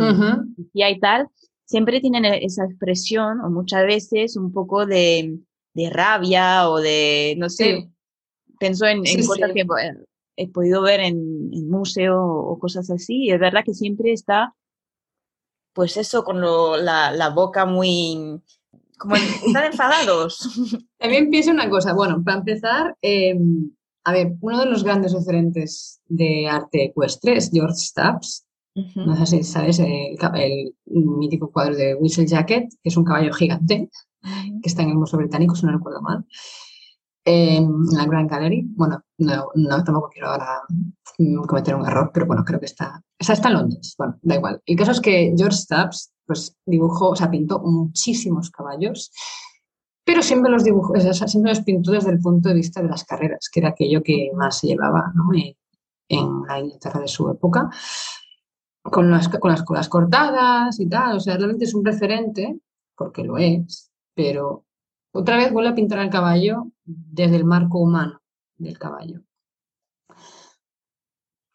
y 0.72 1.00
tal, 1.00 1.28
siempre 1.64 2.00
tienen 2.00 2.24
e-, 2.24 2.44
esa 2.44 2.64
expresión, 2.64 3.40
o 3.40 3.50
muchas 3.50 3.86
veces 3.86 4.36
un 4.36 4.52
poco 4.52 4.84
de, 4.84 5.38
de 5.74 5.90
rabia 5.90 6.68
o 6.68 6.78
de, 6.78 7.36
no 7.38 7.48
sé, 7.48 7.88
pienso 8.58 8.86
en, 8.86 9.04
cosas 9.24 9.52
que 9.52 9.64
he 10.38 10.48
podido 10.48 10.82
ver 10.82 11.00
en, 11.00 11.50
en 11.52 11.70
museo 11.70 12.20
o 12.20 12.58
cosas 12.58 12.90
así, 12.90 13.26
y 13.26 13.30
es 13.30 13.38
verdad 13.38 13.62
que 13.64 13.74
siempre 13.74 14.12
está 14.12 14.52
pues 15.76 15.98
eso, 15.98 16.24
con 16.24 16.40
la, 16.40 17.32
boca 17.34 17.66
muy... 17.66 18.40
como 18.96 19.14
están 19.14 19.64
enfadados. 19.64 20.38
También 20.98 21.28
pienso 21.28 21.50
una 21.50 21.68
cosa, 21.68 21.92
bueno, 21.92 22.22
para 22.24 22.38
empezar, 22.38 22.96
em, 23.02 23.70
a 24.06 24.12
ver, 24.12 24.36
uno 24.40 24.60
de 24.60 24.66
los 24.66 24.84
grandes 24.84 25.12
referentes 25.12 26.00
de 26.06 26.46
arte 26.48 26.84
ecuestre 26.84 27.36
es 27.36 27.50
George 27.52 27.74
Stubbs. 27.74 28.46
No 28.94 29.16
sé 29.16 29.26
si 29.26 29.42
sabes 29.42 29.80
el, 29.80 30.16
mítico 30.84 31.50
cuadro 31.50 31.74
de 31.74 31.96
Whistle 31.96 32.26
Jacket, 32.26 32.68
que 32.68 32.88
es 32.88 32.96
un 32.96 33.02
caballo 33.02 33.32
gigante, 33.32 33.90
que 34.22 34.68
está 34.68 34.82
en 34.82 34.90
el 34.90 34.96
Museo 34.96 35.18
Británico, 35.18 35.56
si 35.56 35.66
no 35.66 35.72
recuerdo 35.72 36.02
mal 36.02 36.24
en 37.24 37.84
la 37.90 38.06
Grand 38.06 38.30
Gallery. 38.30 38.64
Bueno, 38.76 39.02
no, 39.18 39.48
no, 39.56 39.82
tampoco 39.82 40.10
quiero 40.10 40.28
ahora 40.28 40.62
mm, 41.18 41.42
cometer 41.42 41.74
un 41.74 41.84
error, 41.84 42.12
pero 42.14 42.26
bueno, 42.26 42.44
creo 42.44 42.60
que 42.60 42.66
está, 42.66 43.02
o 43.02 43.32
está 43.32 43.48
en 43.48 43.54
Londres. 43.54 43.96
Bueno, 43.98 44.18
da 44.22 44.36
igual. 44.36 44.62
El 44.64 44.76
caso 44.76 44.92
es 44.92 45.00
que 45.00 45.34
George 45.36 45.58
Stubbs 45.58 46.12
pues 46.24 46.56
dibujó, 46.64 47.10
o 47.10 47.16
sea, 47.16 47.28
pintó 47.28 47.58
muchísimos 47.58 48.50
caballos, 48.50 49.10
pero 50.06 50.22
siempre 50.22 50.52
los 50.52 50.62
dibujó, 50.62 50.94
siempre 50.94 51.50
los 51.50 51.62
pintó 51.62 51.90
desde 51.90 52.12
el 52.12 52.20
punto 52.20 52.48
de 52.48 52.54
vista 52.54 52.80
de 52.80 52.88
las 52.88 53.02
carreras, 53.02 53.50
que 53.52 53.58
era 53.58 53.70
aquello 53.70 54.04
que 54.04 54.30
más 54.36 54.60
se 54.60 54.68
llevaba 54.68 55.12
¿no? 55.16 55.34
en, 55.34 55.56
en, 56.08 56.42
la 56.46 56.60
Inglaterra 56.60 57.00
de 57.00 57.08
su 57.08 57.28
época, 57.28 57.68
con 58.84 59.10
las, 59.10 59.28
con 59.28 59.50
las 59.50 59.64
colas 59.64 59.88
cortadas 59.88 60.78
y 60.78 60.88
tal. 60.88 61.16
O 61.16 61.20
sea, 61.20 61.36
realmente 61.36 61.64
es 61.64 61.74
un 61.74 61.84
referente, 61.84 62.60
porque 62.96 63.24
lo 63.24 63.36
es, 63.36 63.90
pero 64.14 64.64
otra 65.12 65.38
vez 65.38 65.52
vuelve 65.52 65.70
a 65.70 65.74
pintar 65.74 65.98
al 65.98 66.10
caballo 66.10 66.70
desde 66.84 67.34
el 67.34 67.44
marco 67.44 67.80
humano 67.80 68.22
del 68.58 68.78
caballo. 68.78 69.22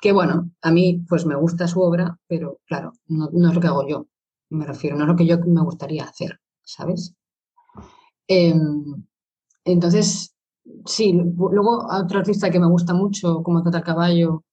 Que 0.01 0.11
bueno, 0.11 0.51
a 0.61 0.71
mí 0.71 1.05
pues 1.07 1.25
me 1.25 1.35
gusta 1.35 1.69
su 1.69 1.79
obra, 1.79 2.19
pero 2.27 2.59
claro, 2.65 2.91
no, 3.07 3.29
es 3.29 3.55
lo 3.55 3.61
que 3.61 3.67
hago 3.67 3.87
yo, 3.87 4.07
me 4.49 4.65
refiero, 4.65 4.97
no 4.97 5.03
es 5.03 5.07
lo 5.07 5.15
que 5.15 5.25
yo 5.25 5.39
me 5.39 5.63
gustaría 5.63 6.03
hacer, 6.03 6.41
¿sabes? 6.65 7.15
Em, 8.27 9.03
entonces, 9.65 10.35
sí, 10.85 11.13
luego 11.13 11.85
otro 11.89 12.19
artista 12.19 12.49
que 12.49 12.59
me 12.59 12.67
gusta 12.67 12.93
mucho 12.93 13.43
como 13.43 13.61
trata 13.61 13.79
el 13.79 13.83
caballo 13.83 14.43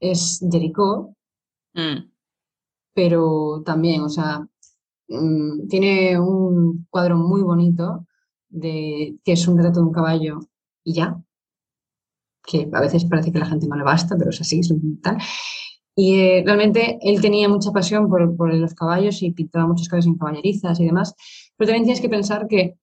es 0.00 0.44
Jericho, 0.50 1.14
mm. 1.74 2.10
pero 2.94 3.62
también, 3.64 4.02
o 4.02 4.08
sea, 4.08 4.46
mm, 5.08 5.68
tiene 5.68 6.18
un 6.18 6.86
cuadro 6.90 7.16
muy 7.16 7.42
bonito 7.42 8.06
de 8.48 9.16
que 9.24 9.32
es 9.32 9.48
un 9.48 9.56
retrato 9.56 9.80
de 9.80 9.86
un 9.86 9.92
caballo 9.92 10.40
y 10.84 10.94
ya, 10.94 11.22
que 12.44 12.68
a 12.72 12.80
veces 12.80 13.04
parece 13.04 13.32
que 13.32 13.38
la 13.38 13.46
gente 13.46 13.66
no 13.68 13.76
le 13.76 13.84
basta, 13.84 14.16
pero 14.16 14.30
es 14.30 14.40
así, 14.40 14.60
es 14.60 14.70
un 14.70 15.00
tal. 15.00 15.18
Y 15.94 16.20
eh, 16.20 16.42
realmente 16.44 16.98
él 17.02 17.20
tenía 17.20 17.48
mucha 17.48 17.70
pasión 17.70 18.08
por, 18.08 18.36
por, 18.36 18.52
los 18.54 18.74
caballos 18.74 19.22
y 19.22 19.30
pintaba 19.32 19.66
muchas 19.66 19.88
cosas 19.88 20.06
en 20.06 20.16
caballerizas 20.16 20.80
y 20.80 20.86
demás, 20.86 21.14
pero 21.56 21.68
también 21.68 21.84
tienes 21.84 22.00
que 22.00 22.08
pensar 22.08 22.46
que 22.48 22.76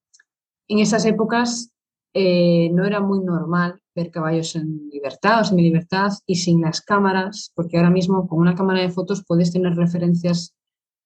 en 0.68 0.80
esas 0.80 1.06
épocas 1.06 1.72
eh, 2.14 2.70
no 2.72 2.86
era 2.86 3.00
muy 3.00 3.20
normal 3.20 3.82
ver 3.96 4.12
caballos 4.12 4.56
en 4.56 4.90
libertad 4.90 5.42
o 5.42 5.44
semi 5.44 5.64
libertad 5.64 6.12
y 6.26 6.36
sin 6.36 6.62
las 6.62 6.82
cámaras, 6.82 7.52
porque 7.56 7.78
ahora 7.78 7.90
mismo 7.90 8.28
con 8.28 8.40
una 8.40 8.56
cámara 8.56 8.82
de 8.82 8.90
fotos 8.90 9.24
puedes 9.26 9.52
tener 9.52 9.76
referencias 9.76 10.56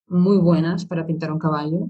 muy 0.08 0.38
buenas 0.38 0.86
para 0.86 1.06
pintar 1.06 1.32
un 1.32 1.40
caballo 1.40 1.90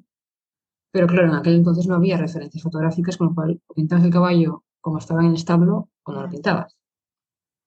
pero 0.93 1.07
claro, 1.07 1.29
en 1.29 1.33
aquel 1.33 1.55
entonces 1.55 1.87
no 1.87 1.95
había 1.95 2.17
referencias 2.17 2.61
fotográficas, 2.61 3.17
con 3.17 3.27
lo 3.29 3.33
cual 3.33 3.59
pintabas 3.75 4.05
el 4.05 4.11
caballo 4.11 4.63
como 4.79 4.99
estaba 4.99 5.21
en 5.21 5.29
el 5.29 5.35
establo 5.35 5.89
o 6.03 6.11
no 6.11 6.21
lo 6.21 6.29
pintabas. 6.29 6.77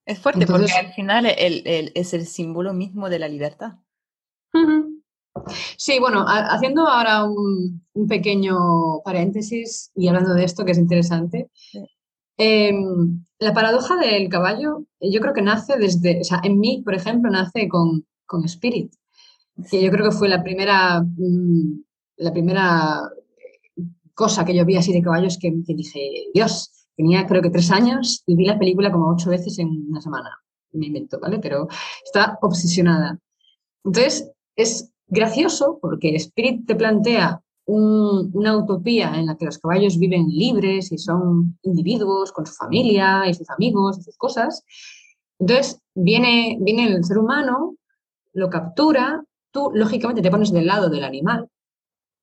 Es 0.06 0.20
fuerte 0.20 0.46
porque 0.46 0.70
al 0.70 0.92
final 0.92 1.26
es 1.26 2.14
el 2.14 2.26
símbolo 2.26 2.72
mismo 2.72 3.08
de 3.10 3.18
la 3.18 3.26
libertad. 3.26 3.80
Sí, 5.76 5.98
bueno, 5.98 6.24
haciendo 6.26 6.86
ahora 6.86 7.24
un, 7.24 7.82
pequeño 8.08 8.56
paréntesis 9.04 9.90
y 9.94 10.08
hablando 10.08 10.34
de 10.34 10.44
esto 10.44 10.64
que 10.64 10.72
es 10.72 10.78
interesante, 10.78 11.50
em, 12.36 13.24
la 13.38 13.54
paradoja 13.54 13.96
del 13.96 14.28
caballo 14.28 14.84
yo 15.00 15.20
creo 15.20 15.32
que 15.34 15.42
nace 15.42 15.76
desde, 15.78 16.20
o 16.20 16.24
sea, 16.24 16.40
en 16.42 16.58
mí, 16.58 16.82
por 16.84 16.94
ejemplo, 16.94 17.30
nace 17.30 17.68
con, 17.68 18.06
con 18.26 18.44
Spirit, 18.44 18.92
que 19.70 19.82
yo 19.82 19.90
creo 19.90 20.10
que 20.10 20.16
fue 20.16 20.28
la 20.28 20.42
primera 20.42 21.02
mm, 21.02 21.80
la 22.16 22.32
primera 22.32 23.00
cosa 24.14 24.44
que 24.44 24.54
yo 24.54 24.64
vi 24.64 24.76
así 24.76 24.92
de 24.92 25.02
caballos 25.02 25.38
que, 25.38 25.52
que, 25.66 25.74
dije, 25.74 26.00
Dios, 26.32 26.88
tenía 26.96 27.26
creo 27.26 27.42
que 27.42 27.50
tres 27.50 27.70
años 27.70 28.22
y 28.26 28.34
vi 28.34 28.46
la 28.46 28.58
película 28.58 28.90
como 28.90 29.10
ocho 29.10 29.30
veces 29.30 29.58
en 29.58 29.68
una 29.88 30.00
semana. 30.00 30.30
Me 30.72 30.86
invento, 30.86 31.18
¿vale? 31.20 31.38
Pero 31.38 31.68
está 32.04 32.38
obsesionada. 32.42 33.18
Entonces, 33.84 34.30
es 34.56 34.90
gracioso 35.06 35.78
porque 35.80 36.10
el 36.10 36.16
Spirit 36.16 36.66
te 36.66 36.74
plantea 36.74 37.42
una 37.66 38.56
utopía 38.56 39.12
en 39.16 39.26
la 39.26 39.36
que 39.36 39.44
los 39.44 39.58
caballos 39.58 39.98
viven 39.98 40.28
libres 40.28 40.92
y 40.92 40.98
son 40.98 41.58
individuos 41.62 42.30
con 42.30 42.46
su 42.46 42.54
familia 42.54 43.28
y 43.28 43.34
sus 43.34 43.50
amigos 43.50 43.98
y 43.98 44.02
sus 44.02 44.16
cosas. 44.16 44.64
Entonces, 45.40 45.80
viene, 45.94 46.58
viene 46.60 46.86
el 46.86 47.04
ser 47.04 47.18
humano, 47.18 47.76
lo 48.32 48.48
captura, 48.50 49.24
tú 49.50 49.70
lógicamente 49.74 50.22
te 50.22 50.30
pones 50.30 50.52
del 50.52 50.66
lado 50.66 50.88
del 50.88 51.02
animal, 51.02 51.48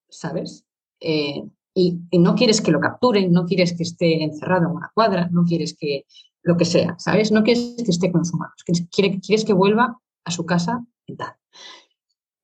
¿sabes? 0.10 0.64
Eh, 1.02 1.44
y, 1.74 2.00
no 2.18 2.36
quieres 2.36 2.62
que 2.62 2.72
lo 2.72 2.80
capturen, 2.80 3.32
no 3.32 3.46
quieres 3.46 3.76
que 3.76 3.84
esté 3.84 4.24
encerrado 4.24 4.68
en 4.68 4.76
una 4.76 4.92
cuadra, 4.94 5.28
no 5.32 5.44
quieres 5.44 5.76
que 5.78 6.06
lo 6.44 6.56
que 6.56 6.66
sea, 6.66 6.96
¿sabes? 7.00 7.32
No 7.32 7.44
quieres 7.44 7.76
que 7.84 7.92
esté 7.92 8.12
con 8.12 8.20
los 8.22 8.32
humanos, 8.32 8.64
quieres, 8.64 8.88
quieres 9.22 9.44
que 9.44 9.54
vuelva 9.54 10.00
a 10.24 10.32
su 10.32 10.46
casa 10.46 10.86
y 11.06 11.16
tal. 11.16 11.34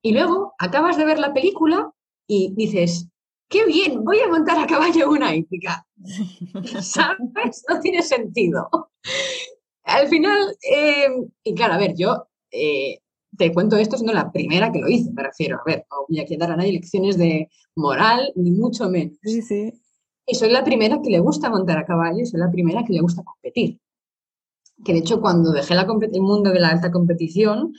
Y 0.02 0.14
luego 0.14 0.54
acabas 0.58 0.97
de 0.97 1.06
ver 1.06 1.20
la 1.20 1.34
película 1.34 1.91
y 2.28 2.54
dices, 2.56 3.10
qué 3.50 3.66
bien, 3.66 4.04
voy 4.04 4.20
a 4.20 4.30
montar 4.30 4.58
a 4.60 4.68
caballo 4.68 5.10
una 5.10 5.36
hípica. 5.36 5.86
¿Sabes? 6.82 7.66
No 7.68 7.80
tiene 7.82 8.02
sentido. 8.04 8.70
al 9.84 10.08
final, 10.08 10.56
eh, 10.72 11.10
y 11.43 11.54
claro, 11.54 11.74
a 11.74 11.78
ver, 11.78 11.95
yo 11.97 12.28
eh, 12.52 13.00
te 13.38 13.52
cuento 13.54 13.76
esto 13.78 13.97
siendo 13.97 14.14
la 14.14 14.32
primera 14.32 14.72
que 14.72 14.80
lo 14.80 14.88
hice, 14.88 15.12
me 15.12 15.24
refiero. 15.24 15.58
A 15.58 15.64
ver, 15.66 15.86
no 15.91 16.06
voy 16.08 16.20
a 16.20 16.38
dar 16.38 16.52
a 16.52 16.56
nadie 16.58 16.74
lecciones 16.74 17.18
de 17.18 17.50
moral, 17.76 18.32
ni 18.36 18.52
mucho 18.52 18.89
menos. 18.89 19.18
Sí, 19.24 19.41
sí. 19.41 19.74
Y 20.26 20.36
soy 20.36 20.52
la 20.52 20.64
primera 20.64 21.02
que 21.02 21.10
le 21.10 21.20
gusta 21.20 21.50
montar 21.50 21.80
a 21.80 21.86
caballo 21.86 22.20
y 22.22 22.26
soy 22.26 22.39
la 22.39 22.52
primera 22.52 22.84
que 22.86 22.93
le 22.93 23.02
gusta 23.02 23.24
competir. 23.24 23.80
Que 24.86 24.93
de 24.93 25.00
hecho, 25.00 25.20
cuando 25.20 25.52
dejé 25.52 25.74
la 25.74 25.82
el 25.82 26.22
mundo 26.22 26.52
de 26.52 26.60
la 26.60 26.70
alta 26.70 26.91
competición, 26.91 27.74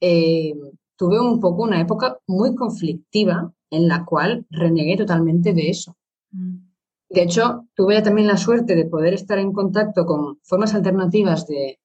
eh, 0.00 0.54
tuve 0.96 1.20
un 1.20 1.40
poco 1.40 1.62
una 1.62 1.80
época 1.80 2.18
muy 2.26 2.54
conflictiva 2.54 3.52
en 3.70 3.88
la 3.88 4.04
cual 4.04 4.46
renegué 4.50 4.96
totalmente 4.96 5.52
de 5.52 5.70
eso. 5.70 5.96
Mm. 6.30 6.74
De 7.14 7.22
hecho, 7.22 7.68
tuve 7.74 8.02
también 8.02 8.26
la 8.26 8.36
suerte 8.36 8.74
de 8.74 8.86
poder 8.86 9.14
estar 9.14 9.38
en 9.38 9.52
contacto 9.52 10.04
con 10.04 10.38
formas 10.42 10.74
alternativas 10.74 11.46
de, 11.46 11.78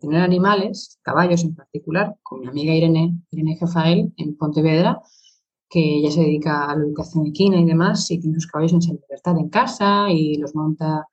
tener 0.00 0.20
animales, 0.20 0.98
caballos 1.02 1.44
en 1.44 1.54
particular, 1.54 2.16
con 2.22 2.40
mi 2.40 2.48
amiga 2.48 2.74
Irene, 2.74 3.18
Irene 3.30 3.56
Jefael 3.56 4.12
en 4.16 4.36
Pontevedra, 4.36 5.00
que 5.68 5.96
ella 5.96 6.10
se 6.10 6.20
dedica 6.20 6.70
a 6.70 6.76
la 6.76 6.84
educación 6.84 7.26
equina 7.26 7.58
y 7.58 7.64
demás, 7.64 8.10
y 8.10 8.18
tiene 8.18 8.34
sus 8.34 8.46
caballos 8.46 8.72
en 8.72 8.80
libertad 8.80 9.38
en 9.38 9.48
casa 9.48 10.10
y 10.10 10.36
los 10.36 10.54
monta 10.54 11.06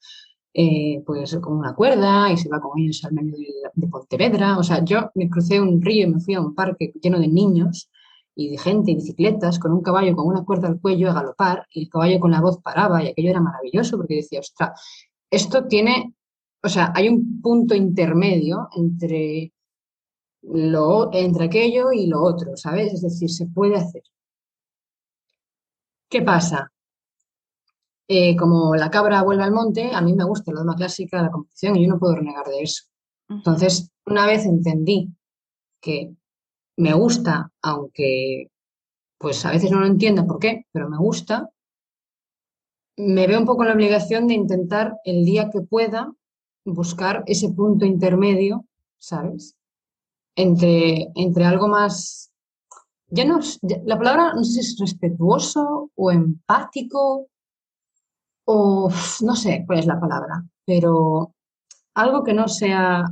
eh, 0.62 1.01
pues 1.05 1.38
con 1.38 1.53
una 1.53 1.74
cuerda 1.74 2.30
y 2.30 2.36
se 2.36 2.49
va 2.49 2.60
con 2.60 2.78
ellos 2.78 3.05
al 3.05 3.14
medio 3.14 3.38
de, 3.74 3.88
Pontevedra. 3.88 4.57
O 4.57 4.64
sea, 4.64 4.84
yo 4.84 5.10
me 5.16 5.30
crucé 5.30 5.62
un 5.62 5.82
río 5.82 6.05
y 6.05 6.12
me 6.12 6.20
fui 6.20 6.34
a 6.34 6.41
un 6.41 6.53
parque 6.53 6.91
lleno 7.01 7.18
de 7.18 7.30
niños 7.30 7.89
y 8.36 8.49
de 8.51 8.57
gente 8.57 8.91
y 8.91 8.95
bicicletas 8.95 9.57
con 9.57 9.72
un 9.72 9.82
caballo 9.82 10.14
con 10.18 10.28
una 10.28 10.43
cuerda 10.43 10.68
al 10.68 10.82
cuello 10.82 11.10
a 11.10 11.14
galopar 11.14 11.66
y 11.72 11.84
el 11.84 11.89
caballo 11.89 12.20
con 12.20 12.32
la 12.32 12.41
voz 12.41 12.60
paraba 12.62 13.01
y 13.01 13.07
aquello 13.07 13.30
era 13.30 13.39
maravilloso 13.39 13.95
porque 13.95 14.16
decía, 14.16 14.41
ostras, 14.41 14.82
esto 15.32 15.66
tiene, 15.66 16.14
o 16.62 16.68
sea, 16.68 16.91
hay 16.93 17.07
un 17.07 17.41
punto 17.41 17.74
intermedio 17.74 18.68
entre, 18.76 19.53
lo, 20.41 21.10
entre 21.14 21.45
aquello 21.45 21.93
y 21.93 22.07
lo 22.07 22.22
otro, 22.22 22.57
¿sabes? 22.57 22.95
Es 22.95 23.01
decir, 23.01 23.30
se 23.30 23.45
puede 23.45 23.78
hacer. 23.78 24.03
¿Qué 26.10 26.22
pasa? 26.22 26.70
Eh, 28.12 28.36
como 28.36 28.76
la 28.76 28.89
cabra 28.89 29.22
vuelve 29.22 29.43
al 29.43 29.51
monte, 29.51 29.91
a 29.93 30.01
mí 30.01 30.14
me 30.14 30.24
gusta 30.24 30.51
la 30.51 30.62
dama 30.62 30.74
clásica 30.74 31.18
de 31.18 31.24
la 31.26 31.30
competición 31.30 31.76
y 31.76 31.84
yo 31.84 31.89
no 31.89 31.99
puedo 31.99 32.16
renegar 32.16 32.47
de 32.47 32.64
eso. 32.64 32.86
Entonces, 33.30 33.91
una 34.07 34.26
vez 34.26 34.45
entendí 34.45 35.14
que 35.80 36.16
me 36.78 36.93
gusta, 36.93 37.51
aunque 37.62 38.49
pues 39.20 39.45
a 39.45 39.51
veces 39.51 39.70
no 39.70 39.82
lo 39.82 39.86
entiendo 39.86 40.26
por 40.26 40.39
qué, 40.39 40.66
pero 40.72 40.89
me 40.89 40.97
gusta, 40.97 41.51
me 42.97 43.28
veo 43.28 43.39
un 43.39 43.45
poco 43.45 43.62
en 43.62 43.68
la 43.68 43.76
obligación 43.76 44.26
de 44.26 44.34
intentar 44.34 44.97
el 45.03 45.24
día 45.24 45.51
que 45.51 45.62
pueda 45.62 46.12
buscar 46.66 47.24
ese 47.28 47.49
punto 47.49 47.86
intermedio, 47.86 48.66
¿sabes? 48.97 49.55
Entre, 50.36 51.10
entre 51.14 51.45
algo 51.45 51.68
más, 51.68 52.32
ya 53.07 53.26
no, 53.26 53.39
la 53.86 53.99
palabra 53.99 54.34
no 54.34 54.43
sé 54.43 54.53
si 54.53 54.60
es 54.62 54.78
respetuoso 54.80 55.91
o 55.93 56.12
empático 56.12 57.28
o 58.51 58.89
no 59.21 59.35
sé 59.35 59.63
cuál 59.65 59.79
es 59.79 59.85
la 59.85 59.99
palabra, 59.99 60.43
pero 60.65 61.33
algo 61.93 62.23
que 62.23 62.33
no 62.33 62.47
sea 62.47 63.05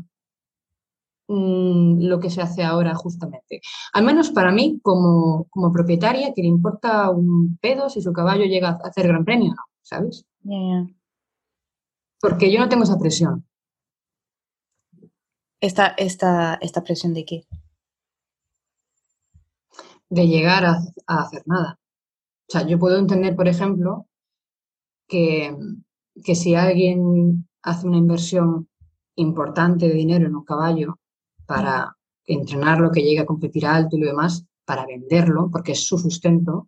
Mm, 1.30 2.08
lo 2.08 2.20
que 2.22 2.30
se 2.30 2.42
hace 2.42 2.64
ahora 2.64 2.96
justamente. 2.96 3.62
Al 3.94 4.06
menos 4.06 4.32
para 4.32 4.52
mí, 4.52 4.80
como, 4.82 5.48
propietaria, 5.74 6.34
que 6.34 6.42
le 6.42 6.48
importa 6.48 7.10
un 7.10 7.58
pedo 7.58 7.90
si 7.90 8.02
su 8.02 8.14
caballo 8.14 8.46
llega 8.46 8.70
a 8.70 8.88
hacer 8.88 9.08
gran 9.08 9.26
premio, 9.26 9.54
¿no? 9.54 9.64
¿Sabes? 9.82 10.26
Porque 12.22 12.52
yo 12.52 12.60
no 12.60 12.70
tengo 12.70 12.84
esa 12.84 12.98
presión. 12.98 13.46
¿Esta, 15.60 15.88
esta, 15.88 16.56
esta 16.62 16.84
presión 16.84 17.14
de 17.14 17.26
qué? 17.26 17.44
De 20.10 20.28
llegar 20.28 20.64
a, 20.66 20.80
hacer 21.08 21.44
nada. 21.46 21.80
O 22.48 22.52
sea, 22.52 22.66
yo 22.66 22.80
puedo 22.80 22.98
entender, 22.98 23.36
por 23.36 23.50
ejemplo, 23.50 24.07
que, 25.08 25.56
que 26.24 26.36
si 26.36 26.56
alguien 26.56 27.48
hace 27.62 27.88
una 27.88 27.98
inversión 27.98 28.70
importante 29.16 29.88
de 29.88 29.94
dinero 29.94 30.28
en 30.28 30.36
un 30.36 30.44
caballo 30.44 31.00
para 31.46 31.96
entrenarlo, 32.26 32.92
que 32.92 33.02
llegue 33.02 33.20
a 33.20 33.26
competir 33.26 33.66
alto 33.66 33.96
y 33.96 34.02
lo 34.02 34.08
demás, 34.08 34.46
para 34.66 34.86
venderlo, 34.86 35.50
porque 35.52 35.72
es 35.72 35.86
su 35.86 35.98
sustento, 35.98 36.68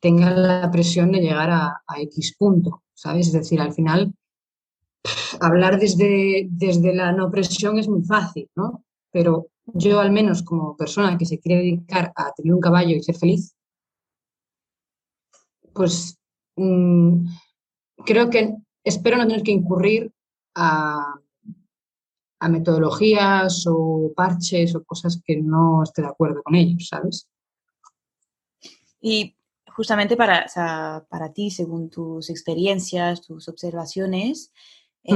tenga 0.00 0.30
la 0.30 0.70
presión 0.70 1.10
de 1.12 1.20
llegar 1.20 1.50
a, 1.50 1.82
X 2.00 2.36
punto, 2.38 2.84
¿sabes? 2.94 3.26
Es 3.28 3.32
decir, 3.32 3.60
al 3.60 3.72
final, 3.72 4.14
hablar 5.40 5.78
desde, 5.78 6.46
desde 6.50 6.94
la 6.94 7.12
no 7.12 7.30
presión 7.30 7.78
es 7.78 7.88
muy 7.88 8.02
fácil, 8.02 8.48
¿no? 8.54 8.84
Pero 9.10 9.48
yo 9.66 10.00
al 10.00 10.12
menos 10.12 10.42
como 10.42 10.76
persona 10.76 11.18
que 11.18 11.26
se 11.26 11.40
quiere 11.40 11.62
dedicar 11.62 12.12
a 12.14 12.32
tener 12.32 12.54
un 12.54 12.60
caballo 12.60 12.94
y 12.94 13.02
ser 13.02 13.16
feliz, 13.16 13.54
pues 15.74 16.17
mm, 16.58 17.26
creo 18.04 18.28
que 18.30 18.54
espero 18.84 19.16
no 19.16 19.26
tener 19.26 19.42
que 19.42 19.52
incurrir 19.52 20.12
a, 20.54 21.14
a 22.40 22.48
metodologías 22.48 23.64
o 23.66 24.12
parches 24.14 24.74
o 24.74 24.84
cosas 24.84 25.20
que 25.24 25.36
no 25.36 25.82
esté 25.82 26.02
de 26.02 26.08
acuerdo 26.08 26.42
con 26.42 26.54
ellos, 26.54 26.88
¿sabes? 26.88 27.28
Y 29.00 29.36
justamente 29.78 30.16
para, 30.16 30.46
para 31.08 31.32
ti, 31.32 31.50
según 31.50 31.90
tus 31.90 32.30
experiencias, 32.30 33.22
tus 33.22 33.48
observaciones, 33.48 34.52
eh, 35.04 35.14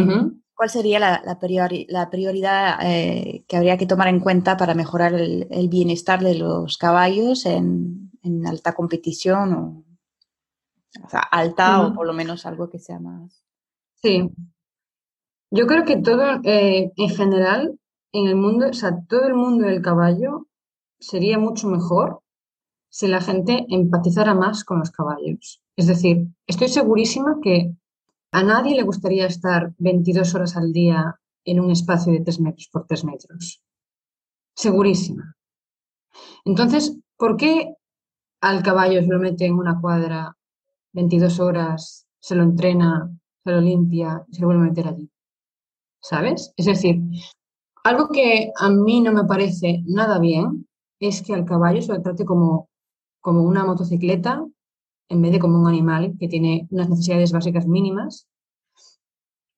¿cuál 0.54 0.70
sería 0.70 0.98
la, 0.98 1.22
la, 1.24 2.08
prioridad 2.10 2.78
eh, 2.82 3.44
que 3.46 3.56
habría 3.56 3.76
que 3.76 3.86
tomar 3.86 4.08
en 4.08 4.20
cuenta 4.20 4.56
para 4.56 4.74
mejorar 4.74 5.14
el, 5.14 5.68
bienestar 5.68 6.22
de 6.22 6.36
los 6.36 6.78
caballos 6.78 7.44
en, 7.46 8.10
alta 8.46 8.72
competición 8.72 9.52
o, 9.52 9.84
sea, 11.08 11.20
alta 11.20 11.86
o 11.86 11.94
por 11.94 12.06
lo 12.06 12.12
menos 12.12 12.46
algo 12.46 12.68
que 12.68 12.78
sea 12.78 12.98
más? 12.98 13.44
Sí, 13.94 14.30
yo 15.54 15.66
creo 15.66 15.84
que 15.84 15.96
todo, 15.96 16.40
eh, 16.44 16.92
en 16.96 17.08
general, 17.10 17.78
en 18.12 18.26
el 18.26 18.36
mundo, 18.36 18.68
o 18.70 18.72
sea, 18.72 19.04
todo 19.06 19.26
el 19.26 19.34
mundo 19.34 19.66
del 19.66 19.82
caballo 19.82 20.48
sería 20.98 21.38
mucho 21.38 21.68
mejor 21.68 22.22
si 22.88 23.06
la 23.06 23.20
gente 23.20 23.66
empatizara 23.68 24.34
más 24.34 24.64
con 24.64 24.78
los 24.78 24.90
caballos. 24.90 25.62
Es 25.76 25.86
decir, 25.86 26.26
estoy 26.46 26.68
segurísima 26.68 27.36
que 27.42 27.70
a 28.32 28.42
nadie 28.42 28.74
le 28.74 28.82
gustaría 28.82 29.26
estar 29.26 29.74
22 29.76 30.34
horas 30.34 30.56
al 30.56 30.72
día 30.72 31.20
en 31.44 31.60
un 31.60 31.70
espacio 31.70 32.14
de 32.14 32.20
3 32.20 32.40
metros 32.40 32.68
por 32.72 32.86
3 32.86 33.04
metros. 33.04 33.62
Segurísima. 34.54 35.36
Entonces, 36.46 36.98
¿por 37.18 37.36
qué 37.36 37.74
al 38.40 38.62
caballo 38.62 39.02
se 39.02 39.08
lo 39.08 39.18
mete 39.18 39.44
en 39.44 39.54
una 39.54 39.78
cuadra 39.80 40.34
22 40.92 41.40
horas, 41.40 42.06
se 42.20 42.34
lo 42.34 42.42
entrena, 42.42 43.10
se 43.44 43.50
lo 43.50 43.60
limpia 43.60 44.24
y 44.28 44.34
se 44.34 44.40
lo 44.40 44.48
vuelve 44.48 44.64
a 44.64 44.68
meter 44.68 44.88
allí? 44.88 45.12
¿sabes? 46.02 46.52
Es 46.56 46.66
decir, 46.66 47.00
algo 47.84 48.08
que 48.08 48.52
a 48.58 48.68
mí 48.70 49.00
no 49.00 49.12
me 49.12 49.24
parece 49.24 49.82
nada 49.86 50.18
bien 50.18 50.66
es 51.00 51.22
que 51.22 51.32
al 51.32 51.44
caballo 51.44 51.80
se 51.80 51.92
lo 51.92 52.02
trate 52.02 52.24
como, 52.24 52.68
como 53.20 53.42
una 53.42 53.64
motocicleta 53.64 54.44
en 55.08 55.22
vez 55.22 55.32
de 55.32 55.38
como 55.38 55.60
un 55.60 55.68
animal 55.68 56.14
que 56.18 56.28
tiene 56.28 56.66
unas 56.70 56.88
necesidades 56.88 57.32
básicas 57.32 57.66
mínimas, 57.66 58.26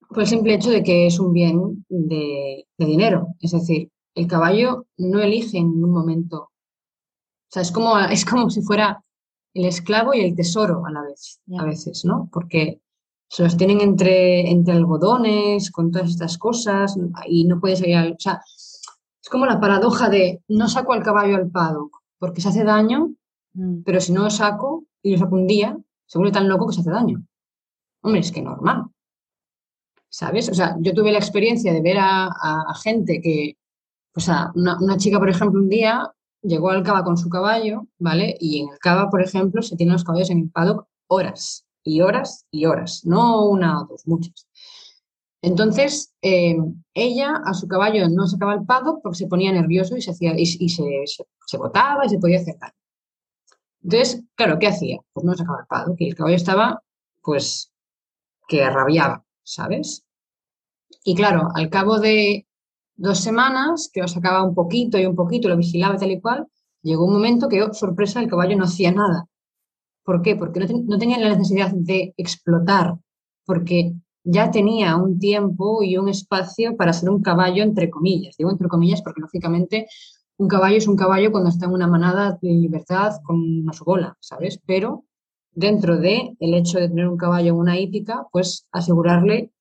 por 0.09 0.21
el 0.21 0.27
simple 0.27 0.55
hecho 0.55 0.71
de 0.71 0.83
que 0.83 1.07
es 1.07 1.19
un 1.19 1.33
bien 1.33 1.85
de, 1.89 2.67
dinero. 2.79 3.29
Es 3.41 3.53
decir, 3.53 3.91
el 4.15 4.27
caballo 4.27 4.87
no 4.97 5.21
elige 5.21 5.59
en 5.59 5.71
ningún 5.71 5.93
momento. 5.93 6.43
O 6.43 7.51
sea, 7.51 7.63
es 7.63 7.71
como, 7.71 7.99
es 7.99 8.25
como 8.25 8.51
si 8.51 8.63
fuera 8.63 9.04
el 9.55 9.67
esclavo 9.67 10.13
y 10.15 10.21
el 10.21 10.35
tesoro 10.35 10.85
a 10.85 10.91
la 10.91 11.03
vez, 11.03 11.41
a 11.59 11.65
veces, 11.65 12.05
¿no? 12.05 12.29
Porque 12.33 12.81
se 13.29 13.45
los 13.45 13.57
tienen 13.57 13.81
entre, 13.81 14.51
entre 14.51 14.75
algodones, 14.75 15.71
con 15.71 15.91
todas 15.91 16.11
estas 16.11 16.37
cosas, 16.39 16.97
y 17.27 17.45
no 17.45 17.61
puedes 17.61 17.81
ir 17.81 17.97
al... 17.97 18.13
O 18.13 18.21
sea, 18.21 18.41
es 18.45 19.29
como 19.31 19.47
la 19.47 19.61
paradoja 19.61 20.09
de 20.09 20.43
no 20.49 20.69
saco 20.69 20.93
al 20.93 21.03
caballo 21.03 21.37
al 21.37 21.51
paddock 21.51 22.05
porque 22.19 22.41
se 22.41 22.49
hace 22.49 22.65
daño, 22.65 23.15
mm. 23.55 23.83
pero 23.85 24.01
si 24.01 24.13
no 24.13 24.23
lo 24.23 24.31
saco 24.31 24.85
y 25.03 25.13
lo 25.13 25.19
saco 25.19 25.35
un 25.35 25.47
día, 25.47 25.77
se 26.07 26.19
vuelve 26.19 26.33
tan 26.33 26.49
loco 26.49 26.67
que 26.67 26.75
se 26.75 26.81
hace 26.81 26.91
daño. 26.91 27.23
Hombre, 28.03 28.21
es 28.21 28.33
que 28.33 28.43
normal. 28.43 28.85
¿Sabes? 30.09 30.49
O 30.49 30.55
sea, 30.55 30.77
yo 30.81 30.95
tuve 30.95 31.11
la 31.11 31.19
experiencia 31.19 31.73
de 31.73 31.83
ver 31.83 31.97
a, 32.01 32.75
gente 32.83 33.21
que, 33.21 33.57
o 34.15 34.21
sea, 34.21 34.53
una, 34.55 34.79
una, 34.81 34.97
chica, 34.97 35.19
por 35.19 35.29
ejemplo, 35.29 35.61
un 35.61 35.69
día 35.69 36.09
llegó 36.45 36.71
al 36.71 36.83
cava 36.83 37.05
con 37.05 37.17
su 37.17 37.29
caballo, 37.29 37.89
¿vale? 37.99 38.37
Y 38.39 38.61
en 38.61 38.69
el 38.71 38.79
cava, 38.79 39.11
por 39.11 39.23
ejemplo, 39.23 39.63
se 39.63 39.77
tienen 39.77 39.95
los 39.95 40.05
caballos 40.05 40.31
en 40.31 40.41
el 40.41 40.51
paddock 40.51 40.87
horas 41.09 41.67
y 41.83 42.01
horas 42.01 42.47
y 42.51 42.67
horas, 42.67 43.03
no 43.05 43.47
una 43.47 43.83
o 43.83 43.87
dos, 43.87 44.07
muchas. 44.07 44.47
Entonces, 45.43 46.15
eh, 46.23 46.57
ella 46.95 47.43
a 47.45 47.53
su 47.53 47.69
caballo 47.69 48.09
no 48.09 48.27
sacaba 48.27 48.55
el 48.55 48.65
pado 48.65 49.01
porque 49.03 49.19
se 49.19 49.27
ponía 49.27 49.53
nervioso 49.53 49.97
y 49.97 50.01
se, 50.01 50.11
hacía, 50.11 50.33
y, 50.39 50.47
se, 50.47 51.59
botaba 51.59 52.07
y 52.07 52.09
se 52.09 52.19
podía 52.19 52.39
hacer 52.39 52.57
daño. 52.59 52.73
Entonces, 53.83 54.23
claro, 54.35 54.59
¿qué 54.59 54.69
hacía? 54.69 54.99
Pues 55.13 55.25
no 55.25 55.35
sacaba 55.35 55.61
el 55.61 55.67
pado, 55.67 55.95
que 55.97 56.09
el 56.09 56.15
caballo 56.15 56.37
estaba, 56.37 56.83
pues, 57.23 57.71
que 58.49 58.69
rabiaba, 58.71 59.23
¿sabes? 59.43 60.07
Y 61.05 61.15
claro, 61.15 61.49
al 61.55 61.69
cabo 61.69 61.99
de 61.99 62.47
dos 62.97 63.21
semanas, 63.21 63.91
que 63.93 64.01
lo 64.01 64.09
sacaba 64.09 64.45
un 64.45 64.55
poquito 64.55 64.99
y 64.99 65.07
un 65.07 65.17
poquito, 65.17 65.49
lo 65.49 65.57
vigilaba 65.57 65.97
tal 65.97 66.13
y 66.13 66.21
cual, 66.21 66.47
llegó 66.83 67.05
un 67.07 67.15
momento 67.15 67.49
que, 67.49 67.63
oh, 67.63 67.73
sorpresa, 67.73 68.21
el 68.21 68.29
caballo 68.29 68.57
no 68.57 68.65
hacía 68.65 68.93
nada. 68.93 69.27
¿Por 70.05 70.23
qué? 70.23 70.37
Porque 70.37 70.61
no, 70.61 70.67
no 70.87 70.99
tenía 70.99 71.19
la 71.19 71.31
necesidad 71.31 71.73
de 71.73 72.15
explotar, 72.17 72.97
porque 73.47 73.95
ya 74.23 74.51
tenía 74.51 74.97
un 74.97 75.19
tiempo 75.19 75.83
y 75.83 75.97
un 75.97 76.09
espacio 76.09 76.77
para 76.77 76.93
ser 76.93 77.11
un 77.11 77.23
caballo, 77.23 77.63
entre 77.63 77.91
comillas. 77.91 78.37
Digo 78.37 78.51
entre 78.51 78.69
comillas 78.69 79.03
porque, 79.03 79.21
lógicamente, 79.21 79.87
un 80.37 80.49
caballo 80.49 80.77
es 80.77 80.89
un 80.89 80.97
caballo 80.97 81.31
cuando 81.31 81.51
está 81.51 81.67
en 81.67 81.73
una 81.73 81.87
manada 81.87 82.39
de 82.41 82.51
libertad 82.51 83.21
con 83.23 83.37
una 83.37 83.73
su 83.73 83.85
bola, 83.85 84.17
¿sabes? 84.21 84.61
Pero 84.67 85.05
dentro 85.53 85.99
de 85.99 86.37
el 86.41 86.55
hecho 86.55 86.79
de 86.79 86.89
tener 86.89 87.09
un 87.09 87.17
caballo 87.17 87.51
en 87.51 87.59
una 87.59 87.79
hípica, 87.79 88.27
pues 88.33 88.67
asegurarle 88.73 89.53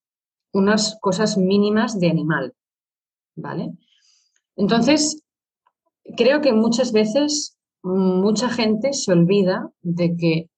unas 0.51 0.97
cosas 1.01 1.37
mínimas 1.37 1.99
de 1.99 2.09
animal, 2.09 2.53
¿vale? 3.35 3.73
Entonces, 4.55 5.23
creo 6.17 6.41
que 6.41 6.53
muchas 6.53 6.91
veces 6.91 7.57
mucha 7.83 8.49
gente 8.49 8.93
se 8.93 9.11
olvida 9.11 9.71
de 9.81 10.15
que 10.15 10.49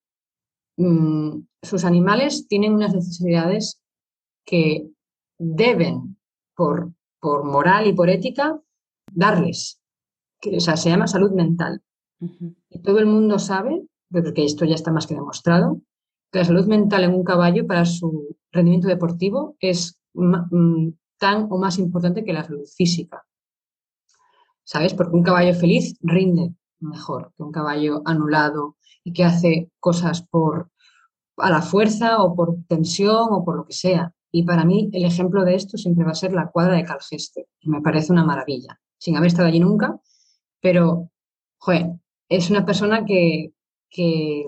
mm, 0.78 1.40
sus 1.62 1.84
animales 1.84 2.48
tienen 2.48 2.74
unas 2.74 2.94
necesidades 2.94 3.82
que 4.46 4.88
deben, 5.38 6.18
por, 6.56 6.94
por 7.20 7.44
moral 7.44 7.88
y 7.88 7.94
por 7.94 8.10
ética, 8.10 8.60
darles. 9.12 9.82
Que, 10.40 10.58
o 10.58 10.60
sea, 10.60 10.78
se 10.78 10.90
llama 10.90 11.08
salud 11.08 11.32
mental. 11.32 11.82
Y 12.70 12.80
todo 12.82 13.00
el 13.00 13.08
mundo 13.08 13.40
sabe, 13.40 13.86
porque 14.10 14.46
esto 14.46 14.66
ya 14.66 14.76
está 14.76 14.92
más 14.92 15.08
que 15.08 15.16
demostrado, 15.16 15.82
que 16.32 16.40
la 16.40 16.46
salud 16.46 16.66
mental 16.68 17.04
en 17.04 17.14
un 17.14 17.24
caballo 17.24 17.68
para 17.68 17.86
su 17.86 18.38
rendimiento 18.52 18.88
deportivo 18.88 19.56
es 19.60 20.00
mm, 20.14 20.90
tan 21.18 21.47
o 21.49 21.57
más 21.57 21.78
importante 21.78 22.24
que 22.24 22.34
la 22.34 22.43
salud 22.43 22.68
física. 22.68 23.26
¿Sabes? 24.63 24.93
Porque 24.93 25.16
un 25.16 25.24
caballo 25.24 25.53
feliz 25.53 25.95
rinde 26.01 26.53
mejor 26.80 27.34
que 27.36 27.43
un 27.43 27.51
caballo 27.51 28.01
anulado 28.05 28.78
y 29.03 29.13
que 29.13 29.24
hace 29.24 29.72
cosas 29.80 30.22
por 30.22 30.72
a 31.38 31.49
la 31.49 31.61
fuerza 31.61 32.22
o 32.24 32.36
por 32.36 32.57
tensión 32.68 33.28
o 33.32 33.43
por 33.43 33.57
lo 33.57 33.66
que 33.66 33.74
sea. 33.74 34.13
Y 34.32 34.43
para 34.43 34.66
mí 34.66 34.89
el 34.93 35.05
ejemplo 35.05 35.43
de 35.43 35.55
esto 35.55 35.78
siempre 35.78 36.05
va 36.05 36.11
a 36.11 36.16
ser 36.16 36.34
la 36.34 36.49
cuadra 36.49 36.76
de 36.76 36.84
Calgeste, 36.84 37.47
me 37.63 37.82
parece 37.82 38.11
una 38.11 38.26
maravilla, 38.26 38.80
sin 38.97 39.16
haber 39.16 39.28
estado 39.28 39.47
allí 39.47 39.59
nunca, 39.59 39.99
pero, 40.61 41.09
joder, 41.57 41.91
es 42.28 42.49
una 42.49 42.66
persona 42.66 43.05
que, 43.05 43.53
que 43.89 44.45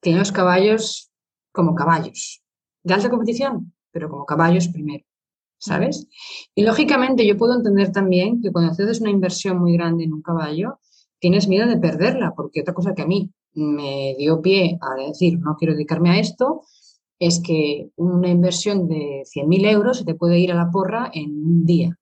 tiene 0.00 0.18
los 0.18 0.32
caballos 0.32 1.12
como 1.52 1.74
caballos, 1.74 2.42
de 2.82 2.94
alta 2.94 3.10
competición, 3.10 3.73
pero 3.94 4.10
como 4.10 4.26
caballos 4.26 4.68
primero, 4.68 5.04
¿sabes? 5.56 6.08
Y 6.54 6.64
lógicamente 6.64 7.24
yo 7.24 7.38
puedo 7.38 7.54
entender 7.54 7.92
también 7.92 8.42
que 8.42 8.50
cuando 8.50 8.72
haces 8.72 9.00
una 9.00 9.10
inversión 9.10 9.58
muy 9.58 9.72
grande 9.74 10.02
en 10.02 10.12
un 10.12 10.20
caballo, 10.20 10.80
tienes 11.20 11.46
miedo 11.46 11.68
de 11.68 11.78
perderla, 11.78 12.34
porque 12.36 12.62
otra 12.62 12.74
cosa 12.74 12.92
que 12.92 13.02
a 13.02 13.06
mí 13.06 13.30
me 13.54 14.16
dio 14.18 14.42
pie 14.42 14.78
a 14.82 15.06
decir, 15.06 15.38
no 15.38 15.54
quiero 15.56 15.74
dedicarme 15.74 16.10
a 16.10 16.18
esto, 16.18 16.62
es 17.20 17.40
que 17.40 17.90
una 17.96 18.28
inversión 18.28 18.88
de 18.88 19.22
100.000 19.24 19.70
euros 19.70 19.98
se 19.98 20.04
te 20.04 20.16
puede 20.16 20.40
ir 20.40 20.50
a 20.50 20.56
la 20.56 20.70
porra 20.70 21.10
en 21.14 21.30
un 21.30 21.64
día 21.64 21.96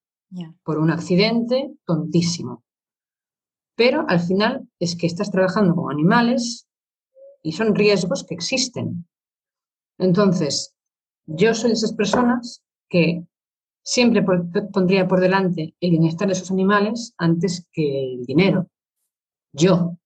por 0.65 0.79
un 0.79 0.91
accidente 0.91 1.75
tontísimo. 1.85 2.65
Pero 3.77 4.07
al 4.09 4.21
final 4.21 4.67
es 4.79 4.97
que 4.97 5.07
estás 5.07 5.31
trabajando 5.31 5.75
con 5.75 5.93
animales 5.93 6.67
y 7.43 7.53
son 7.53 7.75
riesgos 7.75 8.25
que 8.25 8.35
existen. 8.35 9.07
Entonces, 9.99 10.75
yo 11.27 11.55
soy 11.55 11.71
de 11.71 11.75
esas 11.75 11.93
personas 11.93 12.63
que 12.89 13.25
siempre 13.83 14.25
pondría 14.73 15.09
por 15.09 15.21
delante 15.21 15.75
el 15.81 15.91
bienestar 15.91 16.29
de 16.29 16.35
esos 16.35 16.51
animales 16.51 17.15
antes 17.19 17.67
que 17.73 18.15
el 18.15 18.25
dinero. 18.25 18.69
Yo, 19.53 19.99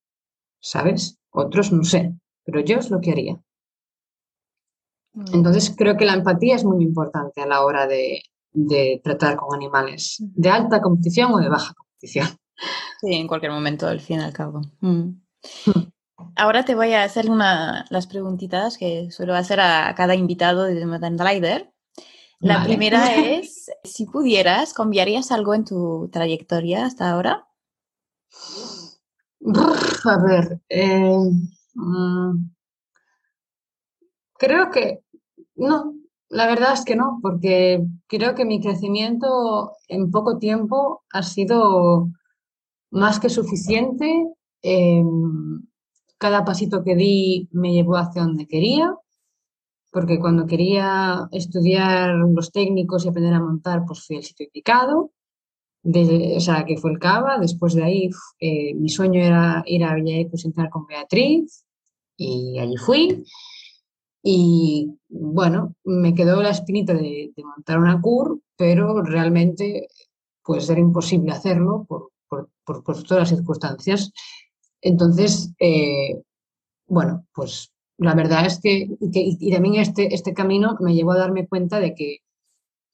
¿sabes? 0.60 1.18
Otros 1.30 1.72
no 1.72 1.84
sé, 1.84 2.14
pero 2.44 2.60
yo 2.60 2.78
es 2.78 2.90
lo 2.90 3.00
que 3.00 3.12
haría. 3.12 3.40
Entonces 5.32 5.74
creo 5.76 5.96
que 5.96 6.04
la 6.04 6.14
empatía 6.14 6.56
es 6.56 6.64
muy 6.64 6.84
importante 6.84 7.40
a 7.40 7.46
la 7.46 7.64
hora 7.64 7.86
de, 7.86 8.22
tratar 9.02 9.36
con 9.36 9.54
animales 9.54 10.16
de 10.20 10.48
alta 10.48 10.80
competición 10.80 11.32
o 11.32 11.38
de 11.38 11.48
baja 11.48 11.74
competición. 11.74 12.28
Sí, 13.00 13.14
en 13.14 13.26
cualquier 13.26 13.52
momento, 13.52 13.86
al 13.86 14.00
fin 14.00 14.20
y 14.20 14.24
al 14.24 14.32
cabo. 14.32 14.62
Mm. 14.80 15.10
Ahora 16.34 16.64
te 16.64 16.74
voy 16.74 16.92
a 16.92 17.04
hacer 17.04 17.30
una, 17.30 17.84
las 17.90 18.06
preguntitas 18.06 18.78
que 18.78 19.10
suelo 19.10 19.34
hacer 19.34 19.60
a 19.60 19.94
cada 19.94 20.14
invitado 20.14 20.64
de 20.64 20.86
Modern 20.86 21.18
Rider. 21.18 21.72
La 22.40 22.62
primera 22.62 23.14
es, 23.16 23.70
si 23.84 24.06
pudieras, 24.06 24.74
¿cambiarías 24.74 25.32
algo 25.32 25.54
en 25.54 25.64
tu 25.64 26.08
trayectoria 26.12 26.86
hasta 26.86 27.10
ahora? 27.10 27.46
A 30.04 30.18
ver, 30.18 30.60
eh, 30.68 31.30
mm, 31.74 32.50
creo 34.38 34.70
que 34.70 35.02
no, 35.54 35.94
la 36.28 36.46
verdad 36.46 36.74
es 36.74 36.84
que 36.84 36.96
no, 36.96 37.18
porque 37.22 37.84
creo 38.06 38.34
que 38.34 38.44
mi 38.44 38.60
crecimiento 38.60 39.72
en 39.88 40.10
poco 40.10 40.38
tiempo 40.38 41.04
ha 41.12 41.22
sido 41.22 42.08
más 42.90 43.20
que 43.20 43.28
suficiente. 43.28 44.26
Em, 44.62 45.62
cada 46.18 46.44
pasito 46.44 46.82
que 46.84 46.96
di 46.96 47.48
me 47.52 47.72
llevó 47.72 47.96
hacia 47.96 48.22
donde 48.22 48.46
quería, 48.46 48.94
porque 49.90 50.18
cuando 50.18 50.46
quería 50.46 51.28
estudiar 51.32 52.14
los 52.14 52.52
técnicos 52.52 53.04
y 53.04 53.08
aprender 53.08 53.34
a 53.34 53.40
montar, 53.40 53.84
pues 53.86 54.04
fui 54.06 54.16
al 54.16 54.24
sitio 54.24 54.46
indicado, 54.46 55.12
o 55.84 56.40
sea, 56.40 56.64
que 56.64 56.76
fue 56.76 56.90
el 56.92 56.98
Cava. 56.98 57.38
Después 57.38 57.74
de 57.74 57.84
ahí, 57.84 58.10
eh, 58.40 58.74
mi 58.74 58.88
sueño 58.88 59.22
era 59.22 59.62
ir 59.66 59.84
a 59.84 59.94
Villaecos 59.94 60.44
y 60.44 60.48
entrar 60.48 60.68
con 60.70 60.86
Beatriz, 60.86 61.64
y 62.16 62.58
allí 62.58 62.76
fui. 62.76 63.24
Y 64.22 64.98
bueno, 65.08 65.74
me 65.84 66.14
quedó 66.14 66.42
la 66.42 66.50
espinita 66.50 66.92
de, 66.94 67.32
montar 67.44 67.78
una 67.78 68.00
CUR, 68.00 68.40
pero 68.56 69.02
realmente 69.02 69.88
pues 70.42 70.68
era 70.70 70.80
imposible 70.80 71.32
hacerlo 71.32 71.86
por, 71.88 72.10
todas 73.04 73.10
las 73.10 73.28
circunstancias. 73.28 74.12
Entonces, 74.80 75.52
eh, 75.58 76.22
bueno, 76.86 77.26
pues 77.34 77.72
la 77.98 78.14
verdad 78.14 78.46
es 78.46 78.60
que, 78.60 78.88
y 79.00 79.50
también 79.50 79.76
este, 79.76 80.14
este 80.14 80.34
camino 80.34 80.76
me 80.80 80.94
llevó 80.94 81.12
a 81.12 81.18
darme 81.18 81.48
cuenta 81.48 81.80
de 81.80 81.94
que 81.94 82.18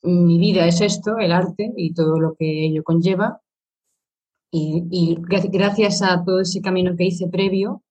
mi 0.03 0.39
vida 0.39 0.67
es 0.67 0.81
esto, 0.81 1.19
el 1.19 1.33
arte 1.33 1.73
y 1.77 1.93
todo 1.95 2.19
lo 2.21 2.35
que 2.35 2.67
ello 2.67 2.83
conlleva. 2.85 3.41
Y, 4.51 4.85
y 4.91 5.17
gracias 5.19 6.03
a 6.03 6.23
todo 6.25 6.41
ese 6.41 6.61
camino 6.61 6.95
que 6.97 7.05
hice 7.05 7.29
previo, 7.29 7.83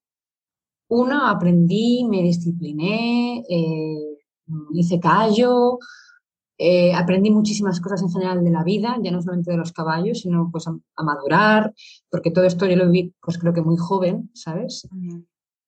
uno, 0.90 1.26
aprendí, 1.28 2.04
me 2.04 2.22
discipliné, 2.22 3.44
eh, 3.50 4.18
hice 4.74 5.00
callo, 5.00 5.80
eh, 6.64 6.94
aprendí 6.94 7.32
muchísimas 7.32 7.82
cosas 7.82 8.04
en 8.04 8.12
general 8.12 8.44
de 8.44 8.52
la 8.52 8.64
vida, 8.64 8.96
ya 9.02 9.10
no 9.10 9.20
solamente 9.20 9.50
de 9.50 9.58
los 9.58 9.72
caballos, 9.72 10.20
sino 10.20 10.50
pues 10.52 10.68
a, 10.68 11.04
madurar, 11.04 11.74
porque 12.12 12.30
todo 12.30 12.46
esto 12.46 12.68
yo 12.68 12.76
lo 12.76 12.86
viví 12.86 13.16
pues 13.20 13.40
creo 13.40 13.52
que 13.52 13.64
muy 13.64 13.78
joven, 13.78 14.30
¿sabes? 14.36 14.88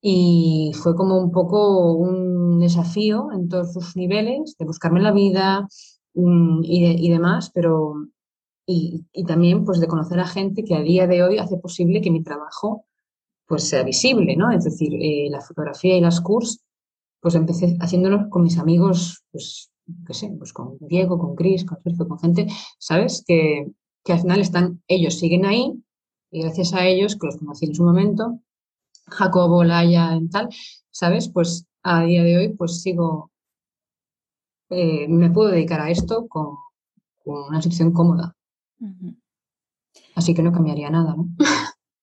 Y 0.02 0.72
fue 0.76 0.96
como 0.96 1.18
un 1.18 1.32
poco 1.32 1.94
un 1.94 2.60
desafío 2.60 3.32
en 3.34 3.50
todos 3.50 3.74
sus 3.74 3.96
niveles, 3.96 4.56
de 4.60 4.66
buscarme 4.66 5.02
la 5.02 5.12
vida 5.12 5.68
mm, 6.14 6.60
y, 6.64 7.10
demás, 7.10 7.50
pero 7.52 7.96
y, 8.68 9.04
y, 9.14 9.24
también 9.24 9.66
pues 9.66 9.80
de 9.80 9.88
conocer 9.88 10.20
a 10.20 10.28
gente 10.28 10.64
que 10.64 10.76
a 10.76 10.82
día 10.82 11.08
de 11.08 11.24
hoy 11.24 11.40
hace 11.40 11.58
posible 11.58 12.02
que 12.02 12.12
mi 12.12 12.22
trabajo 12.22 12.86
pues 13.48 13.68
sea 13.68 13.84
visible, 13.84 14.36
¿no? 14.36 14.52
Es 14.52 14.64
decir, 14.64 14.94
eh, 14.94 15.28
la 15.32 15.42
fotografía 15.42 15.98
y 15.98 16.02
las 16.02 16.22
curs, 16.22 16.64
pues 17.20 17.36
empecé 17.36 17.78
haciéndolo 17.80 18.30
con 18.30 18.44
mis 18.44 18.58
amigos, 18.58 19.24
pues, 19.32 19.72
qué 20.06 20.14
sé, 20.14 20.34
pues 20.38 20.54
con 20.54 20.78
Diego, 20.80 21.20
con 21.20 21.36
Cris, 21.36 21.66
con 21.66 21.82
Sergio, 21.82 22.08
con 22.08 22.20
gente, 22.20 22.48
¿sabes? 22.80 23.24
Que, 23.28 23.68
al 24.08 24.20
final 24.20 24.42
están, 24.42 24.84
ellos 24.88 25.18
siguen 25.18 25.46
ahí 25.46 25.74
y 26.32 26.42
gracias 26.42 26.74
a 26.74 26.86
ellos, 26.86 27.16
que 27.16 27.28
los 27.28 27.38
conocí 27.38 27.66
en 27.66 27.76
su 27.76 27.84
momento, 27.84 28.40
Jacobo, 29.08 29.64
Laia, 29.64 30.14
en 30.14 30.30
tal, 30.30 30.50
¿sabes? 30.92 31.30
Pues 31.30 31.68
a 31.84 32.04
día 32.04 32.24
de 32.24 32.38
hoy, 32.38 32.50
pues 32.50 32.82
sigo, 32.82 33.32
eh, 34.70 35.08
me 35.08 35.30
puedo 35.30 35.52
dedicar 35.52 35.80
a 35.82 35.90
esto 35.90 36.28
con, 36.28 36.58
una 37.26 37.62
situación 37.62 37.94
cómoda. 37.94 38.36
Así 40.16 40.34
que 40.34 40.42
no 40.44 40.52
cambiaría 40.52 40.90
nada, 40.90 41.16
¿no? 41.16 41.30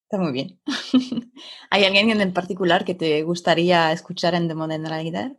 Está 0.05 0.19
muy 0.19 0.33
bien. 0.33 0.61
¿Hay 1.71 1.85
alguien 1.85 2.11
en 2.21 2.33
particular 2.33 2.85
que 2.85 2.95
te 2.95 3.23
gustaría 3.23 3.93
escuchar 3.93 4.35
en 4.35 4.49
The 4.49 4.55
Modern 4.55 4.87
Rider? 4.87 5.37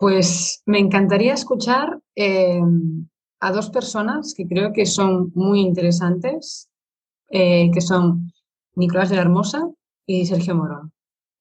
Pues 0.00 0.62
me 0.64 0.78
encantaría 0.78 1.34
escuchar 1.34 2.00
eh, 2.16 2.58
a 3.38 3.52
dos 3.52 3.68
personas 3.68 4.32
que 4.34 4.48
creo 4.48 4.72
que 4.72 4.86
son 4.86 5.30
muy 5.34 5.60
interesantes, 5.60 6.70
eh, 7.28 7.70
que 7.70 7.82
son 7.82 8.32
Nicolás 8.76 9.10
de 9.10 9.16
la 9.16 9.22
Hermosa 9.22 9.68
y 10.06 10.24
Sergio 10.24 10.54
Morón, 10.54 10.94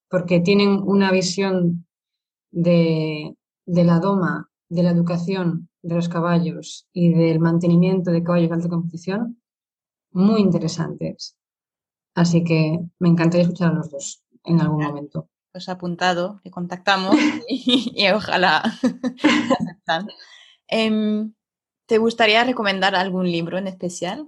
porque 0.10 0.42
tienen 0.42 0.72
una 0.72 1.10
visión 1.10 1.88
de, 2.52 3.34
la 3.66 4.00
doma 4.02 4.50
de 4.68 4.84
la 4.84 4.90
educación 4.90 5.70
de 5.82 5.96
los 5.96 6.10
caballos 6.10 6.86
y 6.92 7.14
del 7.14 7.40
mantenimiento 7.40 8.12
de 8.12 8.24
caballos 8.24 8.50
de 8.50 8.56
alta 8.56 8.68
competición 8.68 9.42
muy 10.12 10.42
interesantes. 10.42 11.38
Así 12.14 12.44
que 12.44 12.78
me 13.00 13.08
encantaría 13.08 13.44
escuchar 13.44 13.72
a 13.72 13.76
los 13.76 13.90
dos 13.90 14.22
en 14.44 14.60
algún 14.60 14.84
momento. 14.84 15.30
Pues 15.52 15.68
apuntado, 15.68 16.40
le 16.44 16.52
contactamos 16.52 17.16
y, 17.48 18.08
ojalá 18.12 18.64
em, 20.68 21.34
¿Te 21.90 21.98
gustaría 21.98 22.44
recomendar 22.44 22.96
algún 22.96 23.32
libro 23.32 23.58
en 23.58 23.66
especial 23.66 24.28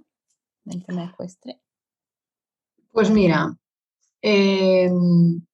del 0.64 0.84
tema 0.84 1.06
ecuestre? 1.06 1.62
Pues 2.92 3.12
mira, 3.12 3.56
em, 4.20 5.46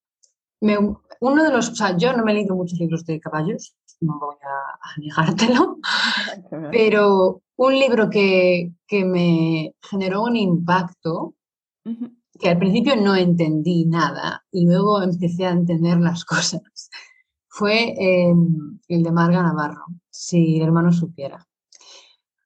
uno 0.61 1.43
de 1.43 1.51
los, 1.51 1.69
o 1.69 1.75
sea, 1.75 1.97
yo 1.97 2.13
no 2.13 2.23
me 2.23 2.31
he 2.31 2.35
leído 2.35 2.55
muchos 2.55 2.79
libros 2.79 3.05
de 3.05 3.19
caballos, 3.19 3.75
no 3.99 4.17
voy 4.19 4.37
a, 4.41 4.99
negártelo, 5.01 5.79
pero 6.71 7.41
un 7.57 7.73
libro 7.77 8.09
que, 8.09 8.71
me 8.89 9.75
generó 9.81 10.23
un 10.23 10.37
impacto, 10.37 11.35
que 12.39 12.49
al 12.49 12.57
principio 12.57 12.95
no 12.95 13.15
entendí 13.15 13.85
nada 13.85 14.45
y 14.51 14.65
luego 14.65 15.01
empecé 15.01 15.45
a 15.45 15.51
entender 15.51 15.99
las 15.99 16.25
cosas, 16.25 16.61
fue 17.47 17.93
em, 17.97 18.79
el 18.87 19.03
de 19.03 19.11
Marga 19.11 19.41
Navarro, 19.41 19.85
si 20.09 20.57
el 20.57 20.63
hermano 20.63 20.91
supiera. 20.91 21.45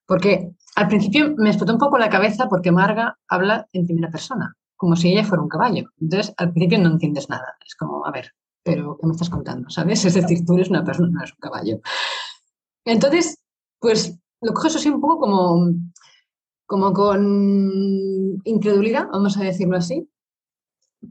Porque 0.06 0.52
al 0.74 0.88
principio 0.88 1.34
me 1.36 1.50
explotó 1.50 1.74
un 1.74 1.78
poco 1.78 1.98
la 1.98 2.08
cabeza 2.08 2.48
porque 2.48 2.72
Marga 2.72 3.18
habla 3.28 3.66
en 3.72 3.86
primera 3.86 4.10
persona, 4.10 4.56
como 4.76 4.96
si 4.96 5.12
ella 5.12 5.24
fuera 5.24 5.42
un 5.42 5.48
caballo. 5.48 5.90
Entonces, 6.00 6.34
al 6.36 6.52
principio 6.52 6.78
no 6.78 6.90
entiendes 6.90 7.28
nada. 7.28 7.56
Es 7.66 7.74
como, 7.74 8.06
a 8.06 8.10
ver, 8.10 8.32
pero 8.62 8.96
¿qué 8.98 9.06
me 9.06 9.12
estás 9.12 9.30
contando? 9.30 9.68
¿Sabes? 9.70 10.04
Es 10.04 10.14
decir, 10.14 10.44
tú 10.46 10.54
eres 10.54 10.70
una 10.70 10.84
persona, 10.84 11.10
no 11.10 11.20
eres 11.20 11.32
un 11.32 11.40
caballo. 11.40 11.80
Entonces, 12.84 13.38
pues 13.78 14.18
lo 14.40 14.52
coges 14.54 14.76
así 14.76 14.88
un 14.88 15.00
poco 15.00 15.18
como, 15.20 15.72
como 16.72 16.94
con 16.94 18.40
incredulidad, 18.44 19.06
vamos 19.12 19.36
a 19.36 19.44
decirlo 19.44 19.76
así. 19.76 20.08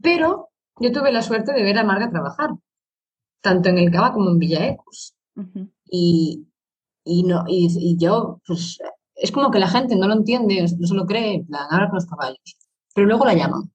Pero 0.01 0.49
yo 0.79 0.91
tuve 0.91 1.11
la 1.11 1.21
suerte 1.21 1.53
de 1.53 1.61
ver 1.61 1.77
a 1.77 1.83
Marga 1.83 2.09
trabajar, 2.09 2.49
tanto 3.41 3.69
en 3.69 3.77
el 3.77 3.91
Cava 3.91 4.11
como 4.11 4.31
en 4.31 4.39
Villa 4.39 4.75
y, 5.85 6.47
y, 7.03 7.23
no, 7.25 7.43
y, 7.47 7.95
yo, 7.99 8.41
pues, 8.47 8.79
es 9.13 9.31
como 9.31 9.51
que 9.51 9.59
la 9.59 9.67
gente 9.67 9.95
no 9.95 10.07
lo 10.07 10.15
entiende, 10.15 10.65
no 10.79 10.87
se 10.87 10.95
lo 10.95 11.05
cree, 11.05 11.35
en 11.35 11.45
plan, 11.45 11.67
ahora 11.69 11.89
con 11.89 11.97
los 11.97 12.07
caballos. 12.07 12.57
Pero 12.95 13.05
luego 13.05 13.25
la 13.25 13.35
llaman, 13.35 13.71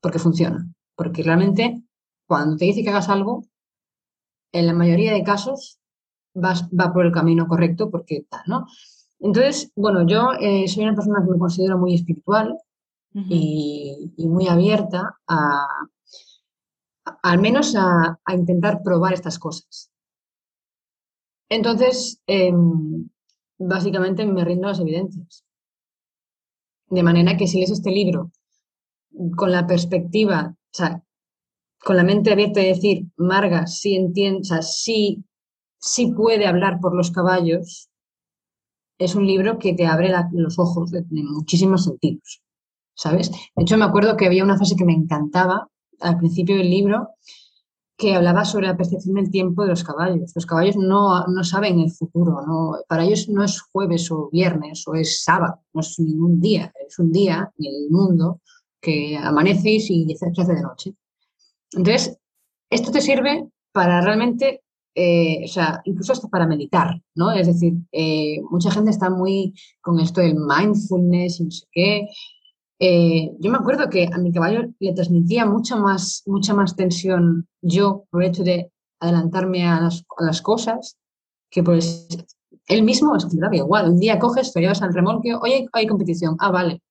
porque 0.00 0.18
funciona. 0.18 0.66
Porque 0.94 1.22
realmente, 1.22 1.82
cuando 2.26 2.56
te 2.56 2.64
dice 2.64 2.82
que 2.82 2.88
hagas 2.88 3.10
algo, 3.10 3.44
en 4.52 4.66
la 4.66 4.72
mayoría 4.72 5.12
de 5.12 5.22
casos 5.22 5.80
vas, 6.32 6.66
va 6.70 6.94
por 6.94 7.04
el 7.04 7.12
camino 7.12 7.46
correcto, 7.46 7.90
porque 7.90 8.24
tal, 8.26 8.40
¿no? 8.46 8.66
Entonces, 9.26 9.72
bueno, 9.74 10.06
yo 10.06 10.34
eh, 10.40 10.68
soy 10.68 10.84
una 10.84 10.94
persona 10.94 11.20
que 11.24 11.32
me 11.32 11.38
considero 11.38 11.78
muy 11.78 11.94
espiritual 11.94 12.56
y, 13.12 14.12
muy 14.18 14.46
abierta 14.46 15.18
a, 15.26 15.66
al 17.22 17.40
menos 17.40 17.74
a, 17.74 18.20
a 18.24 18.34
intentar 18.34 18.84
probar 18.84 19.14
estas 19.14 19.40
cosas. 19.40 19.90
Entonces, 21.48 22.20
em, 22.28 23.08
básicamente 23.58 24.24
me 24.24 24.44
rindo 24.44 24.68
a 24.68 24.70
las 24.70 24.80
evidencias. 24.80 25.44
De 26.88 27.02
manera 27.02 27.36
que 27.36 27.48
si 27.48 27.58
lees 27.58 27.72
este 27.72 27.90
libro 27.90 28.30
con 29.36 29.50
la 29.50 29.66
perspectiva, 29.66 30.54
o 30.56 30.76
sea, 30.76 31.02
con 31.82 31.96
la 31.96 32.04
mente 32.04 32.30
abierta 32.30 32.60
de 32.60 32.68
decir, 32.68 33.06
Marga, 33.16 33.66
sí 33.66 33.96
entiende, 33.96 34.42
o 34.42 34.44
sea, 34.44 34.62
sí, 34.62 35.24
sí 35.78 36.12
puede 36.12 36.46
hablar 36.46 36.78
por 36.78 36.94
los 36.94 37.10
caballos, 37.10 37.90
es 38.98 39.14
un 39.14 39.26
libro 39.26 39.58
que 39.58 39.74
te 39.74 39.86
abre 39.86 40.12
los 40.32 40.58
ojos 40.58 40.92
en 40.92 41.06
muchísimos 41.10 41.84
sentidos, 41.84 42.42
¿sabes? 42.94 43.30
De 43.30 43.62
hecho, 43.62 43.76
me 43.76 43.84
acuerdo 43.84 44.16
que 44.16 44.26
había 44.26 44.44
una 44.44 44.56
frase 44.56 44.76
que 44.76 44.84
me 44.84 44.94
encantaba 44.94 45.68
al 46.00 46.18
principio 46.18 46.56
del 46.56 46.70
libro, 46.70 47.10
que 47.96 48.14
hablaba 48.14 48.44
sobre 48.44 48.66
la 48.66 48.76
percepción 48.76 49.14
del 49.14 49.30
tiempo 49.30 49.62
de 49.62 49.70
los 49.70 49.82
caballos. 49.82 50.32
Los 50.34 50.44
caballos 50.44 50.76
no, 50.76 51.24
saben 51.42 51.80
el 51.80 51.90
futuro, 51.90 52.42
no, 52.46 52.76
para 52.88 53.04
ellos 53.04 53.28
no 53.28 53.42
es 53.42 53.60
jueves 53.60 54.10
o 54.10 54.28
viernes 54.30 54.86
o 54.86 54.94
es 54.94 55.22
sábado, 55.22 55.60
no 55.72 55.80
es 55.80 55.98
ningún 55.98 56.40
día, 56.40 56.72
es 56.86 56.98
un 56.98 57.10
día 57.10 57.50
en 57.58 57.66
el 57.66 57.90
mundo 57.90 58.40
que 58.80 59.16
amanecéis 59.16 59.90
y 59.90 60.14
se 60.14 60.26
hace 60.26 60.54
de 60.54 60.62
noche. 60.62 60.94
Entonces, 61.72 62.18
esto 62.70 62.90
te 62.90 63.00
sirve 63.00 63.48
para 63.72 64.00
realmente, 64.00 64.62
eh, 64.98 65.42
o 65.44 65.48
sea, 65.48 65.82
incluso 65.84 66.14
hasta 66.14 66.28
para 66.28 66.46
meditar, 66.46 66.98
¿no? 67.14 67.30
Es 67.30 67.46
decir, 67.46 67.74
eh, 67.92 68.40
mucha 68.50 68.70
gente 68.70 68.90
está 68.90 69.10
muy 69.10 69.54
con 69.82 70.00
esto 70.00 70.22
del 70.22 70.36
mindfulness 70.36 71.40
y 71.40 71.44
no 71.44 71.50
sé 71.50 71.66
qué, 71.70 72.08
eh, 72.78 73.30
yo 73.38 73.50
me 73.50 73.58
acuerdo 73.58 73.90
que 73.90 74.08
a 74.10 74.18
mi 74.18 74.32
caballo 74.32 74.68
le 74.78 74.92
transmitía 74.94 75.44
mucha 75.44 75.76
más, 75.76 76.22
mucha 76.26 76.54
más 76.54 76.76
tensión 76.76 77.46
yo 77.62 78.04
por 78.10 78.22
el 78.22 78.30
hecho 78.30 78.42
de 78.42 78.72
adelantarme 79.00 79.66
a 79.66 79.80
las, 80.18 80.42
cosas 80.42 80.98
que 81.50 81.62
pues 81.62 82.08
él 82.66 82.82
mismo 82.82 83.16
es 83.16 83.26
que 83.26 83.36
daba 83.36 83.54
igual. 83.54 83.90
Un 83.90 84.00
día 84.00 84.18
coges, 84.18 84.52
te 84.52 84.60
llevas 84.60 84.80
al 84.80 84.94
remolque, 84.94 85.34
oye, 85.34 85.68
hay 85.72 85.86
competición. 85.86 86.36
Ah, 86.38 86.50
vale. 86.50 86.82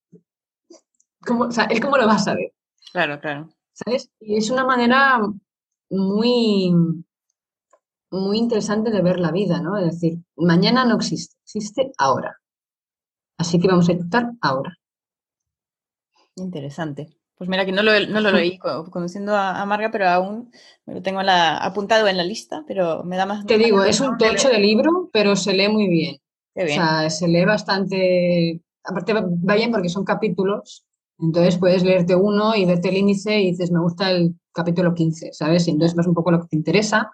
¿Cómo, 1.25 1.45
o 1.45 1.51
sea, 1.51 1.65
él 1.65 1.79
cómo 1.79 1.97
lo 1.97 2.05
va 2.05 2.15
a 2.15 2.19
saber. 2.19 2.53
Claro, 2.91 3.19
claro. 3.19 3.49
¿Sabes? 3.73 4.11
Y 4.19 4.37
es 4.37 4.51
una 4.51 4.63
manera 4.63 5.19
muy, 5.89 6.71
muy 8.11 8.37
interesante 8.37 8.91
de 8.91 9.01
ver 9.01 9.19
la 9.19 9.31
vida, 9.31 9.61
¿no? 9.61 9.77
Es 9.77 9.85
decir, 9.85 10.19
mañana 10.35 10.85
no 10.85 10.95
existe, 10.95 11.35
existe 11.43 11.91
ahora. 11.97 12.37
Así 13.37 13.59
que 13.59 13.67
vamos 13.67 13.89
a 13.89 13.93
disfrutar 13.93 14.31
ahora. 14.41 14.77
Interesante. 16.35 17.17
Pues 17.37 17.49
mira 17.49 17.65
que 17.65 17.73
no 17.73 17.83
lo, 17.83 17.91
no 18.07 18.21
lo 18.21 18.31
leí 18.31 18.57
conociendo 18.91 19.35
a, 19.35 19.65
Marga, 19.65 19.91
pero 19.91 20.07
aún 20.07 20.51
me 20.85 20.93
lo 20.93 21.01
tengo 21.01 21.19
apuntado 21.21 22.07
en 22.07 22.17
la 22.17 22.23
lista, 22.23 22.63
pero 22.67 23.03
me 23.03 23.17
da 23.17 23.25
más... 23.25 23.45
Te 23.45 23.57
digo, 23.57 23.83
es 23.83 23.99
un 23.99 24.17
tocho 24.17 24.49
de 24.49 24.59
libro, 24.59 25.09
pero 25.11 25.35
se 25.35 25.53
lee 25.53 25.69
muy 25.69 25.87
bien. 25.87 26.17
O 26.55 26.67
sea, 26.67 27.09
se 27.09 27.27
lee 27.27 27.45
bastante... 27.45 28.61
Aparte 28.83 29.13
va 29.13 29.55
bien 29.55 29.71
porque 29.71 29.89
son 29.89 30.05
capítulos, 30.05 30.85
entonces 31.19 31.57
puedes 31.57 31.83
leerte 31.83 32.15
uno 32.15 32.55
y 32.55 32.65
verte 32.65 32.89
el 32.89 32.97
índice 32.97 33.39
y 33.39 33.51
dices, 33.51 33.71
me 33.71 33.79
gusta 33.79 34.11
el 34.11 34.35
capítulo 34.53 34.93
15, 34.93 35.33
¿sabes? 35.33 35.67
Y 35.67 35.71
entonces 35.71 35.95
vas 35.95 36.07
un 36.07 36.13
poco 36.13 36.31
lo 36.31 36.41
que 36.41 36.47
te 36.47 36.55
interesa. 36.55 37.11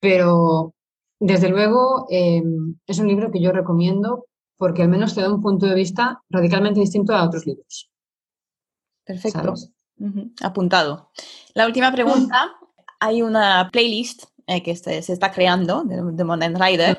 Pero 0.00 0.74
desde 1.18 1.48
luego 1.48 2.06
em, 2.10 2.76
es 2.86 2.98
un 2.98 3.08
libro 3.08 3.30
que 3.30 3.40
yo 3.40 3.52
recomiendo 3.52 4.26
porque 4.56 4.82
al 4.82 4.88
menos 4.88 5.14
te 5.14 5.22
da 5.22 5.32
un 5.32 5.40
punto 5.40 5.66
de 5.66 5.74
vista 5.74 6.22
radicalmente 6.28 6.80
distinto 6.80 7.14
a 7.14 7.24
otros 7.24 7.46
libros. 7.46 7.90
Perfecto. 9.04 9.54
Apuntado. 10.42 11.10
La 11.54 11.66
última 11.66 11.92
pregunta. 11.92 12.52
Hay 13.02 13.22
una 13.22 13.70
playlist 13.72 14.24
eh, 14.46 14.62
que 14.62 14.76
se, 14.76 14.98
está 14.98 15.32
creando 15.32 15.84
de, 15.84 16.02
de 16.12 16.24
Modern 16.24 16.60
Rider, 16.60 16.98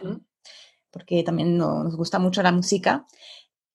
porque 0.89 1.22
también 1.24 1.58
nos 1.58 1.95
gusta 1.95 2.18
mucho 2.18 2.41
la 2.41 2.52
música. 2.52 3.06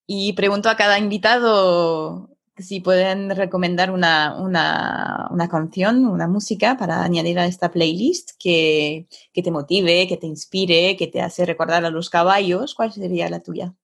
Y 0.08 0.32
pregunto 0.32 0.68
a 0.68 0.76
cada 0.76 0.98
invitado 0.98 2.35
si 2.58 2.80
pueden 2.80 3.30
recomendar 3.30 3.90
una, 3.90 4.36
una, 4.40 5.48
canción, 5.48 6.06
una 6.06 6.26
música 6.26 6.76
para 6.76 7.02
añadir 7.02 7.38
a 7.38 7.46
esta 7.46 7.70
playlist 7.70 8.30
que, 8.38 9.08
que, 9.32 9.42
te 9.42 9.50
motive, 9.50 10.06
que 10.08 10.16
te 10.16 10.26
inspire, 10.26 10.96
que 10.96 11.06
te 11.06 11.20
hace 11.20 11.44
recordar 11.44 11.84
a 11.84 11.90
los 11.90 12.10
caballos. 12.10 12.74
¿Cuál 12.74 12.92
sería 12.92 13.28
la 13.28 13.40
tuya? 13.40 13.74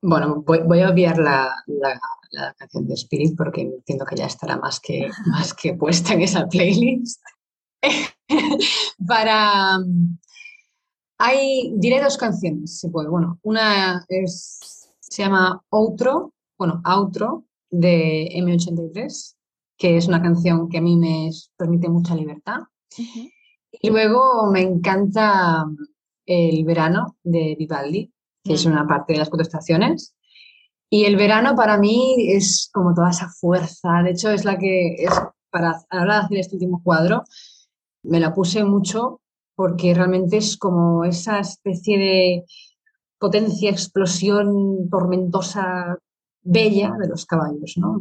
Bueno, 0.00 0.42
voy, 0.46 0.80
a 0.80 0.90
obviar 0.90 1.18
la, 1.18 1.52
la 2.30 2.54
canción 2.54 2.86
de 2.86 2.94
Spirit 2.94 3.36
porque 3.36 3.62
entiendo 3.62 4.04
que 4.04 4.16
ya 4.16 4.26
estará 4.26 4.56
más 4.56 4.80
que, 4.80 5.10
más 5.26 5.54
que 5.54 5.74
puesta 5.74 6.14
en 6.14 6.22
esa 6.22 6.46
playlist. 6.46 7.20
Para... 9.06 9.78
Hay, 11.20 11.72
diré 11.74 12.00
dos 12.00 12.16
canciones, 12.16 12.78
se 12.78 12.90
puede. 12.90 13.08
Bueno, 13.08 13.40
una 13.42 14.04
es, 14.08 14.88
se 15.00 15.22
llama 15.24 15.60
Outro, 15.70 16.32
bueno, 16.56 16.80
Outro 16.84 17.47
de 17.70 18.30
M83, 18.34 19.36
que 19.76 19.96
es 19.96 20.08
una 20.08 20.22
canción 20.22 20.68
que 20.68 20.78
a 20.78 20.82
mí 20.82 20.96
me 20.96 21.30
permite 21.56 21.88
mucha 21.88 22.14
libertad. 22.14 22.60
Y 23.70 23.90
luego 23.90 24.50
me 24.50 24.62
encanta 24.62 25.66
El 26.26 26.64
verano 26.64 27.16
de 27.22 27.56
Vivaldi, 27.58 28.12
que 28.42 28.54
es 28.54 28.64
una 28.66 28.86
parte 28.86 29.12
de 29.12 29.20
las 29.20 29.28
cuatro 29.28 29.42
estaciones. 29.42 30.14
Y 30.90 31.04
el 31.04 31.16
verano 31.16 31.54
para 31.54 31.78
mí 31.78 32.32
es 32.32 32.70
como 32.72 32.94
toda 32.94 33.10
esa 33.10 33.28
fuerza. 33.28 34.02
De 34.02 34.10
hecho, 34.10 34.30
es 34.30 34.44
la 34.44 34.58
que 34.58 34.94
es 34.94 35.12
para 35.50 35.80
a 35.90 35.96
la 35.96 36.02
hora 36.02 36.14
de 36.14 36.24
hacer 36.24 36.38
este 36.38 36.56
último 36.56 36.82
cuadro. 36.82 37.24
Me 38.02 38.20
la 38.20 38.34
puse 38.34 38.64
mucho 38.64 39.20
porque 39.54 39.92
realmente 39.92 40.38
es 40.38 40.56
como 40.56 41.04
esa 41.04 41.40
especie 41.40 41.98
de 41.98 42.44
potencia, 43.18 43.70
explosión 43.70 44.88
tormentosa, 44.88 45.98
bella 46.48 46.92
de 46.98 47.08
los 47.08 47.26
caballos, 47.26 47.74
¿no? 47.76 48.00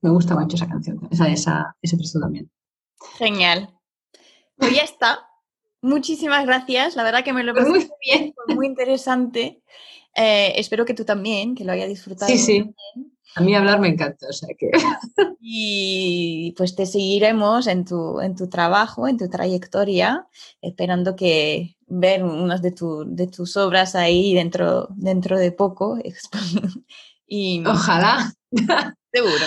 Me 0.00 0.10
gusta 0.10 0.36
mucho 0.36 0.56
esa 0.56 0.68
canción, 0.68 1.00
esa, 1.10 1.28
esa, 1.28 1.76
ese 1.80 1.96
texto 1.96 2.20
también. 2.20 2.50
Genial. 3.18 3.70
Pues 4.56 4.74
ya 4.74 4.82
está. 4.82 5.26
Muchísimas 5.82 6.46
gracias, 6.46 6.96
la 6.96 7.02
verdad 7.02 7.24
que 7.24 7.32
me 7.32 7.42
lo 7.42 7.52
he 7.52 7.54
pasado 7.54 7.74
muy 7.74 7.88
bien, 8.02 8.34
muy 8.54 8.66
interesante. 8.66 9.62
Eh, 10.14 10.52
espero 10.56 10.84
que 10.84 10.94
tú 10.94 11.04
también, 11.04 11.54
que 11.54 11.64
lo 11.64 11.72
hayas 11.72 11.88
disfrutado. 11.88 12.30
Sí, 12.30 12.38
sí. 12.38 12.74
A 13.36 13.40
mí 13.40 13.54
hablar 13.54 13.80
me 13.80 13.88
encanta, 13.88 14.28
o 14.28 14.32
sea 14.32 14.48
que... 14.56 14.70
Y 15.46 16.54
pues 16.56 16.74
te 16.74 16.86
seguiremos 16.86 17.66
en 17.66 17.84
tu, 17.84 18.20
en 18.20 18.34
tu 18.34 18.48
trabajo, 18.48 19.06
en 19.08 19.18
tu 19.18 19.28
trayectoria, 19.28 20.26
esperando 20.62 21.16
que 21.16 21.76
ver 21.86 22.24
unas 22.24 22.62
de, 22.62 22.74
de 23.06 23.26
tus 23.26 23.56
obras 23.58 23.94
ahí 23.94 24.32
dentro, 24.32 24.88
dentro 24.96 25.38
de 25.38 25.52
poco. 25.52 25.98
y, 27.34 27.64
Ojalá. 27.66 28.32
Seguro. 29.12 29.44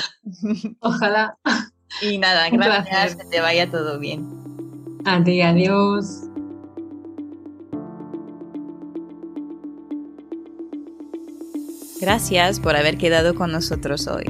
Ojalá. 0.82 1.38
Y 2.02 2.18
nada, 2.18 2.50
gracias, 2.50 3.16
que 3.16 3.24
te 3.26 3.40
vaya 3.40 3.70
todo 3.72 3.98
bien. 3.98 4.28
A 5.06 5.24
ti, 5.24 5.42
adiós. 5.42 6.24
Gracias 12.02 12.60
por 12.60 12.76
haber 12.76 12.98
quedado 12.98 13.34
con 13.34 13.52
nosotros 13.52 14.08
hoy. 14.08 14.26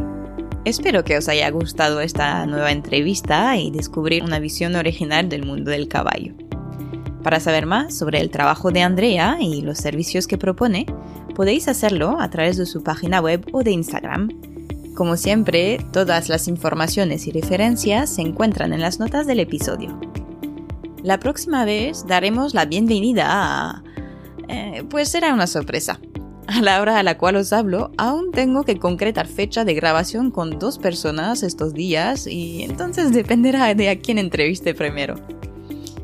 Espero 0.64 1.03
que 1.03 1.18
os 1.18 1.28
haya 1.28 1.49
gustado 1.49 1.99
esta 2.01 2.45
nueva 2.45 2.72
entrevista 2.72 3.58
y 3.58 3.72
descubrir 3.72 4.24
una 4.24 4.39
visión 4.39 4.76
original 4.76 5.30
del 5.30 5.45
mundo 5.45 5.72
del 5.72 5.88
caballo. 5.88 6.36
Para 7.24 7.39
saber 7.39 7.66
más 7.66 7.97
sobre 7.97 8.22
el 8.22 8.30
trabajo 8.30 8.72
de 8.72 8.84
Andrea 8.84 9.38
y 9.39 9.62
los 9.62 9.80
servicios 9.80 10.28
que 10.28 10.38
propone, 10.38 10.86
podéis 11.38 11.68
hacerlo 11.68 12.20
a 12.20 12.32
través 12.32 12.58
de 12.58 12.66
su 12.66 12.82
página 12.82 13.22
web 13.22 13.46
o 13.52 13.62
de 13.62 13.70
Instagram. 13.70 14.30
Como 14.96 15.18
siempre, 15.18 15.78
todas 15.94 16.30
las 16.30 16.48
informaciones 16.48 17.28
y 17.28 17.32
referencias 17.32 18.10
se 18.10 18.24
encuentran 18.24 18.74
en 18.74 18.82
las 18.82 19.00
notas 19.00 19.28
del 19.28 19.40
episodio. 19.40 20.00
La 21.04 21.20
próxima 21.20 21.64
vez 21.64 22.08
daremos 22.08 22.56
la 22.56 22.66
bienvenida 22.66 23.28
a... 23.30 23.84
Eh, 24.48 24.84
pues 24.90 25.10
será 25.10 25.32
una 25.32 25.46
sorpresa. 25.46 26.00
A 26.48 26.60
la 26.64 26.82
hora 26.82 26.98
a 26.98 27.04
la 27.04 27.20
cual 27.20 27.36
os 27.36 27.54
hablo, 27.54 27.92
aún 27.98 28.32
tengo 28.32 28.64
que 28.64 28.80
concretar 28.80 29.28
fecha 29.28 29.64
de 29.64 29.76
grabación 29.76 30.32
con 30.32 30.58
dos 30.58 30.80
personas 30.80 31.44
estos 31.44 31.76
días 31.76 32.26
y 32.26 32.64
entonces 32.64 33.12
dependerá 33.12 33.76
de 33.76 33.90
a 33.90 34.00
quién 34.00 34.18
entreviste 34.18 34.74
primero. 34.74 35.14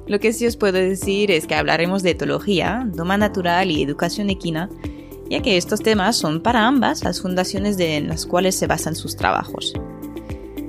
Lo 0.05 0.19
que 0.19 0.31
sí 0.31 0.45
os 0.45 0.57
puedo 0.57 0.77
decir 0.77 1.31
es 1.31 1.47
que 1.47 1.55
hablaremos 1.55 2.03
de 2.03 2.11
etología, 2.11 2.87
doma 2.93 3.17
natural 3.17 3.71
y 3.71 3.81
educación 3.81 4.29
equina, 4.29 4.69
ya 5.29 5.41
que 5.41 5.57
estos 5.57 5.81
temas 5.81 6.15
son 6.15 6.41
para 6.41 6.67
ambas 6.67 7.03
las 7.03 7.21
fundaciones 7.21 7.79
en 7.79 8.07
las 8.07 8.25
cuales 8.25 8.55
se 8.55 8.67
basan 8.67 8.95
sus 8.95 9.15
trabajos. 9.15 9.73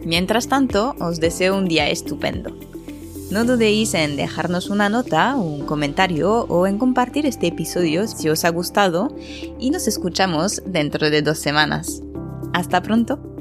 Mientras 0.05 0.49
tanto, 0.49 0.95
os 1.01 1.21
deseo 1.21 1.57
un 1.57 1.67
día 1.67 1.89
estupendo. 1.89 2.57
No 3.31 3.45
dudéis 3.45 3.95
en 3.95 4.17
dejarnos 4.17 4.69
una 4.69 4.89
nota, 4.89 5.35
un 5.35 5.65
comentario 5.65 6.45
o 6.49 6.67
en 6.67 6.79
compartir 6.79 7.27
este 7.27 7.47
episodio 7.49 8.07
si 8.07 8.29
os 8.29 8.45
ha 8.45 8.51
gustado 8.51 9.17
y 9.59 9.71
nos 9.71 9.89
escuchamos 9.89 10.63
dentro 10.67 11.11
de 11.11 11.23
dos 11.23 11.39
semanas. 11.39 12.03
Hasta 12.53 12.83
pronto. 12.83 13.34